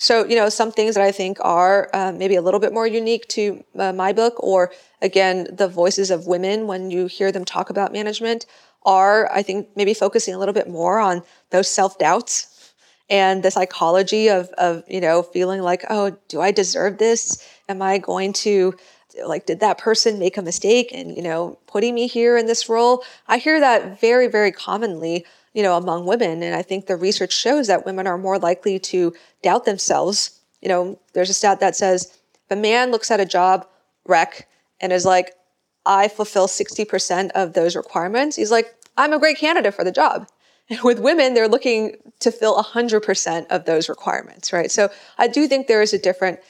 so, 0.00 0.24
you 0.24 0.36
know, 0.36 0.48
some 0.48 0.70
things 0.70 0.94
that 0.94 1.02
I 1.02 1.10
think 1.10 1.38
are 1.40 1.90
uh, 1.92 2.12
maybe 2.12 2.36
a 2.36 2.42
little 2.42 2.60
bit 2.60 2.72
more 2.72 2.86
unique 2.86 3.26
to 3.30 3.64
uh, 3.76 3.92
my 3.92 4.12
book, 4.12 4.34
or 4.38 4.70
again, 5.02 5.48
the 5.52 5.66
voices 5.66 6.12
of 6.12 6.28
women 6.28 6.68
when 6.68 6.92
you 6.92 7.06
hear 7.06 7.32
them 7.32 7.44
talk 7.44 7.68
about 7.68 7.92
management, 7.92 8.46
are, 8.84 9.28
I 9.32 9.42
think, 9.42 9.70
maybe 9.74 9.92
focusing 9.94 10.34
a 10.34 10.38
little 10.38 10.54
bit 10.54 10.68
more 10.68 11.00
on 11.00 11.24
those 11.50 11.68
self 11.68 11.98
doubts 11.98 12.72
and 13.10 13.42
the 13.42 13.50
psychology 13.50 14.28
of, 14.28 14.48
of, 14.50 14.84
you 14.86 15.00
know, 15.00 15.24
feeling 15.24 15.62
like, 15.62 15.84
oh, 15.90 16.16
do 16.28 16.40
I 16.40 16.52
deserve 16.52 16.98
this? 16.98 17.44
Am 17.68 17.82
I 17.82 17.98
going 17.98 18.32
to, 18.34 18.74
like, 19.26 19.46
did 19.46 19.58
that 19.60 19.78
person 19.78 20.20
make 20.20 20.36
a 20.36 20.42
mistake 20.42 20.92
and, 20.94 21.16
you 21.16 21.22
know, 21.22 21.58
putting 21.66 21.92
me 21.92 22.06
here 22.06 22.36
in 22.36 22.46
this 22.46 22.68
role? 22.68 23.02
I 23.26 23.38
hear 23.38 23.58
that 23.58 24.00
very, 24.00 24.28
very 24.28 24.52
commonly 24.52 25.26
you 25.54 25.62
know, 25.62 25.76
among 25.76 26.06
women. 26.06 26.42
And 26.42 26.54
I 26.54 26.62
think 26.62 26.86
the 26.86 26.96
research 26.96 27.32
shows 27.32 27.66
that 27.66 27.86
women 27.86 28.06
are 28.06 28.18
more 28.18 28.38
likely 28.38 28.78
to 28.80 29.14
doubt 29.42 29.64
themselves. 29.64 30.40
You 30.60 30.68
know, 30.68 30.98
there's 31.12 31.30
a 31.30 31.34
stat 31.34 31.60
that 31.60 31.76
says 31.76 32.18
if 32.50 32.56
a 32.56 32.60
man 32.60 32.90
looks 32.90 33.10
at 33.10 33.20
a 33.20 33.26
job 33.26 33.66
rec 34.06 34.48
and 34.80 34.92
is 34.92 35.04
like, 35.04 35.34
I 35.86 36.08
fulfill 36.08 36.48
60% 36.48 37.30
of 37.30 37.54
those 37.54 37.74
requirements, 37.74 38.36
he's 38.36 38.50
like, 38.50 38.74
I'm 38.96 39.12
a 39.12 39.18
great 39.18 39.38
candidate 39.38 39.74
for 39.74 39.84
the 39.84 39.92
job. 39.92 40.28
And 40.68 40.80
with 40.84 40.98
women, 40.98 41.34
they're 41.34 41.48
looking 41.48 41.96
to 42.20 42.30
fill 42.30 42.62
100% 42.62 43.46
of 43.48 43.64
those 43.64 43.88
requirements, 43.88 44.52
right? 44.52 44.70
So 44.70 44.90
I 45.16 45.28
do 45.28 45.46
think 45.48 45.66
there 45.66 45.82
is 45.82 45.92
a 45.92 45.98
different 45.98 46.40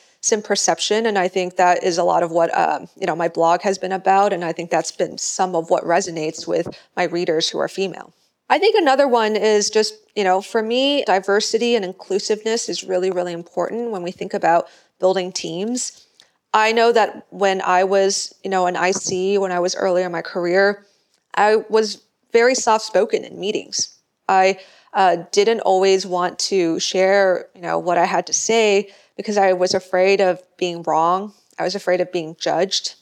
perception, 0.45 1.07
and 1.07 1.16
I 1.16 1.29
think 1.29 1.57
that 1.57 1.85
is 1.85 1.97
a 1.97 2.03
lot 2.03 2.22
of 2.22 2.31
what 2.31 2.57
um, 2.57 2.89
you 3.01 3.07
know 3.07 3.14
my 3.14 3.29
blog 3.29 3.62
has 3.62 3.79
been 3.79 3.93
about, 3.93 4.33
and 4.33 4.45
I 4.45 4.53
think 4.53 4.70
that's 4.70 4.93
been 4.93 5.16
some 5.16 5.55
of 5.55 5.70
what 5.70 5.85
resonates 5.85 6.47
with 6.47 6.68
my 6.97 7.05
readers 7.05 7.49
who 7.49 7.59
are 7.59 7.68
female. 7.68 8.12
I 8.51 8.59
think 8.59 8.76
another 8.76 9.07
one 9.07 9.36
is 9.36 9.68
just, 9.68 9.94
you 10.16 10.24
know, 10.24 10.40
for 10.40 10.62
me, 10.62 11.05
diversity 11.05 11.74
and 11.74 11.84
inclusiveness 11.84 12.68
is 12.68 12.82
really, 12.82 13.11
really 13.11 13.32
important 13.32 13.90
when 13.90 14.03
we 14.03 14.11
think 14.11 14.32
about 14.32 14.68
building 14.99 15.32
teams. 15.32 16.07
I 16.55 16.72
know 16.72 16.92
that 16.92 17.26
when 17.30 17.61
I 17.61 17.84
was, 17.84 18.34
you 18.42 18.51
know, 18.51 18.66
an 18.66 18.74
IC, 18.74 19.40
when 19.40 19.53
I 19.53 19.61
was 19.61 19.76
earlier 19.76 20.07
in 20.07 20.12
my 20.12 20.22
career, 20.22 20.86
I 21.34 21.57
was 21.68 22.03
very 22.32 22.55
soft 22.55 22.84
spoken 22.84 23.24
in 23.24 23.38
meetings. 23.38 23.99
I 24.28 24.59
uh, 24.94 25.18
didn't 25.30 25.61
always 25.61 26.07
want 26.07 26.38
to 26.38 26.80
share, 26.80 27.49
you 27.55 27.61
know, 27.61 27.78
what 27.78 27.99
I 27.99 28.07
had 28.07 28.26
to 28.28 28.32
say 28.32 28.90
because 29.16 29.36
I 29.36 29.53
was 29.53 29.74
afraid 29.74 30.20
of 30.20 30.42
being 30.57 30.82
wrong. 30.82 31.34
I 31.59 31.64
was 31.64 31.74
afraid 31.74 32.01
of 32.01 32.11
being 32.12 32.34
judged. 32.40 32.94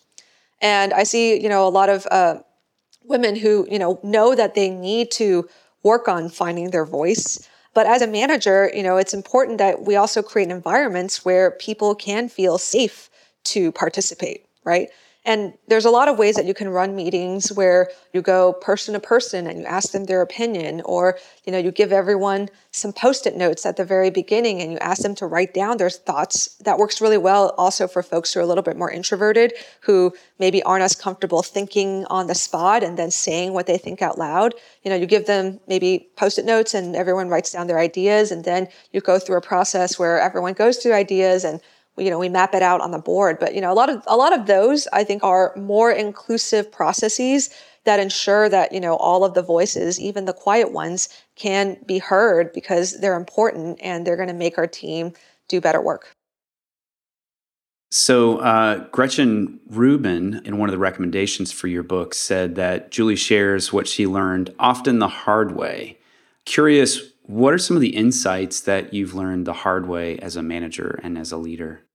And 0.60 0.92
I 0.92 1.04
see, 1.04 1.40
you 1.40 1.48
know, 1.48 1.66
a 1.66 1.70
lot 1.70 1.88
of 1.88 2.06
uh, 2.10 2.38
women 3.08 3.36
who, 3.36 3.66
you 3.70 3.78
know, 3.78 4.00
know 4.02 4.34
that 4.34 4.54
they 4.54 4.70
need 4.70 5.10
to 5.12 5.48
work 5.82 6.08
on 6.08 6.28
finding 6.28 6.70
their 6.70 6.84
voice. 6.84 7.48
But 7.74 7.86
as 7.86 8.02
a 8.02 8.06
manager, 8.06 8.70
you 8.74 8.82
know, 8.82 8.96
it's 8.96 9.14
important 9.14 9.58
that 9.58 9.82
we 9.82 9.96
also 9.96 10.22
create 10.22 10.50
environments 10.50 11.24
where 11.24 11.50
people 11.52 11.94
can 11.94 12.28
feel 12.28 12.58
safe 12.58 13.10
to 13.44 13.70
participate, 13.72 14.46
right? 14.64 14.88
And 15.26 15.54
there's 15.66 15.84
a 15.84 15.90
lot 15.90 16.06
of 16.06 16.18
ways 16.18 16.36
that 16.36 16.46
you 16.46 16.54
can 16.54 16.68
run 16.68 16.94
meetings 16.94 17.50
where 17.52 17.90
you 18.12 18.22
go 18.22 18.52
person 18.52 18.94
to 18.94 19.00
person 19.00 19.48
and 19.48 19.58
you 19.58 19.64
ask 19.66 19.90
them 19.90 20.04
their 20.04 20.22
opinion, 20.22 20.82
or 20.84 21.18
you 21.44 21.50
know, 21.50 21.58
you 21.58 21.72
give 21.72 21.92
everyone 21.92 22.48
some 22.70 22.92
post-it 22.92 23.36
notes 23.36 23.66
at 23.66 23.76
the 23.76 23.84
very 23.84 24.08
beginning 24.08 24.62
and 24.62 24.70
you 24.70 24.78
ask 24.78 25.02
them 25.02 25.16
to 25.16 25.26
write 25.26 25.52
down 25.52 25.78
their 25.78 25.90
thoughts. 25.90 26.54
That 26.64 26.78
works 26.78 27.00
really 27.00 27.18
well 27.18 27.52
also 27.58 27.88
for 27.88 28.04
folks 28.04 28.32
who 28.32 28.38
are 28.38 28.44
a 28.44 28.46
little 28.46 28.62
bit 28.62 28.76
more 28.76 28.90
introverted, 28.90 29.52
who 29.80 30.14
maybe 30.38 30.62
aren't 30.62 30.84
as 30.84 30.94
comfortable 30.94 31.42
thinking 31.42 32.04
on 32.04 32.28
the 32.28 32.34
spot 32.36 32.84
and 32.84 32.96
then 32.96 33.10
saying 33.10 33.52
what 33.52 33.66
they 33.66 33.78
think 33.78 34.00
out 34.02 34.18
loud. 34.18 34.54
You 34.84 34.90
know, 34.90 34.96
you 34.96 35.06
give 35.06 35.26
them 35.26 35.58
maybe 35.66 36.08
post-it 36.14 36.44
notes 36.44 36.72
and 36.72 36.94
everyone 36.94 37.28
writes 37.28 37.50
down 37.50 37.66
their 37.66 37.80
ideas, 37.80 38.30
and 38.30 38.44
then 38.44 38.68
you 38.92 39.00
go 39.00 39.18
through 39.18 39.38
a 39.38 39.40
process 39.40 39.98
where 39.98 40.20
everyone 40.20 40.52
goes 40.52 40.76
through 40.76 40.92
ideas 40.92 41.42
and 41.42 41.60
you 41.98 42.10
know 42.10 42.18
we 42.18 42.28
map 42.28 42.54
it 42.54 42.62
out 42.62 42.80
on 42.80 42.90
the 42.90 42.98
board. 42.98 43.38
But 43.38 43.54
you 43.54 43.60
know 43.60 43.72
a 43.72 43.74
lot 43.74 43.88
of 43.88 44.02
a 44.06 44.16
lot 44.16 44.38
of 44.38 44.46
those 44.46 44.86
i 44.92 45.02
think 45.02 45.24
are 45.24 45.52
more 45.56 45.90
inclusive 45.90 46.70
processes 46.70 47.50
that 47.84 48.00
ensure 48.00 48.48
that 48.48 48.72
you 48.72 48.80
know 48.80 48.96
all 48.96 49.24
of 49.24 49.34
the 49.34 49.42
voices 49.42 49.98
even 49.98 50.26
the 50.26 50.32
quiet 50.32 50.72
ones 50.72 51.08
can 51.34 51.78
be 51.86 51.98
heard 51.98 52.52
because 52.52 53.00
they're 53.00 53.16
important 53.16 53.78
and 53.82 54.06
they're 54.06 54.16
going 54.16 54.28
to 54.28 54.34
make 54.34 54.58
our 54.58 54.66
team 54.66 55.12
do 55.48 55.60
better 55.60 55.80
work. 55.80 56.12
So 57.90 58.38
uh, 58.38 58.88
gretchen 58.90 59.60
rubin 59.68 60.42
in 60.44 60.58
one 60.58 60.68
of 60.68 60.72
the 60.72 60.78
recommendations 60.78 61.52
for 61.52 61.68
your 61.68 61.84
book 61.84 62.14
said 62.14 62.56
that 62.56 62.90
julie 62.90 63.16
shares 63.16 63.72
what 63.72 63.88
she 63.88 64.06
learned 64.06 64.52
often 64.58 64.98
the 64.98 65.08
hard 65.08 65.56
way. 65.56 65.98
Curious 66.44 67.12
what 67.22 67.54
are 67.54 67.58
some 67.58 67.76
of 67.76 67.80
the 67.80 67.96
insights 67.96 68.60
that 68.60 68.92
you've 68.92 69.14
learned 69.14 69.46
the 69.46 69.52
hard 69.52 69.88
way 69.88 70.18
as 70.18 70.36
a 70.36 70.42
manager 70.42 71.00
and 71.02 71.16
as 71.16 71.32
a 71.32 71.36
leader 71.36 71.85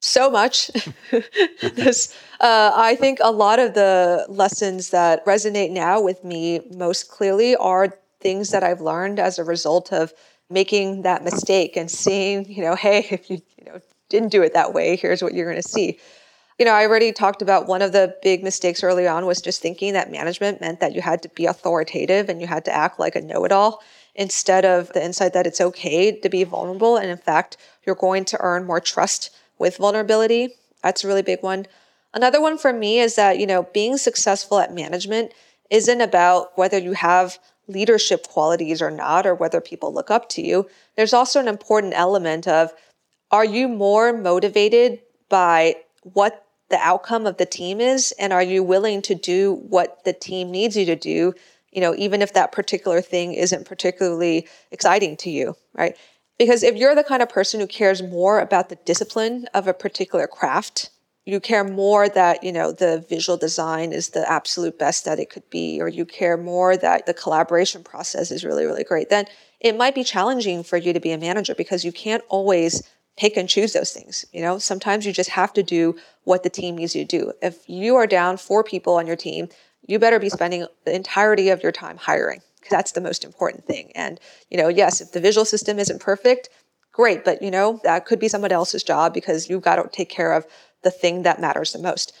so 0.00 0.30
much. 0.30 0.70
this, 1.60 2.16
uh, 2.40 2.72
I 2.74 2.96
think 2.96 3.18
a 3.22 3.30
lot 3.30 3.58
of 3.58 3.74
the 3.74 4.26
lessons 4.28 4.90
that 4.90 5.24
resonate 5.24 5.70
now 5.70 6.00
with 6.00 6.24
me 6.24 6.60
most 6.74 7.10
clearly 7.10 7.54
are 7.56 7.94
things 8.20 8.50
that 8.50 8.64
I've 8.64 8.80
learned 8.80 9.18
as 9.18 9.38
a 9.38 9.44
result 9.44 9.92
of 9.92 10.12
making 10.48 11.02
that 11.02 11.22
mistake 11.22 11.76
and 11.76 11.90
seeing, 11.90 12.50
you 12.50 12.62
know, 12.62 12.74
hey, 12.74 13.06
if 13.10 13.30
you, 13.30 13.40
you 13.56 13.64
know, 13.66 13.80
didn't 14.08 14.30
do 14.30 14.42
it 14.42 14.54
that 14.54 14.74
way, 14.74 14.96
here's 14.96 15.22
what 15.22 15.34
you're 15.34 15.50
going 15.50 15.62
to 15.62 15.68
see. 15.68 15.98
You 16.58 16.66
know, 16.66 16.72
I 16.72 16.84
already 16.84 17.12
talked 17.12 17.40
about 17.40 17.68
one 17.68 17.80
of 17.80 17.92
the 17.92 18.14
big 18.22 18.42
mistakes 18.42 18.82
early 18.82 19.06
on 19.06 19.24
was 19.24 19.40
just 19.40 19.62
thinking 19.62 19.94
that 19.94 20.10
management 20.10 20.60
meant 20.60 20.80
that 20.80 20.94
you 20.94 21.00
had 21.00 21.22
to 21.22 21.28
be 21.30 21.46
authoritative 21.46 22.28
and 22.28 22.40
you 22.40 22.46
had 22.46 22.66
to 22.66 22.74
act 22.74 22.98
like 22.98 23.16
a 23.16 23.22
know 23.22 23.44
it 23.44 23.52
all 23.52 23.82
instead 24.14 24.66
of 24.66 24.92
the 24.92 25.02
insight 25.02 25.32
that 25.32 25.46
it's 25.46 25.60
okay 25.60 26.18
to 26.20 26.28
be 26.28 26.44
vulnerable. 26.44 26.96
And 26.96 27.10
in 27.10 27.16
fact, 27.16 27.56
you're 27.86 27.94
going 27.94 28.26
to 28.26 28.36
earn 28.40 28.66
more 28.66 28.80
trust 28.80 29.30
with 29.60 29.76
vulnerability. 29.76 30.56
That's 30.82 31.04
a 31.04 31.06
really 31.06 31.22
big 31.22 31.42
one. 31.42 31.66
Another 32.12 32.40
one 32.40 32.58
for 32.58 32.72
me 32.72 32.98
is 32.98 33.14
that, 33.14 33.38
you 33.38 33.46
know, 33.46 33.68
being 33.72 33.96
successful 33.96 34.58
at 34.58 34.74
management 34.74 35.32
isn't 35.70 36.00
about 36.00 36.58
whether 36.58 36.78
you 36.78 36.94
have 36.94 37.38
leadership 37.68 38.26
qualities 38.26 38.82
or 38.82 38.90
not, 38.90 39.26
or 39.26 39.34
whether 39.34 39.60
people 39.60 39.94
look 39.94 40.10
up 40.10 40.28
to 40.30 40.42
you. 40.42 40.68
There's 40.96 41.14
also 41.14 41.38
an 41.38 41.46
important 41.46 41.92
element 41.94 42.48
of 42.48 42.72
are 43.30 43.44
you 43.44 43.68
more 43.68 44.12
motivated 44.12 44.98
by 45.28 45.76
what 46.02 46.44
the 46.70 46.78
outcome 46.78 47.26
of 47.26 47.36
the 47.36 47.46
team 47.46 47.80
is? 47.80 48.12
And 48.18 48.32
are 48.32 48.42
you 48.42 48.64
willing 48.64 49.02
to 49.02 49.14
do 49.14 49.54
what 49.68 50.04
the 50.04 50.12
team 50.12 50.50
needs 50.50 50.76
you 50.76 50.86
to 50.86 50.96
do? 50.96 51.34
You 51.70 51.80
know, 51.80 51.94
even 51.94 52.22
if 52.22 52.32
that 52.32 52.50
particular 52.50 53.00
thing 53.00 53.34
isn't 53.34 53.66
particularly 53.66 54.48
exciting 54.72 55.16
to 55.18 55.30
you, 55.30 55.54
right? 55.74 55.96
Because 56.40 56.62
if 56.62 56.74
you're 56.74 56.94
the 56.94 57.04
kind 57.04 57.20
of 57.20 57.28
person 57.28 57.60
who 57.60 57.66
cares 57.66 58.02
more 58.02 58.40
about 58.40 58.70
the 58.70 58.76
discipline 58.86 59.46
of 59.52 59.66
a 59.66 59.74
particular 59.74 60.26
craft, 60.26 60.88
you 61.26 61.38
care 61.38 61.64
more 61.64 62.08
that, 62.08 62.42
you 62.42 62.50
know, 62.50 62.72
the 62.72 63.04
visual 63.10 63.36
design 63.36 63.92
is 63.92 64.08
the 64.08 64.26
absolute 64.26 64.78
best 64.78 65.04
that 65.04 65.18
it 65.18 65.28
could 65.28 65.50
be, 65.50 65.82
or 65.82 65.86
you 65.86 66.06
care 66.06 66.38
more 66.38 66.78
that 66.78 67.04
the 67.04 67.12
collaboration 67.12 67.84
process 67.84 68.30
is 68.30 68.42
really, 68.42 68.64
really 68.64 68.84
great, 68.84 69.10
then 69.10 69.26
it 69.60 69.76
might 69.76 69.94
be 69.94 70.02
challenging 70.02 70.62
for 70.62 70.78
you 70.78 70.94
to 70.94 70.98
be 70.98 71.12
a 71.12 71.18
manager 71.18 71.54
because 71.54 71.84
you 71.84 71.92
can't 71.92 72.24
always 72.30 72.88
pick 73.18 73.36
and 73.36 73.46
choose 73.46 73.74
those 73.74 73.92
things. 73.92 74.24
You 74.32 74.40
know, 74.40 74.58
sometimes 74.58 75.04
you 75.04 75.12
just 75.12 75.28
have 75.28 75.52
to 75.52 75.62
do 75.62 75.94
what 76.24 76.42
the 76.42 76.48
team 76.48 76.76
needs 76.76 76.96
you 76.96 77.04
to 77.04 77.18
do. 77.18 77.32
If 77.42 77.68
you 77.68 77.96
are 77.96 78.06
down 78.06 78.38
four 78.38 78.64
people 78.64 78.94
on 78.94 79.06
your 79.06 79.14
team, 79.14 79.50
you 79.86 79.98
better 79.98 80.18
be 80.18 80.30
spending 80.30 80.66
the 80.86 80.94
entirety 80.94 81.50
of 81.50 81.62
your 81.62 81.72
time 81.72 81.98
hiring 81.98 82.40
that's 82.68 82.92
the 82.92 83.00
most 83.00 83.24
important 83.24 83.66
thing. 83.66 83.92
And, 83.94 84.20
you 84.50 84.58
know, 84.58 84.68
yes, 84.68 85.00
if 85.00 85.12
the 85.12 85.20
visual 85.20 85.44
system 85.44 85.78
isn't 85.78 86.00
perfect, 86.00 86.48
great, 86.92 87.24
but, 87.24 87.42
you 87.42 87.50
know, 87.50 87.80
that 87.84 88.06
could 88.06 88.18
be 88.18 88.28
someone 88.28 88.52
else's 88.52 88.82
job 88.82 89.14
because 89.14 89.48
you've 89.48 89.62
got 89.62 89.76
to 89.76 89.88
take 89.90 90.10
care 90.10 90.32
of 90.32 90.46
the 90.82 90.90
thing 90.90 91.22
that 91.22 91.40
matters 91.40 91.72
the 91.72 91.78
most. 91.78 92.12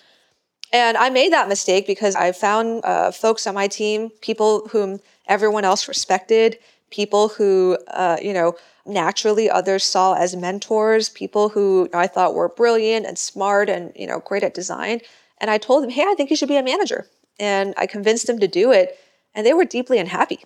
And 0.72 0.96
I 0.96 1.10
made 1.10 1.32
that 1.32 1.48
mistake 1.48 1.86
because 1.86 2.14
I 2.14 2.32
found 2.32 2.84
uh, 2.84 3.10
folks 3.10 3.46
on 3.46 3.54
my 3.54 3.66
team, 3.66 4.10
people 4.20 4.68
whom 4.68 5.00
everyone 5.26 5.64
else 5.64 5.88
respected, 5.88 6.58
people 6.90 7.28
who, 7.28 7.76
uh, 7.88 8.18
you 8.22 8.32
know, 8.32 8.54
naturally 8.86 9.50
others 9.50 9.84
saw 9.84 10.14
as 10.14 10.36
mentors, 10.36 11.08
people 11.08 11.48
who 11.48 11.88
I 11.92 12.06
thought 12.06 12.34
were 12.34 12.48
brilliant 12.48 13.06
and 13.06 13.18
smart 13.18 13.68
and, 13.68 13.92
you 13.96 14.06
know, 14.06 14.20
great 14.20 14.42
at 14.42 14.54
design. 14.54 15.00
And 15.38 15.50
I 15.50 15.58
told 15.58 15.82
them, 15.82 15.90
hey, 15.90 16.04
I 16.06 16.14
think 16.14 16.30
you 16.30 16.36
should 16.36 16.48
be 16.48 16.56
a 16.56 16.62
manager. 16.62 17.06
And 17.38 17.74
I 17.76 17.86
convinced 17.86 18.26
them 18.26 18.38
to 18.38 18.48
do 18.48 18.70
it 18.70 18.98
and 19.34 19.46
they 19.46 19.52
were 19.52 19.64
deeply 19.64 19.98
unhappy. 19.98 20.40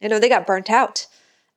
You 0.00 0.08
know, 0.08 0.18
they 0.18 0.28
got 0.28 0.46
burnt 0.46 0.70
out. 0.70 1.06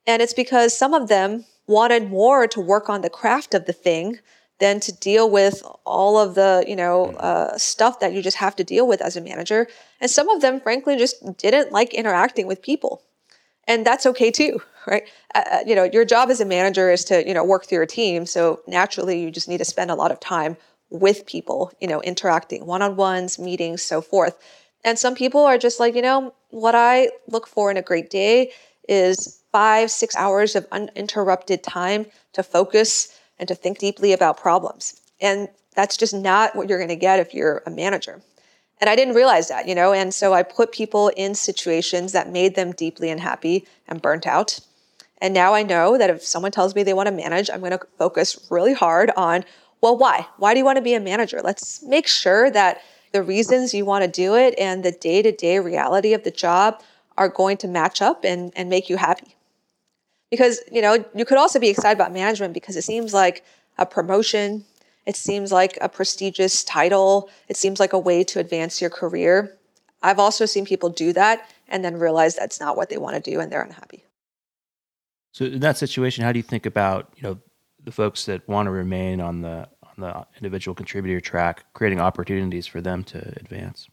And 0.06 0.22
it's 0.22 0.34
because 0.34 0.78
some 0.78 0.94
of 0.94 1.10
them 1.10 1.46
wanted 1.68 2.10
more 2.10 2.48
to 2.48 2.62
work 2.62 2.90
on 2.90 3.02
the 3.02 3.10
craft 3.10 3.54
of 3.54 3.66
the 3.66 3.74
thing 3.74 4.20
than 4.60 4.80
to 4.80 4.92
deal 4.92 5.30
with 5.30 5.62
all 5.86 6.18
of 6.18 6.36
the, 6.36 6.64
you 6.68 6.76
know, 6.76 7.08
uh, 7.18 7.58
stuff 7.58 8.00
that 8.00 8.14
you 8.14 8.22
just 8.22 8.38
have 8.38 8.56
to 8.56 8.64
deal 8.64 8.88
with 8.88 9.02
as 9.02 9.16
a 9.16 9.22
manager. 9.22 9.68
And 10.00 10.10
some 10.10 10.30
of 10.30 10.42
them, 10.42 10.60
frankly, 10.60 10.98
just 10.98 11.38
didn't 11.38 11.72
like 11.72 11.94
interacting 11.94 12.48
with 12.48 12.62
people. 12.62 13.04
And 13.68 13.86
that's 13.86 14.06
okay 14.08 14.32
too, 14.32 14.62
right? 14.88 15.04
Uh, 15.36 15.44
uh, 15.52 15.60
you 15.68 15.76
know, 15.76 15.84
your 15.84 16.06
job 16.06 16.30
as 16.30 16.42
a 16.42 16.46
manager 16.46 16.90
is 16.90 17.04
to, 17.06 17.28
you 17.28 17.34
know, 17.34 17.44
work 17.44 17.66
through 17.66 17.78
your 17.78 17.86
team. 17.86 18.26
So 18.26 18.62
naturally, 18.66 19.22
you 19.22 19.30
just 19.30 19.50
need 19.50 19.60
to 19.60 19.66
spend 19.66 19.92
a 19.92 19.96
lot 19.96 20.12
of 20.12 20.20
time 20.20 20.58
with 20.90 21.26
people, 21.26 21.72
you 21.82 21.88
know, 21.88 22.02
interacting, 22.02 22.66
one 22.66 22.82
on 22.82 22.96
ones, 22.96 23.38
meetings, 23.38 23.82
so 23.82 24.02
forth. 24.02 24.38
And 24.88 24.98
some 24.98 25.16
people 25.16 25.42
are 25.42 25.58
just 25.58 25.82
like, 25.82 25.96
you 25.96 26.02
know, 26.02 26.34
what 26.50 26.74
I 26.74 27.10
look 27.28 27.46
for 27.46 27.70
in 27.70 27.76
a 27.76 27.82
great 27.82 28.10
day 28.10 28.54
is 28.88 29.44
five, 29.52 29.92
six 29.92 30.16
hours 30.16 30.56
of 30.56 30.66
uninterrupted 30.72 31.62
time 31.62 32.06
to 32.32 32.42
focus 32.42 33.20
and 33.38 33.50
to 33.50 33.54
think 33.54 33.80
deeply 33.80 34.14
about 34.14 34.38
problems. 34.38 35.02
And 35.20 35.50
that's 35.76 35.98
just 35.98 36.14
not 36.14 36.56
what 36.56 36.70
you're 36.70 36.78
going 36.78 36.88
to 36.88 36.96
get 36.96 37.20
if 37.20 37.34
you're 37.34 37.64
a 37.66 37.70
manager. 37.70 38.22
And 38.80 38.90
I 38.90 38.96
didn't 38.96 39.16
realize 39.16 39.50
that, 39.50 39.68
you 39.68 39.76
know, 39.76 39.92
and 39.92 40.14
so 40.14 40.34
I 40.34 40.42
put 40.42 40.72
people 40.72 41.10
in 41.18 41.36
situations 41.36 42.14
that 42.14 42.32
made 42.32 42.56
them 42.56 42.72
deeply 42.72 43.10
unhappy 43.10 43.68
and 43.90 44.02
burnt 44.02 44.26
out. 44.26 44.62
And 45.18 45.34
now 45.34 45.54
I 45.54 45.64
know 45.64 45.98
that 45.98 46.10
if 46.10 46.24
someone 46.24 46.54
tells 46.54 46.76
me 46.76 46.84
they 46.84 46.94
want 46.94 47.08
to 47.08 47.14
manage, 47.14 47.50
I'm 47.50 47.60
going 47.60 47.78
to 47.78 47.86
focus 47.98 48.48
really 48.50 48.74
hard 48.74 49.12
on, 49.18 49.44
well, 49.82 49.98
why? 49.98 50.28
Why 50.38 50.54
do 50.54 50.60
you 50.60 50.66
want 50.66 50.78
to 50.78 50.82
be 50.82 50.94
a 50.94 51.02
manager? 51.02 51.42
Let's 51.44 51.84
make 51.84 52.08
sure 52.08 52.50
that 52.52 52.80
the 53.18 53.24
reasons 53.24 53.74
you 53.74 53.84
want 53.84 54.06
to 54.06 54.12
do 54.12 54.36
it 54.36 54.54
and 54.60 54.86
the 54.86 54.92
day 54.92 55.24
to 55.24 55.32
day 55.32 55.58
reality 55.58 56.14
of 56.14 56.24
the 56.24 56.30
job 56.30 56.84
are 57.18 57.28
going 57.28 57.58
to 57.58 57.68
match 57.68 58.00
up 58.00 58.24
and, 58.24 58.54
and 58.56 58.70
make 58.70 58.92
you 58.92 58.98
happy. 58.98 59.36
Because, 60.30 60.60
you 60.72 60.84
know, 60.84 61.04
you 61.16 61.26
could 61.26 61.40
also 61.40 61.60
be 61.60 61.70
excited 61.70 61.98
about 61.98 62.14
management 62.14 62.54
because 62.54 62.76
it 62.76 62.84
seems 62.84 63.16
like 63.16 63.44
a 63.80 63.88
promotion, 63.88 64.66
it 65.08 65.16
seems 65.16 65.52
like 65.52 65.80
a 65.82 65.90
prestigious 65.90 66.64
title, 66.64 67.32
it 67.48 67.58
seems 67.58 67.80
like 67.80 67.92
a 67.92 67.98
way 67.98 68.24
to 68.24 68.40
advance 68.40 68.82
your 68.82 68.92
career. 68.92 69.58
I've 70.04 70.20
also 70.20 70.46
seen 70.46 70.64
people 70.64 70.90
do 70.90 71.12
that 71.14 71.50
and 71.68 71.84
then 71.84 71.98
realize 71.98 72.36
that's 72.36 72.60
not 72.60 72.78
what 72.78 72.90
they 72.90 72.98
want 72.98 73.16
to 73.16 73.32
do 73.32 73.40
and 73.40 73.52
they're 73.52 73.64
unhappy. 73.64 74.04
So 75.32 75.46
in 75.46 75.62
that 75.62 75.80
situation, 75.80 76.24
how 76.24 76.32
do 76.32 76.38
you 76.38 76.44
think 76.44 76.68
about, 76.68 77.12
you 77.16 77.24
know, 77.24 77.40
the 77.84 77.92
folks 77.92 78.26
that 78.26 78.48
want 78.48 78.68
to 78.68 78.72
remain 78.72 79.22
on 79.22 79.42
the 79.42 79.70
the 79.98 80.26
individual 80.38 80.76
contributor 80.76 81.20
track, 81.20 81.66
creating 81.74 82.00
opportunities 82.00 82.68
for 82.68 82.82
them 82.82 83.04
to 83.06 83.20
advance? 83.38 83.90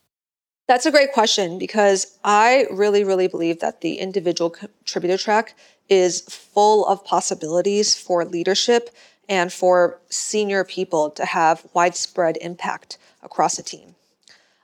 That's 0.67 0.87
a 0.87 0.91
great 0.91 1.13
question 1.13 1.59
because 1.59 2.19
I 2.25 2.67
really, 2.71 3.05
really 3.05 3.29
believe 3.29 3.61
that 3.61 3.83
the 3.83 3.97
individual 3.97 4.49
contributor 4.49 5.19
track 5.19 5.55
is 5.89 6.23
full 6.23 6.87
of 6.87 7.05
possibilities 7.05 7.95
for 7.95 8.25
leadership 8.25 8.89
and 9.29 9.53
for 9.53 10.01
senior 10.09 10.65
people 10.65 11.11
to 11.11 11.25
have 11.25 11.67
widespread 11.75 12.39
impact 12.41 12.97
across 13.23 13.59
a 13.59 13.63
team. 13.63 13.95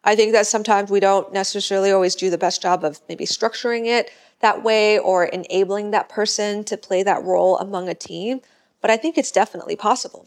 I 0.03 0.17
think 0.17 0.33
that 0.33 0.47
sometimes 0.47 0.91
we 0.91 1.01
don't 1.01 1.33
necessarily 1.33 1.91
always 1.91 2.15
do 2.15 2.31
the 2.31 2.39
best 2.39 2.63
job 2.63 2.85
of 2.85 3.01
maybe 3.09 3.27
structuring 3.27 3.87
it 3.87 4.11
that 4.41 4.63
way 4.63 4.99
or 4.99 5.27
enabling 5.27 5.91
that 5.91 6.09
person 6.09 6.65
to 6.65 6.77
play 6.79 7.03
that 7.03 7.23
role 7.23 7.59
among 7.59 7.89
a 7.89 7.95
team, 7.95 8.41
but 8.81 8.91
I 8.91 8.97
think 8.97 9.19
it's 9.19 9.31
definitely 9.31 9.77
possible. 9.77 10.27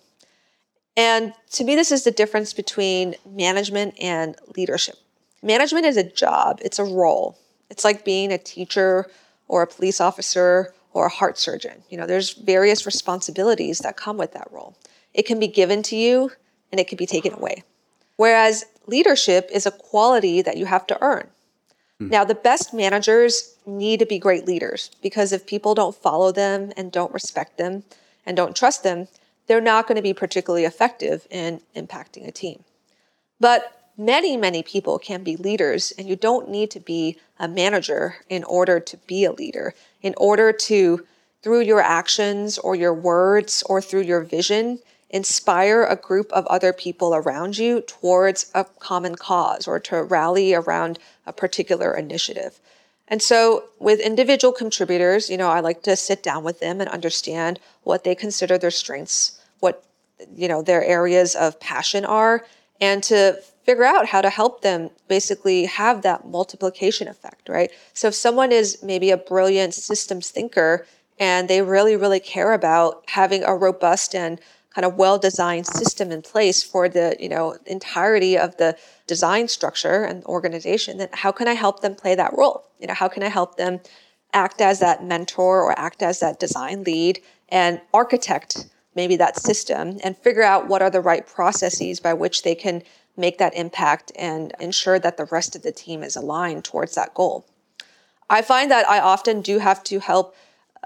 And 0.95 1.33
to 1.51 1.63
me, 1.63 1.75
this 1.75 1.91
is 1.91 2.03
the 2.03 2.11
difference 2.11 2.53
between 2.53 3.15
management 3.25 3.95
and 3.99 4.35
leadership. 4.55 4.95
Management 5.41 5.85
is 5.85 5.97
a 5.97 6.03
job, 6.03 6.59
it's 6.63 6.79
a 6.79 6.83
role. 6.83 7.37
It's 7.69 7.83
like 7.83 8.05
being 8.05 8.31
a 8.31 8.37
teacher 8.37 9.09
or 9.47 9.63
a 9.63 9.67
police 9.67 9.99
officer 9.99 10.73
or 10.93 11.07
a 11.07 11.09
heart 11.09 11.37
surgeon. 11.37 11.83
You 11.89 11.97
know, 11.97 12.05
there's 12.05 12.33
various 12.33 12.85
responsibilities 12.85 13.79
that 13.79 13.97
come 13.97 14.17
with 14.17 14.33
that 14.33 14.47
role. 14.51 14.75
It 15.13 15.25
can 15.25 15.39
be 15.39 15.47
given 15.47 15.81
to 15.83 15.95
you 15.95 16.31
and 16.71 16.79
it 16.79 16.87
can 16.87 16.97
be 16.97 17.05
taken 17.05 17.33
away. 17.33 17.63
Whereas 18.15 18.65
leadership 18.87 19.49
is 19.51 19.65
a 19.65 19.71
quality 19.71 20.41
that 20.41 20.57
you 20.57 20.65
have 20.65 20.85
to 20.87 20.97
earn. 21.01 21.27
Mm. 21.99 22.09
Now, 22.09 22.23
the 22.23 22.35
best 22.35 22.73
managers 22.73 23.55
need 23.65 23.99
to 23.99 24.05
be 24.05 24.19
great 24.19 24.45
leaders 24.45 24.91
because 25.01 25.31
if 25.31 25.45
people 25.45 25.73
don't 25.73 25.95
follow 25.95 26.31
them 26.31 26.71
and 26.77 26.91
don't 26.91 27.13
respect 27.13 27.57
them 27.57 27.83
and 28.25 28.37
don't 28.37 28.55
trust 28.55 28.83
them, 28.83 29.07
they're 29.47 29.61
not 29.61 29.87
going 29.87 29.95
to 29.95 30.01
be 30.01 30.13
particularly 30.13 30.65
effective 30.65 31.27
in 31.29 31.61
impacting 31.75 32.27
a 32.27 32.31
team. 32.31 32.63
But 33.39 33.91
many, 33.97 34.37
many 34.37 34.63
people 34.63 34.99
can 34.99 35.23
be 35.23 35.35
leaders, 35.35 35.91
and 35.97 36.07
you 36.07 36.15
don't 36.15 36.49
need 36.49 36.71
to 36.71 36.79
be 36.79 37.17
a 37.39 37.47
manager 37.47 38.15
in 38.29 38.43
order 38.43 38.79
to 38.79 38.97
be 38.97 39.25
a 39.25 39.31
leader. 39.31 39.73
In 40.01 40.13
order 40.17 40.51
to, 40.51 41.05
through 41.41 41.61
your 41.61 41.81
actions 41.81 42.57
or 42.57 42.75
your 42.75 42.93
words 42.93 43.63
or 43.65 43.81
through 43.81 44.03
your 44.03 44.21
vision, 44.21 44.79
inspire 45.09 45.83
a 45.83 45.95
group 45.95 46.31
of 46.31 46.45
other 46.47 46.73
people 46.73 47.13
around 47.13 47.57
you 47.57 47.81
towards 47.81 48.49
a 48.55 48.65
common 48.79 49.15
cause 49.15 49.67
or 49.67 49.79
to 49.79 50.03
rally 50.03 50.53
around 50.53 50.97
a 51.25 51.33
particular 51.33 51.95
initiative. 51.95 52.59
And 53.13 53.21
so 53.21 53.65
with 53.77 53.99
individual 53.99 54.51
contributors, 54.51 55.29
you 55.29 55.37
know, 55.37 55.49
I 55.49 55.59
like 55.59 55.83
to 55.83 55.95
sit 55.95 56.23
down 56.23 56.43
with 56.43 56.59
them 56.59 56.81
and 56.81 56.89
understand 56.89 57.59
what 57.83 58.03
they 58.03 58.15
consider 58.15 58.57
their 58.57 58.71
strengths, 58.71 59.39
what 59.59 59.83
you 60.35 60.47
know, 60.47 60.63
their 60.63 60.83
areas 60.83 61.35
of 61.35 61.59
passion 61.59 62.05
are, 62.05 62.43
and 62.81 63.03
to 63.03 63.39
figure 63.65 63.83
out 63.83 64.07
how 64.07 64.19
to 64.19 64.31
help 64.31 64.63
them 64.63 64.89
basically 65.07 65.65
have 65.65 66.01
that 66.01 66.25
multiplication 66.25 67.07
effect, 67.07 67.49
right? 67.49 67.69
So 67.93 68.07
if 68.07 68.15
someone 68.15 68.51
is 68.51 68.81
maybe 68.81 69.11
a 69.11 69.17
brilliant 69.17 69.75
systems 69.75 70.31
thinker 70.31 70.87
and 71.19 71.47
they 71.47 71.61
really, 71.61 71.95
really 71.95 72.19
care 72.19 72.53
about 72.53 73.03
having 73.09 73.43
a 73.43 73.55
robust 73.55 74.15
and 74.15 74.41
kind 74.73 74.85
of 74.85 74.95
well-designed 74.95 75.67
system 75.67 76.11
in 76.11 76.21
place 76.21 76.63
for 76.63 76.89
the 76.89 77.15
you 77.19 77.29
know 77.29 77.55
entirety 77.65 78.37
of 78.37 78.57
the 78.57 78.75
design 79.07 79.47
structure 79.47 80.03
and 80.03 80.23
organization 80.25 80.97
then 80.97 81.09
how 81.13 81.31
can 81.31 81.47
i 81.47 81.53
help 81.53 81.81
them 81.81 81.95
play 81.95 82.15
that 82.15 82.33
role? 82.33 82.67
You 82.79 82.87
know 82.87 82.93
how 82.93 83.07
can 83.07 83.23
i 83.23 83.29
help 83.29 83.57
them 83.57 83.79
act 84.33 84.61
as 84.61 84.79
that 84.79 85.03
mentor 85.03 85.61
or 85.61 85.77
act 85.79 86.01
as 86.01 86.19
that 86.19 86.39
design 86.39 86.83
lead 86.83 87.21
and 87.49 87.81
architect 87.93 88.67
maybe 88.95 89.15
that 89.15 89.37
system 89.37 89.99
and 90.03 90.17
figure 90.17 90.43
out 90.43 90.67
what 90.67 90.81
are 90.81 90.89
the 90.89 91.01
right 91.01 91.25
processes 91.25 91.99
by 91.99 92.13
which 92.13 92.43
they 92.43 92.55
can 92.55 92.81
make 93.15 93.37
that 93.37 93.55
impact 93.55 94.11
and 94.17 94.53
ensure 94.59 94.97
that 94.97 95.17
the 95.17 95.25
rest 95.25 95.55
of 95.55 95.61
the 95.61 95.71
team 95.71 96.01
is 96.01 96.15
aligned 96.15 96.63
towards 96.63 96.95
that 96.95 97.13
goal? 97.13 97.45
I 98.29 98.41
find 98.41 98.71
that 98.71 98.89
i 98.89 98.99
often 98.99 99.41
do 99.41 99.59
have 99.59 99.83
to 99.83 99.99
help 99.99 100.35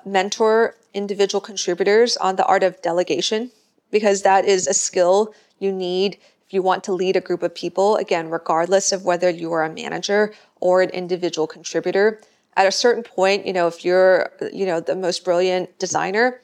mentor 0.05 0.75
individual 0.93 1.41
contributors 1.41 2.17
on 2.17 2.35
the 2.35 2.45
art 2.45 2.63
of 2.63 2.81
delegation 2.81 3.51
because 3.91 4.21
that 4.21 4.45
is 4.45 4.67
a 4.67 4.73
skill 4.73 5.33
you 5.59 5.71
need 5.71 6.17
if 6.47 6.53
you 6.53 6.61
want 6.61 6.83
to 6.85 6.93
lead 6.93 7.17
a 7.17 7.21
group 7.21 7.43
of 7.43 7.53
people, 7.53 7.97
again, 7.97 8.29
regardless 8.29 8.93
of 8.93 9.03
whether 9.03 9.29
you 9.29 9.51
are 9.51 9.63
a 9.63 9.73
manager 9.73 10.33
or 10.61 10.81
an 10.81 10.89
individual 10.91 11.45
contributor. 11.45 12.21
At 12.55 12.65
a 12.65 12.71
certain 12.71 13.03
point, 13.03 13.45
you 13.45 13.51
know, 13.51 13.67
if 13.67 13.83
you're, 13.83 14.31
you 14.53 14.65
know, 14.65 14.79
the 14.79 14.95
most 14.95 15.25
brilliant 15.25 15.77
designer, 15.77 16.41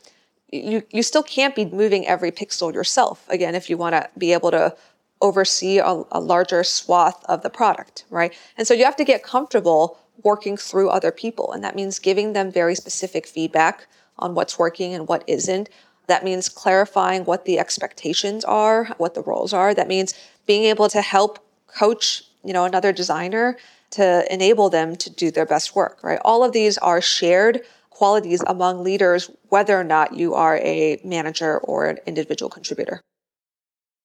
you, 0.52 0.84
you 0.92 1.04
still 1.04 1.24
can't 1.24 1.56
be 1.56 1.66
moving 1.66 2.06
every 2.06 2.32
pixel 2.32 2.74
yourself. 2.74 3.26
Again, 3.30 3.56
if 3.56 3.70
you 3.70 3.78
want 3.78 3.96
to 3.96 4.10
be 4.18 4.34
able 4.34 4.52
to 4.52 4.76
oversee 5.22 5.80
a, 5.80 6.04
a 6.12 6.20
larger 6.20 6.66
swath 6.66 7.24
of 7.30 7.42
the 7.42 7.50
product, 7.50 8.04
right? 8.10 8.34
And 8.58 8.68
so 8.68 8.74
you 8.74 8.84
have 8.84 8.98
to 8.98 9.06
get 9.06 9.24
comfortable 9.24 9.98
working 10.22 10.58
through 10.58 10.90
other 10.90 11.12
people. 11.12 11.54
And 11.54 11.64
that 11.64 11.76
means 11.76 11.98
giving 11.98 12.34
them 12.34 12.52
very 12.52 12.76
specific 12.76 13.26
feedback 13.26 13.88
on 14.20 14.36
what's 14.36 14.60
working 14.60 14.94
and 14.94 15.08
what 15.08 15.24
isn't, 15.28 15.70
that 16.08 16.24
means 16.24 16.50
clarifying 16.50 17.26
what 17.26 17.46
the 17.46 17.60
expectations 17.60 18.44
are, 18.44 18.86
what 18.98 19.14
the 19.14 19.22
roles 19.22 19.54
are. 19.54 19.74
That 19.74 19.88
means 19.88 20.14
being 20.46 20.66
able 20.66 20.90
to 20.90 21.02
help 21.02 21.40
coach, 21.68 22.24
you 22.44 22.54
know, 22.54 22.66
another 22.66 22.92
designer 22.92 23.58
to 23.92 24.26
enable 24.34 24.70
them 24.70 24.96
to 24.98 25.10
do 25.10 25.32
their 25.32 25.46
best 25.46 25.76
work, 25.76 26.00
right? 26.04 26.20
All 26.26 26.44
of 26.44 26.52
these 26.52 26.78
are 26.80 27.02
shared 27.02 27.62
qualities 27.90 28.44
among 28.48 28.84
leaders, 28.84 29.30
whether 29.50 29.80
or 29.80 29.84
not 29.84 30.16
you 30.16 30.34
are 30.34 30.58
a 30.58 31.00
manager 31.04 31.60
or 31.60 31.86
an 31.86 32.00
individual 32.06 32.50
contributor. 32.50 33.02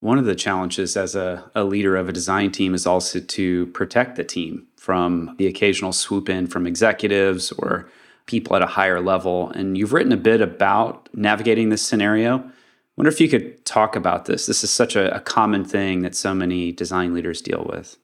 One 0.00 0.18
of 0.18 0.26
the 0.26 0.36
challenges 0.36 0.96
as 0.96 1.16
a, 1.16 1.50
a 1.54 1.64
leader 1.64 1.96
of 1.96 2.08
a 2.08 2.12
design 2.12 2.52
team 2.52 2.74
is 2.74 2.86
also 2.86 3.18
to 3.18 3.66
protect 3.68 4.14
the 4.14 4.22
team 4.22 4.68
from 4.76 5.34
the 5.38 5.48
occasional 5.48 5.92
swoop 5.92 6.28
in 6.28 6.46
from 6.46 6.66
executives 6.66 7.50
or 7.52 7.88
people 8.28 8.54
at 8.54 8.62
a 8.62 8.66
higher 8.66 9.00
level. 9.00 9.50
And 9.50 9.76
you've 9.76 9.92
written 9.92 10.12
a 10.12 10.16
bit 10.16 10.40
about 10.40 11.08
navigating 11.12 11.70
this 11.70 11.82
scenario. 11.82 12.38
I 12.38 12.50
wonder 12.96 13.10
if 13.10 13.20
you 13.20 13.28
could 13.28 13.64
talk 13.64 13.96
about 13.96 14.26
this. 14.26 14.46
This 14.46 14.62
is 14.62 14.70
such 14.70 14.94
a, 14.94 15.14
a 15.16 15.20
common 15.20 15.64
thing 15.64 16.02
that 16.02 16.14
so 16.14 16.34
many 16.34 16.70
design 16.70 17.12
leaders 17.12 17.40
deal 17.40 17.66
with. 17.68 17.98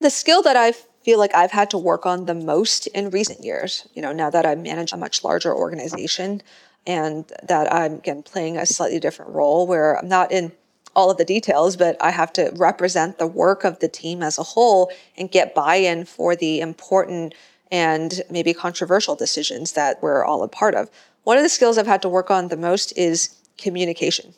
The 0.00 0.10
skill 0.10 0.42
that 0.42 0.56
I 0.56 0.72
feel 1.04 1.18
like 1.18 1.34
I've 1.34 1.52
had 1.52 1.70
to 1.70 1.78
work 1.78 2.06
on 2.06 2.26
the 2.26 2.34
most 2.34 2.88
in 2.88 3.10
recent 3.10 3.44
years, 3.44 3.86
you 3.94 4.02
know, 4.02 4.12
now 4.12 4.30
that 4.30 4.46
I 4.46 4.56
manage 4.56 4.92
a 4.92 4.96
much 4.96 5.22
larger 5.22 5.54
organization 5.54 6.42
and 6.86 7.30
that 7.42 7.72
I'm 7.72 7.94
again 7.94 8.22
playing 8.22 8.56
a 8.56 8.66
slightly 8.66 8.98
different 8.98 9.32
role 9.32 9.66
where 9.66 9.98
I'm 9.98 10.08
not 10.08 10.32
in 10.32 10.52
all 10.94 11.10
of 11.10 11.16
the 11.16 11.24
details, 11.24 11.76
but 11.76 11.96
I 12.00 12.10
have 12.10 12.32
to 12.34 12.52
represent 12.56 13.18
the 13.18 13.26
work 13.26 13.64
of 13.64 13.78
the 13.78 13.88
team 13.88 14.22
as 14.22 14.38
a 14.38 14.42
whole 14.42 14.92
and 15.16 15.30
get 15.30 15.54
buy 15.54 15.76
in 15.76 16.04
for 16.04 16.36
the 16.36 16.60
important 16.60 17.34
and 17.72 18.22
maybe 18.30 18.52
controversial 18.52 19.16
decisions 19.16 19.72
that 19.72 20.00
we're 20.02 20.24
all 20.24 20.44
a 20.44 20.48
part 20.48 20.74
of. 20.74 20.90
One 21.24 21.38
of 21.38 21.42
the 21.42 21.48
skills 21.48 21.78
I've 21.78 21.86
had 21.86 22.02
to 22.02 22.08
work 22.08 22.30
on 22.30 22.48
the 22.48 22.56
most 22.56 22.96
is 22.96 23.34
communication 23.56 24.34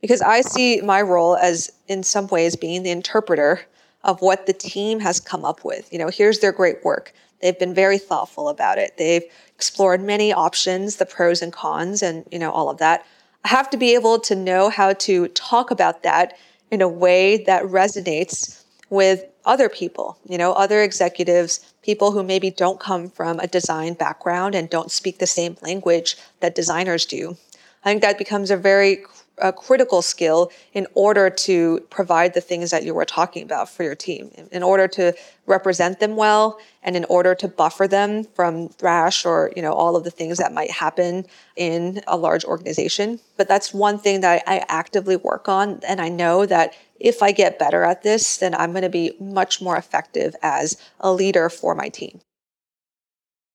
because 0.00 0.22
I 0.22 0.40
see 0.40 0.80
my 0.80 1.02
role 1.02 1.36
as, 1.36 1.70
in 1.86 2.02
some 2.02 2.26
ways, 2.28 2.56
being 2.56 2.82
the 2.82 2.90
interpreter 2.90 3.60
of 4.02 4.22
what 4.22 4.46
the 4.46 4.54
team 4.54 5.00
has 5.00 5.20
come 5.20 5.44
up 5.44 5.62
with. 5.62 5.92
You 5.92 5.98
know, 5.98 6.08
here's 6.08 6.38
their 6.38 6.52
great 6.52 6.82
work. 6.82 7.12
They've 7.42 7.58
been 7.58 7.74
very 7.74 7.98
thoughtful 7.98 8.48
about 8.48 8.78
it. 8.78 8.96
They've 8.96 9.24
explored 9.54 10.02
many 10.02 10.32
options, 10.32 10.96
the 10.96 11.06
pros 11.06 11.42
and 11.42 11.52
cons, 11.52 12.02
and 12.02 12.24
you 12.30 12.38
know 12.38 12.50
all 12.50 12.70
of 12.70 12.78
that. 12.78 13.04
I 13.44 13.48
have 13.48 13.68
to 13.70 13.76
be 13.76 13.94
able 13.94 14.18
to 14.20 14.34
know 14.34 14.70
how 14.70 14.94
to 14.94 15.28
talk 15.28 15.70
about 15.70 16.02
that 16.02 16.36
in 16.70 16.80
a 16.80 16.88
way 16.88 17.44
that 17.44 17.64
resonates 17.64 18.64
with 18.88 19.24
other 19.44 19.68
people, 19.68 20.18
you 20.26 20.38
know, 20.38 20.52
other 20.52 20.82
executives, 20.82 21.72
people 21.82 22.12
who 22.12 22.22
maybe 22.22 22.50
don't 22.50 22.80
come 22.80 23.08
from 23.08 23.38
a 23.40 23.46
design 23.46 23.94
background 23.94 24.54
and 24.54 24.68
don't 24.68 24.90
speak 24.90 25.18
the 25.18 25.26
same 25.26 25.56
language 25.62 26.16
that 26.40 26.54
designers 26.54 27.06
do. 27.06 27.36
I 27.84 27.90
think 27.90 28.02
that 28.02 28.18
becomes 28.18 28.50
a 28.50 28.56
very 28.56 29.04
a 29.40 29.52
critical 29.52 30.02
skill 30.02 30.50
in 30.72 30.86
order 30.94 31.30
to 31.30 31.80
provide 31.90 32.34
the 32.34 32.40
things 32.40 32.70
that 32.70 32.84
you 32.84 32.94
were 32.94 33.04
talking 33.04 33.42
about 33.42 33.68
for 33.68 33.82
your 33.82 33.94
team, 33.94 34.30
in 34.52 34.62
order 34.62 34.88
to 34.88 35.12
represent 35.46 36.00
them 36.00 36.16
well, 36.16 36.58
and 36.82 36.96
in 36.96 37.04
order 37.06 37.34
to 37.34 37.48
buffer 37.48 37.88
them 37.88 38.24
from 38.24 38.68
thrash 38.68 39.24
or 39.24 39.52
you 39.56 39.62
know 39.62 39.72
all 39.72 39.96
of 39.96 40.04
the 40.04 40.10
things 40.10 40.38
that 40.38 40.52
might 40.52 40.70
happen 40.70 41.26
in 41.56 42.00
a 42.06 42.16
large 42.16 42.44
organization. 42.44 43.20
But 43.36 43.48
that's 43.48 43.74
one 43.74 43.98
thing 43.98 44.20
that 44.20 44.42
I 44.46 44.64
actively 44.68 45.16
work 45.16 45.48
on, 45.48 45.80
and 45.86 46.00
I 46.00 46.08
know 46.08 46.46
that 46.46 46.74
if 47.00 47.22
I 47.22 47.32
get 47.32 47.58
better 47.58 47.82
at 47.82 48.02
this, 48.02 48.36
then 48.36 48.54
I'm 48.54 48.72
going 48.72 48.82
to 48.82 48.90
be 48.90 49.12
much 49.18 49.60
more 49.60 49.76
effective 49.76 50.36
as 50.42 50.76
a 51.00 51.12
leader 51.12 51.48
for 51.48 51.74
my 51.74 51.88
team. 51.88 52.20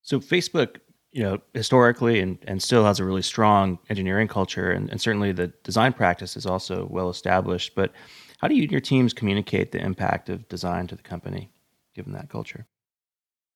So, 0.02 0.20
Facebook, 0.20 0.76
you 1.12 1.22
know, 1.22 1.38
historically 1.54 2.20
and, 2.20 2.38
and 2.46 2.62
still 2.62 2.84
has 2.84 3.00
a 3.00 3.04
really 3.04 3.22
strong 3.22 3.78
engineering 3.88 4.28
culture, 4.28 4.70
and, 4.70 4.90
and 4.90 5.00
certainly 5.00 5.32
the 5.32 5.48
design 5.64 5.92
practice 5.92 6.36
is 6.36 6.46
also 6.46 6.86
well 6.90 7.08
established. 7.08 7.74
But 7.74 7.92
how 8.38 8.48
do 8.48 8.54
you 8.54 8.62
and 8.62 8.72
your 8.72 8.80
teams 8.80 9.14
communicate 9.14 9.72
the 9.72 9.80
impact 9.80 10.28
of 10.28 10.46
design 10.48 10.86
to 10.88 10.96
the 10.96 11.02
company, 11.02 11.50
given 11.94 12.12
that 12.12 12.28
culture? 12.28 12.66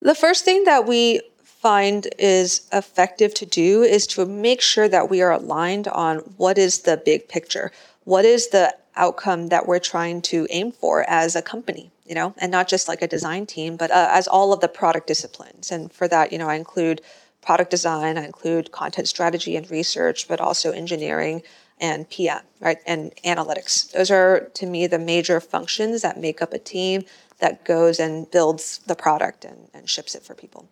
The 0.01 0.15
first 0.15 0.43
thing 0.43 0.63
that 0.63 0.87
we 0.87 1.21
find 1.43 2.07
is 2.17 2.67
effective 2.73 3.35
to 3.35 3.45
do 3.45 3.83
is 3.83 4.07
to 4.07 4.25
make 4.25 4.61
sure 4.61 4.89
that 4.89 5.11
we 5.11 5.21
are 5.21 5.31
aligned 5.31 5.87
on 5.87 6.17
what 6.37 6.57
is 6.57 6.79
the 6.79 6.97
big 6.97 7.29
picture. 7.29 7.71
What 8.03 8.25
is 8.25 8.47
the 8.47 8.75
outcome 8.95 9.47
that 9.47 9.67
we're 9.67 9.79
trying 9.79 10.21
to 10.23 10.47
aim 10.49 10.71
for 10.71 11.07
as 11.07 11.35
a 11.35 11.41
company, 11.41 11.91
you 12.05 12.15
know, 12.15 12.33
and 12.39 12.51
not 12.51 12.67
just 12.67 12.87
like 12.87 13.03
a 13.03 13.07
design 13.07 13.45
team, 13.45 13.77
but 13.77 13.91
uh, 13.91 14.09
as 14.11 14.27
all 14.27 14.51
of 14.51 14.59
the 14.59 14.67
product 14.67 15.05
disciplines. 15.05 15.71
And 15.71 15.91
for 15.91 16.07
that, 16.07 16.31
you 16.31 16.39
know, 16.39 16.49
I 16.49 16.55
include 16.55 17.01
product 17.41 17.71
design, 17.71 18.17
I 18.17 18.25
include 18.25 18.71
content 18.71 19.07
strategy 19.07 19.55
and 19.55 19.69
research, 19.69 20.27
but 20.27 20.39
also 20.39 20.71
engineering 20.71 21.41
and 21.79 22.07
PM, 22.09 22.41
right? 22.59 22.77
And 22.85 23.11
analytics. 23.25 23.91
Those 23.91 24.11
are 24.11 24.51
to 24.53 24.65
me 24.67 24.85
the 24.85 24.99
major 24.99 25.39
functions 25.39 26.03
that 26.03 26.19
make 26.19 26.41
up 26.41 26.53
a 26.53 26.59
team 26.59 27.03
that 27.39 27.65
goes 27.65 27.99
and 27.99 28.29
builds 28.29 28.79
the 28.85 28.95
product 28.95 29.43
and, 29.43 29.67
and 29.73 29.89
ships 29.89 30.13
it 30.13 30.23
for 30.23 30.35
people. 30.35 30.69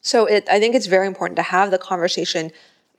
So 0.00 0.24
it, 0.24 0.48
I 0.50 0.58
think 0.58 0.74
it's 0.74 0.86
very 0.86 1.06
important 1.06 1.36
to 1.36 1.42
have 1.42 1.70
the 1.70 1.78
conversation 1.78 2.50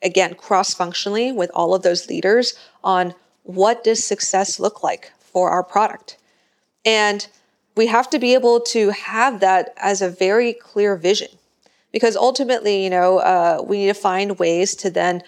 again 0.03 0.35
cross-functionally 0.35 1.31
with 1.31 1.49
all 1.55 1.73
of 1.73 1.81
those 1.81 2.07
leaders 2.07 2.53
on 2.83 3.15
what 3.43 3.83
does 3.83 4.05
success 4.05 4.59
look 4.59 4.83
like 4.83 5.11
for 5.19 5.49
our 5.49 5.63
product. 5.63 6.17
And 6.85 7.27
we 7.75 7.87
have 7.87 8.09
to 8.11 8.19
be 8.19 8.35
able 8.35 8.59
to 8.59 8.91
have 8.91 9.39
that 9.39 9.73
as 9.77 10.01
a 10.01 10.09
very 10.09 10.53
clear 10.53 10.95
vision 10.95 11.29
because 11.91 12.15
ultimately, 12.15 12.83
you 12.83 12.89
know, 12.89 13.19
uh, 13.19 13.63
we 13.65 13.79
need 13.79 13.87
to 13.87 13.93
find 13.93 14.39
ways 14.39 14.75
to 14.75 14.89
then 14.89 15.23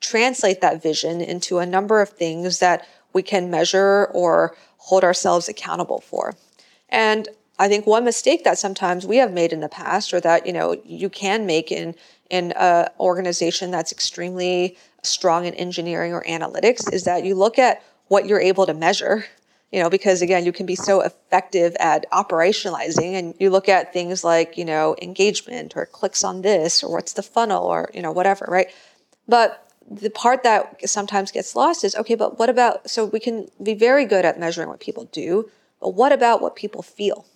translate 0.00 0.60
that 0.60 0.82
vision 0.82 1.20
into 1.20 1.58
a 1.58 1.66
number 1.66 2.00
of 2.00 2.10
things 2.10 2.58
that 2.58 2.86
we 3.12 3.22
can 3.22 3.50
measure 3.50 4.06
or 4.12 4.56
hold 4.78 5.02
ourselves 5.02 5.48
accountable 5.48 6.00
for. 6.00 6.34
And 6.88 7.28
I 7.58 7.68
think 7.68 7.86
one 7.86 8.04
mistake 8.04 8.44
that 8.44 8.58
sometimes 8.58 9.06
we 9.06 9.16
have 9.18 9.32
made 9.32 9.52
in 9.52 9.60
the 9.60 9.68
past, 9.68 10.12
or 10.12 10.20
that 10.20 10.46
you 10.46 10.52
know 10.52 10.80
you 10.84 11.08
can 11.08 11.46
make 11.46 11.70
in 11.70 11.94
in 12.30 12.52
an 12.52 12.88
organization 12.98 13.70
that's 13.70 13.92
extremely 13.92 14.76
strong 15.02 15.44
in 15.46 15.54
engineering 15.54 16.12
or 16.12 16.22
analytics, 16.24 16.92
is 16.92 17.04
that 17.04 17.24
you 17.24 17.34
look 17.34 17.58
at 17.58 17.82
what 18.08 18.26
you're 18.26 18.40
able 18.40 18.66
to 18.66 18.74
measure. 18.74 19.24
You 19.74 19.80
know, 19.82 19.90
because 19.90 20.22
again, 20.22 20.44
you 20.44 20.52
can 20.52 20.66
be 20.66 20.76
so 20.76 21.00
effective 21.00 21.74
at 21.80 22.08
operationalizing, 22.12 23.14
and 23.14 23.34
you 23.40 23.50
look 23.50 23.68
at 23.68 23.92
things 23.92 24.22
like 24.22 24.56
you 24.56 24.64
know 24.64 24.94
engagement 25.02 25.72
or 25.74 25.84
clicks 25.84 26.22
on 26.22 26.42
this 26.42 26.84
or 26.84 26.92
what's 26.92 27.14
the 27.14 27.24
funnel 27.24 27.64
or 27.64 27.90
you 27.92 28.00
know 28.00 28.12
whatever, 28.12 28.46
right? 28.48 28.68
But 29.26 29.68
the 29.90 30.10
part 30.10 30.44
that 30.44 30.88
sometimes 30.88 31.32
gets 31.32 31.56
lost 31.56 31.82
is 31.82 31.96
okay, 31.96 32.14
but 32.14 32.38
what 32.38 32.48
about 32.48 32.88
so 32.88 33.06
we 33.06 33.18
can 33.18 33.48
be 33.60 33.74
very 33.74 34.04
good 34.04 34.24
at 34.24 34.38
measuring 34.38 34.68
what 34.68 34.78
people 34.78 35.06
do, 35.06 35.50
but 35.80 35.94
what 35.94 36.12
about 36.12 36.40
what 36.40 36.54
people 36.54 36.82
feel? 36.82 37.26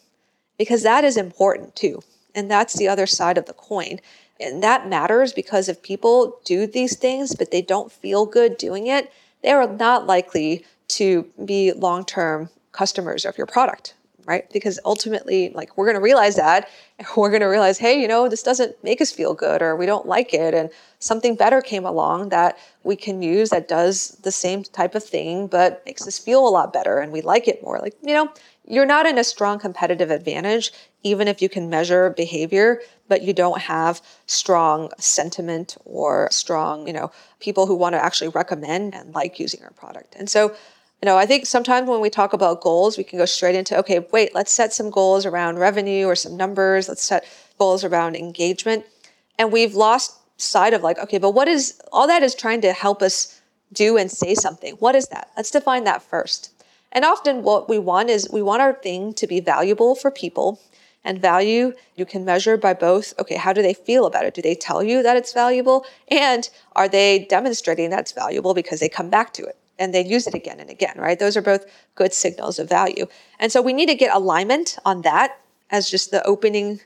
Because 0.57 0.85
that 0.85 1.03
is 1.03 1.17
important 1.17 1.75
too. 1.75 2.05
And 2.37 2.49
that's 2.49 2.75
the 2.75 2.87
other 2.87 3.09
side 3.09 3.37
of 3.37 3.47
the 3.47 3.53
coin. 3.53 3.99
And 4.39 4.63
that 4.63 4.89
matters 4.89 5.33
because 5.33 5.69
if 5.69 5.83
people 5.83 6.39
do 6.45 6.69
these 6.69 6.97
things, 6.97 7.35
but 7.35 7.51
they 7.51 7.63
don't 7.63 7.91
feel 7.91 8.27
good 8.27 8.57
doing 8.59 8.87
it, 8.87 9.13
they 9.43 9.51
are 9.51 9.67
not 9.67 10.07
likely 10.07 10.65
to 10.89 11.27
be 11.45 11.73
long 11.73 12.05
term 12.05 12.51
customers 12.73 13.25
of 13.25 13.37
your 13.37 13.47
product 13.47 13.95
right? 14.29 14.49
Because 14.53 14.79
ultimately, 14.85 15.49
like 15.55 15.77
we're 15.77 15.87
going 15.87 15.97
to 15.97 16.03
realize 16.03 16.37
that 16.37 16.69
we're 17.17 17.31
going 17.31 17.41
to 17.41 17.47
realize, 17.47 17.79
hey, 17.79 17.99
you 17.99 18.07
know, 18.07 18.29
this 18.29 18.43
doesn't 18.43 18.77
make 18.85 19.01
us 19.01 19.11
feel 19.11 19.33
good 19.33 19.63
or 19.63 19.75
we 19.75 19.87
don't 19.87 20.07
like 20.07 20.35
it. 20.35 20.53
And 20.53 20.69
something 20.99 21.35
better 21.35 21.63
came 21.63 21.87
along 21.87 22.29
that 22.29 22.59
we 22.85 22.95
can 22.95 23.23
use 23.23 23.49
that 23.51 23.69
does 23.69 24.11
the 24.23 24.31
same 24.31 24.65
type 24.65 24.95
of 24.95 25.03
thing, 25.03 25.47
but 25.47 25.83
makes 25.87 26.07
us 26.07 26.19
feel 26.19 26.47
a 26.47 26.51
lot 26.51 26.75
better 26.75 26.99
and 26.99 27.11
we 27.11 27.23
like 27.23 27.49
it 27.49 27.63
more. 27.63 27.79
Like, 27.79 27.95
you 28.03 28.13
know, 28.13 28.31
you're 28.67 28.85
not 28.85 29.07
in 29.07 29.17
a 29.17 29.25
strong 29.25 29.59
competitive 29.59 30.11
advantage, 30.11 30.73
even 31.03 31.27
if 31.27 31.41
you 31.41 31.49
can 31.49 31.71
measure 31.71 32.11
behavior, 32.11 32.83
but 33.09 33.23
you 33.23 33.33
don't 33.33 33.63
have 33.63 34.03
strong 34.27 34.91
sentiment 34.99 35.79
or 35.87 36.29
strong, 36.31 36.87
you 36.87 36.93
know, 36.93 37.11
people 37.41 37.65
who 37.67 37.75
want 37.75 37.95
to 37.95 38.05
actually 38.05 38.29
recommend 38.29 38.95
and 38.95 39.15
like 39.15 39.41
using 39.41 39.63
our 39.63 39.71
product. 39.71 40.15
And 40.19 40.29
so 40.29 40.55
you 41.03 41.07
know, 41.07 41.17
I 41.17 41.27
think 41.27 41.47
sometimes 41.47 41.89
when 41.89 42.01
we 42.01 42.11
talk 42.11 42.33
about 42.33 42.61
goals, 42.61 42.99
we 42.99 43.05
can 43.05 43.19
go 43.19 43.25
straight 43.25 43.55
into, 43.55 43.79
okay, 43.79 44.07
wait, 44.13 44.35
let's 44.35 44.53
set 44.53 44.73
some 44.73 44.91
goals 44.91 45.25
around 45.25 45.59
revenue 45.59 46.07
or 46.07 46.17
some 46.17 46.37
numbers. 46.37 46.89
Let's 46.89 47.05
set 47.05 47.25
goals 47.59 47.85
around 47.85 48.17
engagement. 48.17 48.85
And 49.39 49.53
we've 49.53 49.75
lost 49.75 50.19
sight 50.41 50.75
of 50.75 50.83
like, 50.83 50.99
okay, 50.99 51.19
but 51.19 51.33
what 51.33 51.47
is 51.47 51.81
all 51.93 52.09
that 52.09 52.23
is 52.23 52.35
trying 52.35 52.61
to 52.63 52.73
help 52.73 53.01
us 53.03 53.41
do 53.73 53.97
and 53.97 54.11
say 54.11 54.35
something? 54.35 54.75
What 54.75 54.97
is 54.97 55.07
that? 55.09 55.31
Let's 55.37 55.53
define 55.53 55.85
that 55.85 56.03
first. 56.03 56.51
And 56.91 57.05
often 57.05 57.43
what 57.43 57.69
we 57.69 57.79
want 57.79 58.11
is 58.11 58.29
we 58.33 58.43
want 58.43 58.63
our 58.63 58.73
thing 58.73 59.13
to 59.15 59.27
be 59.27 59.41
valuable 59.41 59.95
for 59.95 60.11
people. 60.11 60.61
And 61.05 61.21
value 61.21 61.75
you 61.95 62.05
can 62.05 62.25
measure 62.25 62.57
by 62.57 62.75
both, 62.75 63.15
okay, 63.21 63.37
how 63.37 63.53
do 63.53 63.63
they 63.63 63.73
feel 63.73 64.05
about 64.05 64.25
it? 64.25 64.35
Do 64.35 64.43
they 64.43 64.57
tell 64.57 64.83
you 64.83 65.03
that 65.05 65.17
it's 65.17 65.33
valuable? 65.33 65.87
And 66.09 66.49
are 66.75 66.89
they 66.89 67.27
demonstrating 67.31 67.89
that's 67.89 68.13
valuable 68.13 68.53
because 68.53 68.81
they 68.81 68.89
come 68.89 69.11
back 69.11 69.33
to 69.35 69.45
it? 69.45 69.58
And 69.79 69.95
they 69.95 70.05
use 70.05 70.27
it 70.27 70.35
again 70.35 70.61
and 70.61 70.71
again, 70.71 70.95
right? 70.97 71.19
Those 71.19 71.37
are 71.37 71.43
both 71.43 71.67
good 71.95 72.13
signals 72.13 72.59
of 72.59 72.69
value. 72.69 73.07
And 73.39 73.53
so 73.53 73.63
we 73.63 73.73
need 73.73 73.89
to 73.89 73.95
get 73.95 74.15
alignment 74.15 74.79
on 74.85 75.03
that 75.03 75.39
as 75.71 75.91
just 75.91 76.11
the 76.11 76.25
opening 76.27 76.81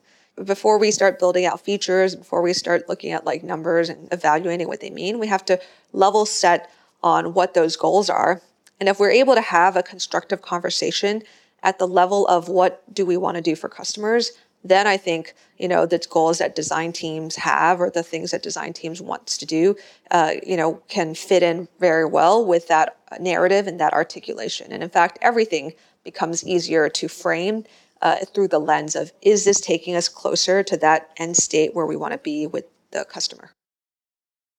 before 0.45 0.79
we 0.79 0.91
start 0.91 1.19
building 1.19 1.45
out 1.45 1.61
features, 1.61 2.17
before 2.17 2.43
we 2.43 2.53
start 2.53 2.89
looking 2.89 3.13
at 3.13 3.25
like 3.25 3.43
numbers 3.43 3.89
and 3.89 4.09
evaluating 4.13 4.67
what 4.67 4.81
they 4.81 4.91
mean, 4.91 5.19
we 5.19 5.27
have 5.27 5.45
to 5.45 5.61
level 5.93 6.25
set 6.25 6.71
on 7.03 7.35
what 7.35 7.55
those 7.55 7.77
goals 7.77 8.09
are. 8.09 8.41
And 8.81 8.89
if 8.89 8.99
we're 8.99 9.11
able 9.11 9.35
to 9.35 9.41
have 9.41 9.77
a 9.77 9.83
constructive 9.83 10.43
conversation 10.43 11.23
at 11.63 11.79
the 11.79 11.87
level 11.87 12.27
of 12.27 12.49
what 12.49 12.83
do 12.93 13.07
we 13.07 13.17
want 13.17 13.37
to 13.37 13.43
do 13.43 13.55
for 13.55 13.69
customers, 13.69 14.33
then 14.65 14.87
I 14.87 14.97
think 14.97 15.35
you 15.59 15.69
know 15.69 15.87
the 15.87 16.05
goals 16.11 16.39
that 16.39 16.55
design 16.55 16.93
teams 16.93 17.37
have 17.37 17.81
or 17.81 17.91
the 17.91 18.03
things 18.03 18.31
that 18.31 18.43
design 18.43 18.73
teams 18.73 19.01
wants 19.01 19.39
to 19.39 19.47
do, 19.47 19.77
uh, 20.11 20.33
you 20.45 20.57
know, 20.57 20.83
can 20.89 21.15
fit 21.15 21.43
in 21.43 21.69
very 21.81 22.05
well 22.05 22.45
with 22.45 22.69
that 22.69 22.97
narrative 23.21 23.67
and 23.67 23.81
that 23.81 23.93
articulation. 23.93 24.73
And 24.73 24.83
in 24.83 24.91
fact, 24.91 25.19
everything 25.23 25.73
becomes 26.05 26.47
easier 26.47 26.89
to 26.89 27.09
frame 27.09 27.65
uh, 28.01 28.17
through 28.35 28.49
the 28.49 28.59
lens 28.59 28.97
of 28.97 29.13
is 29.23 29.45
this 29.45 29.61
taking 29.61 29.95
us 29.95 30.09
closer 30.09 30.63
to 30.65 30.77
that 30.79 31.11
end 31.17 31.37
state 31.37 31.75
where 31.75 31.87
we 31.87 31.97
want 31.97 32.13
to 32.13 32.19
be 32.19 32.47
with 32.47 32.65
the 32.91 33.05
customer. 33.05 33.53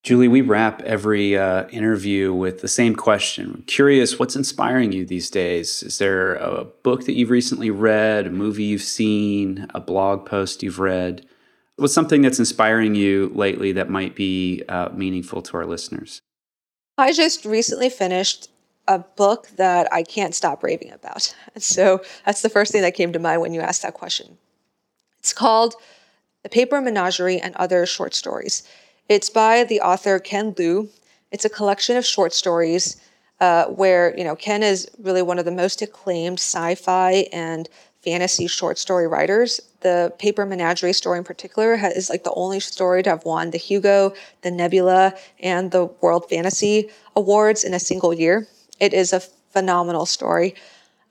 Julie, 0.04 0.28
we 0.28 0.41
wrap 0.41 0.82
every 0.82 1.38
uh, 1.38 1.66
interview 1.70 2.34
with 2.34 2.60
the 2.60 2.68
same 2.68 2.93
question. 2.93 3.51
I'm 3.56 3.62
curious, 3.64 4.20
what's 4.20 4.36
inspiring 4.36 4.91
you 4.91 5.06
these 5.06 5.30
days? 5.30 5.82
Is 5.82 5.97
there 5.97 6.36
a 6.36 6.66
book 6.66 7.06
that 7.06 7.14
you've 7.14 7.30
recently 7.30 7.72
read, 7.72 8.28
a 8.28 8.30
movie 8.30 8.66
you've 8.66 8.82
seen, 8.82 9.66
a 9.74 9.80
blog 9.80 10.26
post 10.26 10.62
you've 10.62 10.80
read? 10.80 11.26
What's 11.78 11.93
something 11.93 12.22
that's 12.22 12.38
inspiring 12.38 12.95
you 12.95 13.32
lately 13.34 13.72
that 13.72 13.89
might 13.89 14.14
be 14.14 14.64
uh, 14.68 14.89
meaningful 14.93 15.41
to 15.43 15.56
our 15.56 15.66
listeners? 15.66 16.22
I 16.97 17.14
just 17.14 17.45
recently 17.45 17.89
finished 17.89 18.49
a 18.89 18.99
book 18.99 19.47
that 19.56 19.91
I 19.93 20.04
can't 20.04 20.36
stop 20.36 20.64
raving 20.64 20.91
about. 20.91 21.34
So 21.58 22.01
that's 22.26 22.41
the 22.41 22.49
first 22.49 22.74
thing 22.74 22.82
that 22.82 22.93
came 22.93 23.14
to 23.14 23.20
mind 23.20 23.39
when 23.39 23.54
you 23.54 23.62
asked 23.62 23.84
that 23.84 23.93
question. 23.93 24.38
It's 25.20 25.32
called 25.32 25.76
The 26.43 26.49
Paper 26.49 26.82
Menagerie 26.82 27.39
and 27.39 27.56
Other 27.56 27.86
Short 27.86 28.14
Stories. 28.14 28.68
It's 29.10 29.30
by 29.30 29.64
the 29.64 29.82
author 29.82 30.18
Ken 30.20 30.54
Liu. 30.58 30.89
It's 31.32 31.45
a 31.45 31.49
collection 31.49 31.97
of 31.97 32.06
short 32.06 32.34
stories 32.34 33.01
uh, 33.39 33.66
where, 33.66 34.18
you 34.18 34.24
know, 34.24 34.36
Ken 34.36 34.64
is 34.64 34.89
really 34.97 35.22
one 35.22 35.39
of 35.39 35.45
the 35.45 35.51
most 35.51 35.82
acclaimed 35.82 36.39
sci 36.39 36.76
fi 36.76 37.28
and 37.34 37.68
fantasy 38.01 38.47
short 38.47 38.78
story 38.78 39.08
writers. 39.08 39.60
The 39.82 40.14
Paper 40.20 40.45
Menagerie 40.45 40.93
story 40.93 41.18
in 41.18 41.24
particular 41.24 41.74
is 41.74 42.10
like 42.10 42.24
the 42.24 42.34
only 42.34 42.60
story 42.60 43.04
to 43.04 43.10
have 43.10 43.26
won 43.26 43.51
the 43.51 43.58
Hugo, 43.58 44.14
the 44.41 44.51
Nebula, 44.51 45.16
and 45.39 45.72
the 45.72 45.86
World 46.01 46.30
Fantasy 46.30 46.89
Awards 47.16 47.64
in 47.64 47.74
a 47.74 47.80
single 47.80 48.14
year. 48.14 48.47
It 48.80 48.93
is 48.93 49.12
a 49.12 49.20
phenomenal 49.20 50.06
story. 50.06 50.56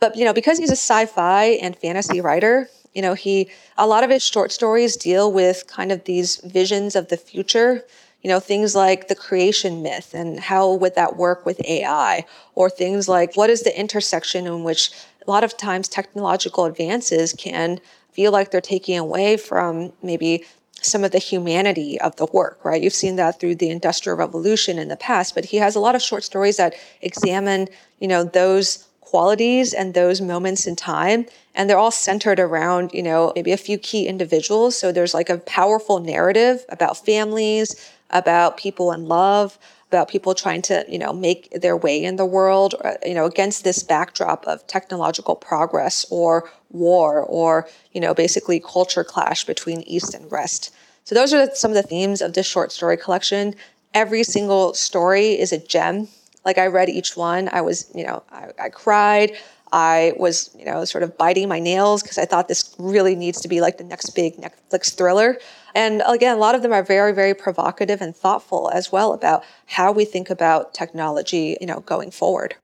But, 0.00 0.16
you 0.16 0.24
know, 0.24 0.32
because 0.32 0.58
he's 0.58 0.70
a 0.70 0.72
sci 0.72 1.06
fi 1.06 1.44
and 1.44 1.76
fantasy 1.76 2.20
writer, 2.20 2.68
you 2.94 3.02
know, 3.02 3.14
he, 3.14 3.48
a 3.76 3.86
lot 3.86 4.04
of 4.04 4.10
his 4.10 4.22
short 4.22 4.52
stories 4.52 4.96
deal 4.96 5.32
with 5.32 5.66
kind 5.66 5.90
of 5.92 6.04
these 6.04 6.36
visions 6.38 6.94
of 6.94 7.08
the 7.08 7.16
future, 7.16 7.84
you 8.22 8.28
know, 8.28 8.38
things 8.38 8.74
like 8.74 9.08
the 9.08 9.14
creation 9.14 9.82
myth 9.82 10.14
and 10.14 10.38
how 10.40 10.72
would 10.74 10.94
that 10.94 11.16
work 11.16 11.44
with 11.44 11.60
AI, 11.64 12.24
or 12.54 12.70
things 12.70 13.08
like 13.08 13.36
what 13.36 13.50
is 13.50 13.62
the 13.62 13.78
intersection 13.78 14.46
in 14.46 14.62
which 14.62 14.90
a 15.26 15.30
lot 15.30 15.44
of 15.44 15.56
times 15.56 15.88
technological 15.88 16.64
advances 16.64 17.32
can 17.32 17.80
feel 18.12 18.30
like 18.30 18.50
they're 18.50 18.60
taking 18.60 18.98
away 18.98 19.36
from 19.36 19.92
maybe 20.02 20.44
some 20.82 21.04
of 21.04 21.12
the 21.12 21.18
humanity 21.18 22.00
of 22.00 22.16
the 22.16 22.26
work, 22.26 22.64
right? 22.64 22.82
You've 22.82 22.92
seen 22.92 23.16
that 23.16 23.38
through 23.38 23.56
the 23.56 23.70
Industrial 23.70 24.16
Revolution 24.16 24.78
in 24.78 24.88
the 24.88 24.96
past, 24.96 25.34
but 25.34 25.46
he 25.46 25.58
has 25.58 25.76
a 25.76 25.80
lot 25.80 25.94
of 25.94 26.02
short 26.02 26.24
stories 26.24 26.56
that 26.56 26.74
examine, 27.00 27.68
you 28.00 28.08
know, 28.08 28.24
those 28.24 28.86
qualities 29.12 29.74
and 29.74 29.92
those 29.92 30.22
moments 30.22 30.66
in 30.66 30.74
time 30.74 31.26
and 31.54 31.68
they're 31.68 31.84
all 31.84 31.90
centered 32.08 32.40
around 32.40 32.90
you 32.94 33.02
know 33.02 33.30
maybe 33.36 33.52
a 33.52 33.58
few 33.68 33.76
key 33.76 34.08
individuals. 34.08 34.78
So 34.78 34.90
there's 34.90 35.12
like 35.12 35.28
a 35.28 35.36
powerful 35.60 36.00
narrative 36.00 36.64
about 36.70 37.04
families 37.04 37.68
about 38.08 38.56
people 38.56 38.90
in 38.90 39.06
love 39.06 39.58
about 39.92 40.08
people 40.08 40.34
trying 40.34 40.62
to 40.62 40.82
you 40.88 40.98
know 40.98 41.12
make 41.12 41.42
their 41.64 41.76
way 41.76 42.02
in 42.02 42.16
the 42.16 42.24
world 42.24 42.74
uh, 42.82 42.94
you 43.04 43.12
know 43.12 43.26
against 43.26 43.64
this 43.64 43.82
backdrop 43.82 44.46
of 44.46 44.66
technological 44.66 45.36
progress 45.36 46.06
or 46.10 46.50
war 46.70 47.20
or 47.38 47.68
you 47.92 48.00
know 48.00 48.14
basically 48.14 48.58
culture 48.60 49.04
clash 49.04 49.44
between 49.44 49.82
east 49.82 50.14
and 50.14 50.30
west. 50.30 50.74
So 51.04 51.14
those 51.14 51.34
are 51.34 51.54
some 51.54 51.70
of 51.72 51.74
the 51.74 51.88
themes 51.94 52.22
of 52.22 52.32
this 52.32 52.46
short 52.46 52.72
story 52.72 52.96
collection. 52.96 53.54
Every 53.92 54.22
single 54.24 54.72
story 54.72 55.38
is 55.38 55.52
a 55.52 55.58
gem 55.58 56.08
Like 56.44 56.58
I 56.58 56.66
read 56.66 56.88
each 56.88 57.16
one. 57.16 57.48
I 57.52 57.60
was, 57.60 57.90
you 57.94 58.04
know, 58.04 58.22
I, 58.30 58.48
I 58.58 58.68
cried. 58.68 59.36
I 59.72 60.12
was, 60.18 60.50
you 60.58 60.66
know, 60.66 60.84
sort 60.84 61.02
of 61.02 61.16
biting 61.16 61.48
my 61.48 61.58
nails 61.58 62.02
because 62.02 62.18
I 62.18 62.26
thought 62.26 62.46
this 62.46 62.74
really 62.78 63.16
needs 63.16 63.40
to 63.40 63.48
be 63.48 63.62
like 63.62 63.78
the 63.78 63.84
next 63.84 64.10
big 64.10 64.36
Netflix 64.36 64.94
thriller. 64.94 65.38
And 65.74 66.02
again, 66.06 66.36
a 66.36 66.38
lot 66.38 66.54
of 66.54 66.60
them 66.62 66.72
are 66.72 66.82
very, 66.82 67.12
very 67.12 67.32
provocative 67.32 68.02
and 68.02 68.14
thoughtful 68.14 68.70
as 68.74 68.92
well 68.92 69.14
about 69.14 69.44
how 69.66 69.90
we 69.90 70.04
think 70.04 70.28
about 70.28 70.74
technology, 70.74 71.56
you 71.58 71.66
know, 71.66 71.80
going 71.80 72.10
forward. 72.10 72.56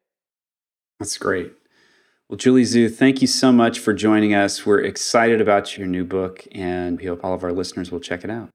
That's 0.98 1.16
great. 1.16 1.52
Well, 2.28 2.36
Julie 2.36 2.64
Zhuo, 2.64 2.94
thank 2.94 3.22
you 3.22 3.26
so 3.26 3.52
much 3.52 3.78
for 3.78 3.94
joining 3.94 4.34
us. 4.34 4.66
We're 4.66 4.80
excited 4.80 5.40
about 5.40 5.78
your 5.78 5.86
new 5.86 6.04
book, 6.04 6.46
and 6.52 6.98
we 6.98 7.06
hope 7.06 7.24
all 7.24 7.32
of 7.32 7.42
our 7.42 7.52
listeners 7.52 7.90
will 7.90 8.00
check 8.00 8.22
it 8.22 8.28
out. 8.28 8.50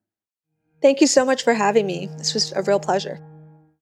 Thank 0.79 1.01
you 1.01 1.07
so 1.07 1.25
much 1.25 1.43
for 1.43 1.55
having 1.55 1.87
me. 1.87 2.07
This 2.17 2.35
was 2.35 2.51
a 2.51 2.61
real 2.61 2.79
pleasure. 2.79 3.19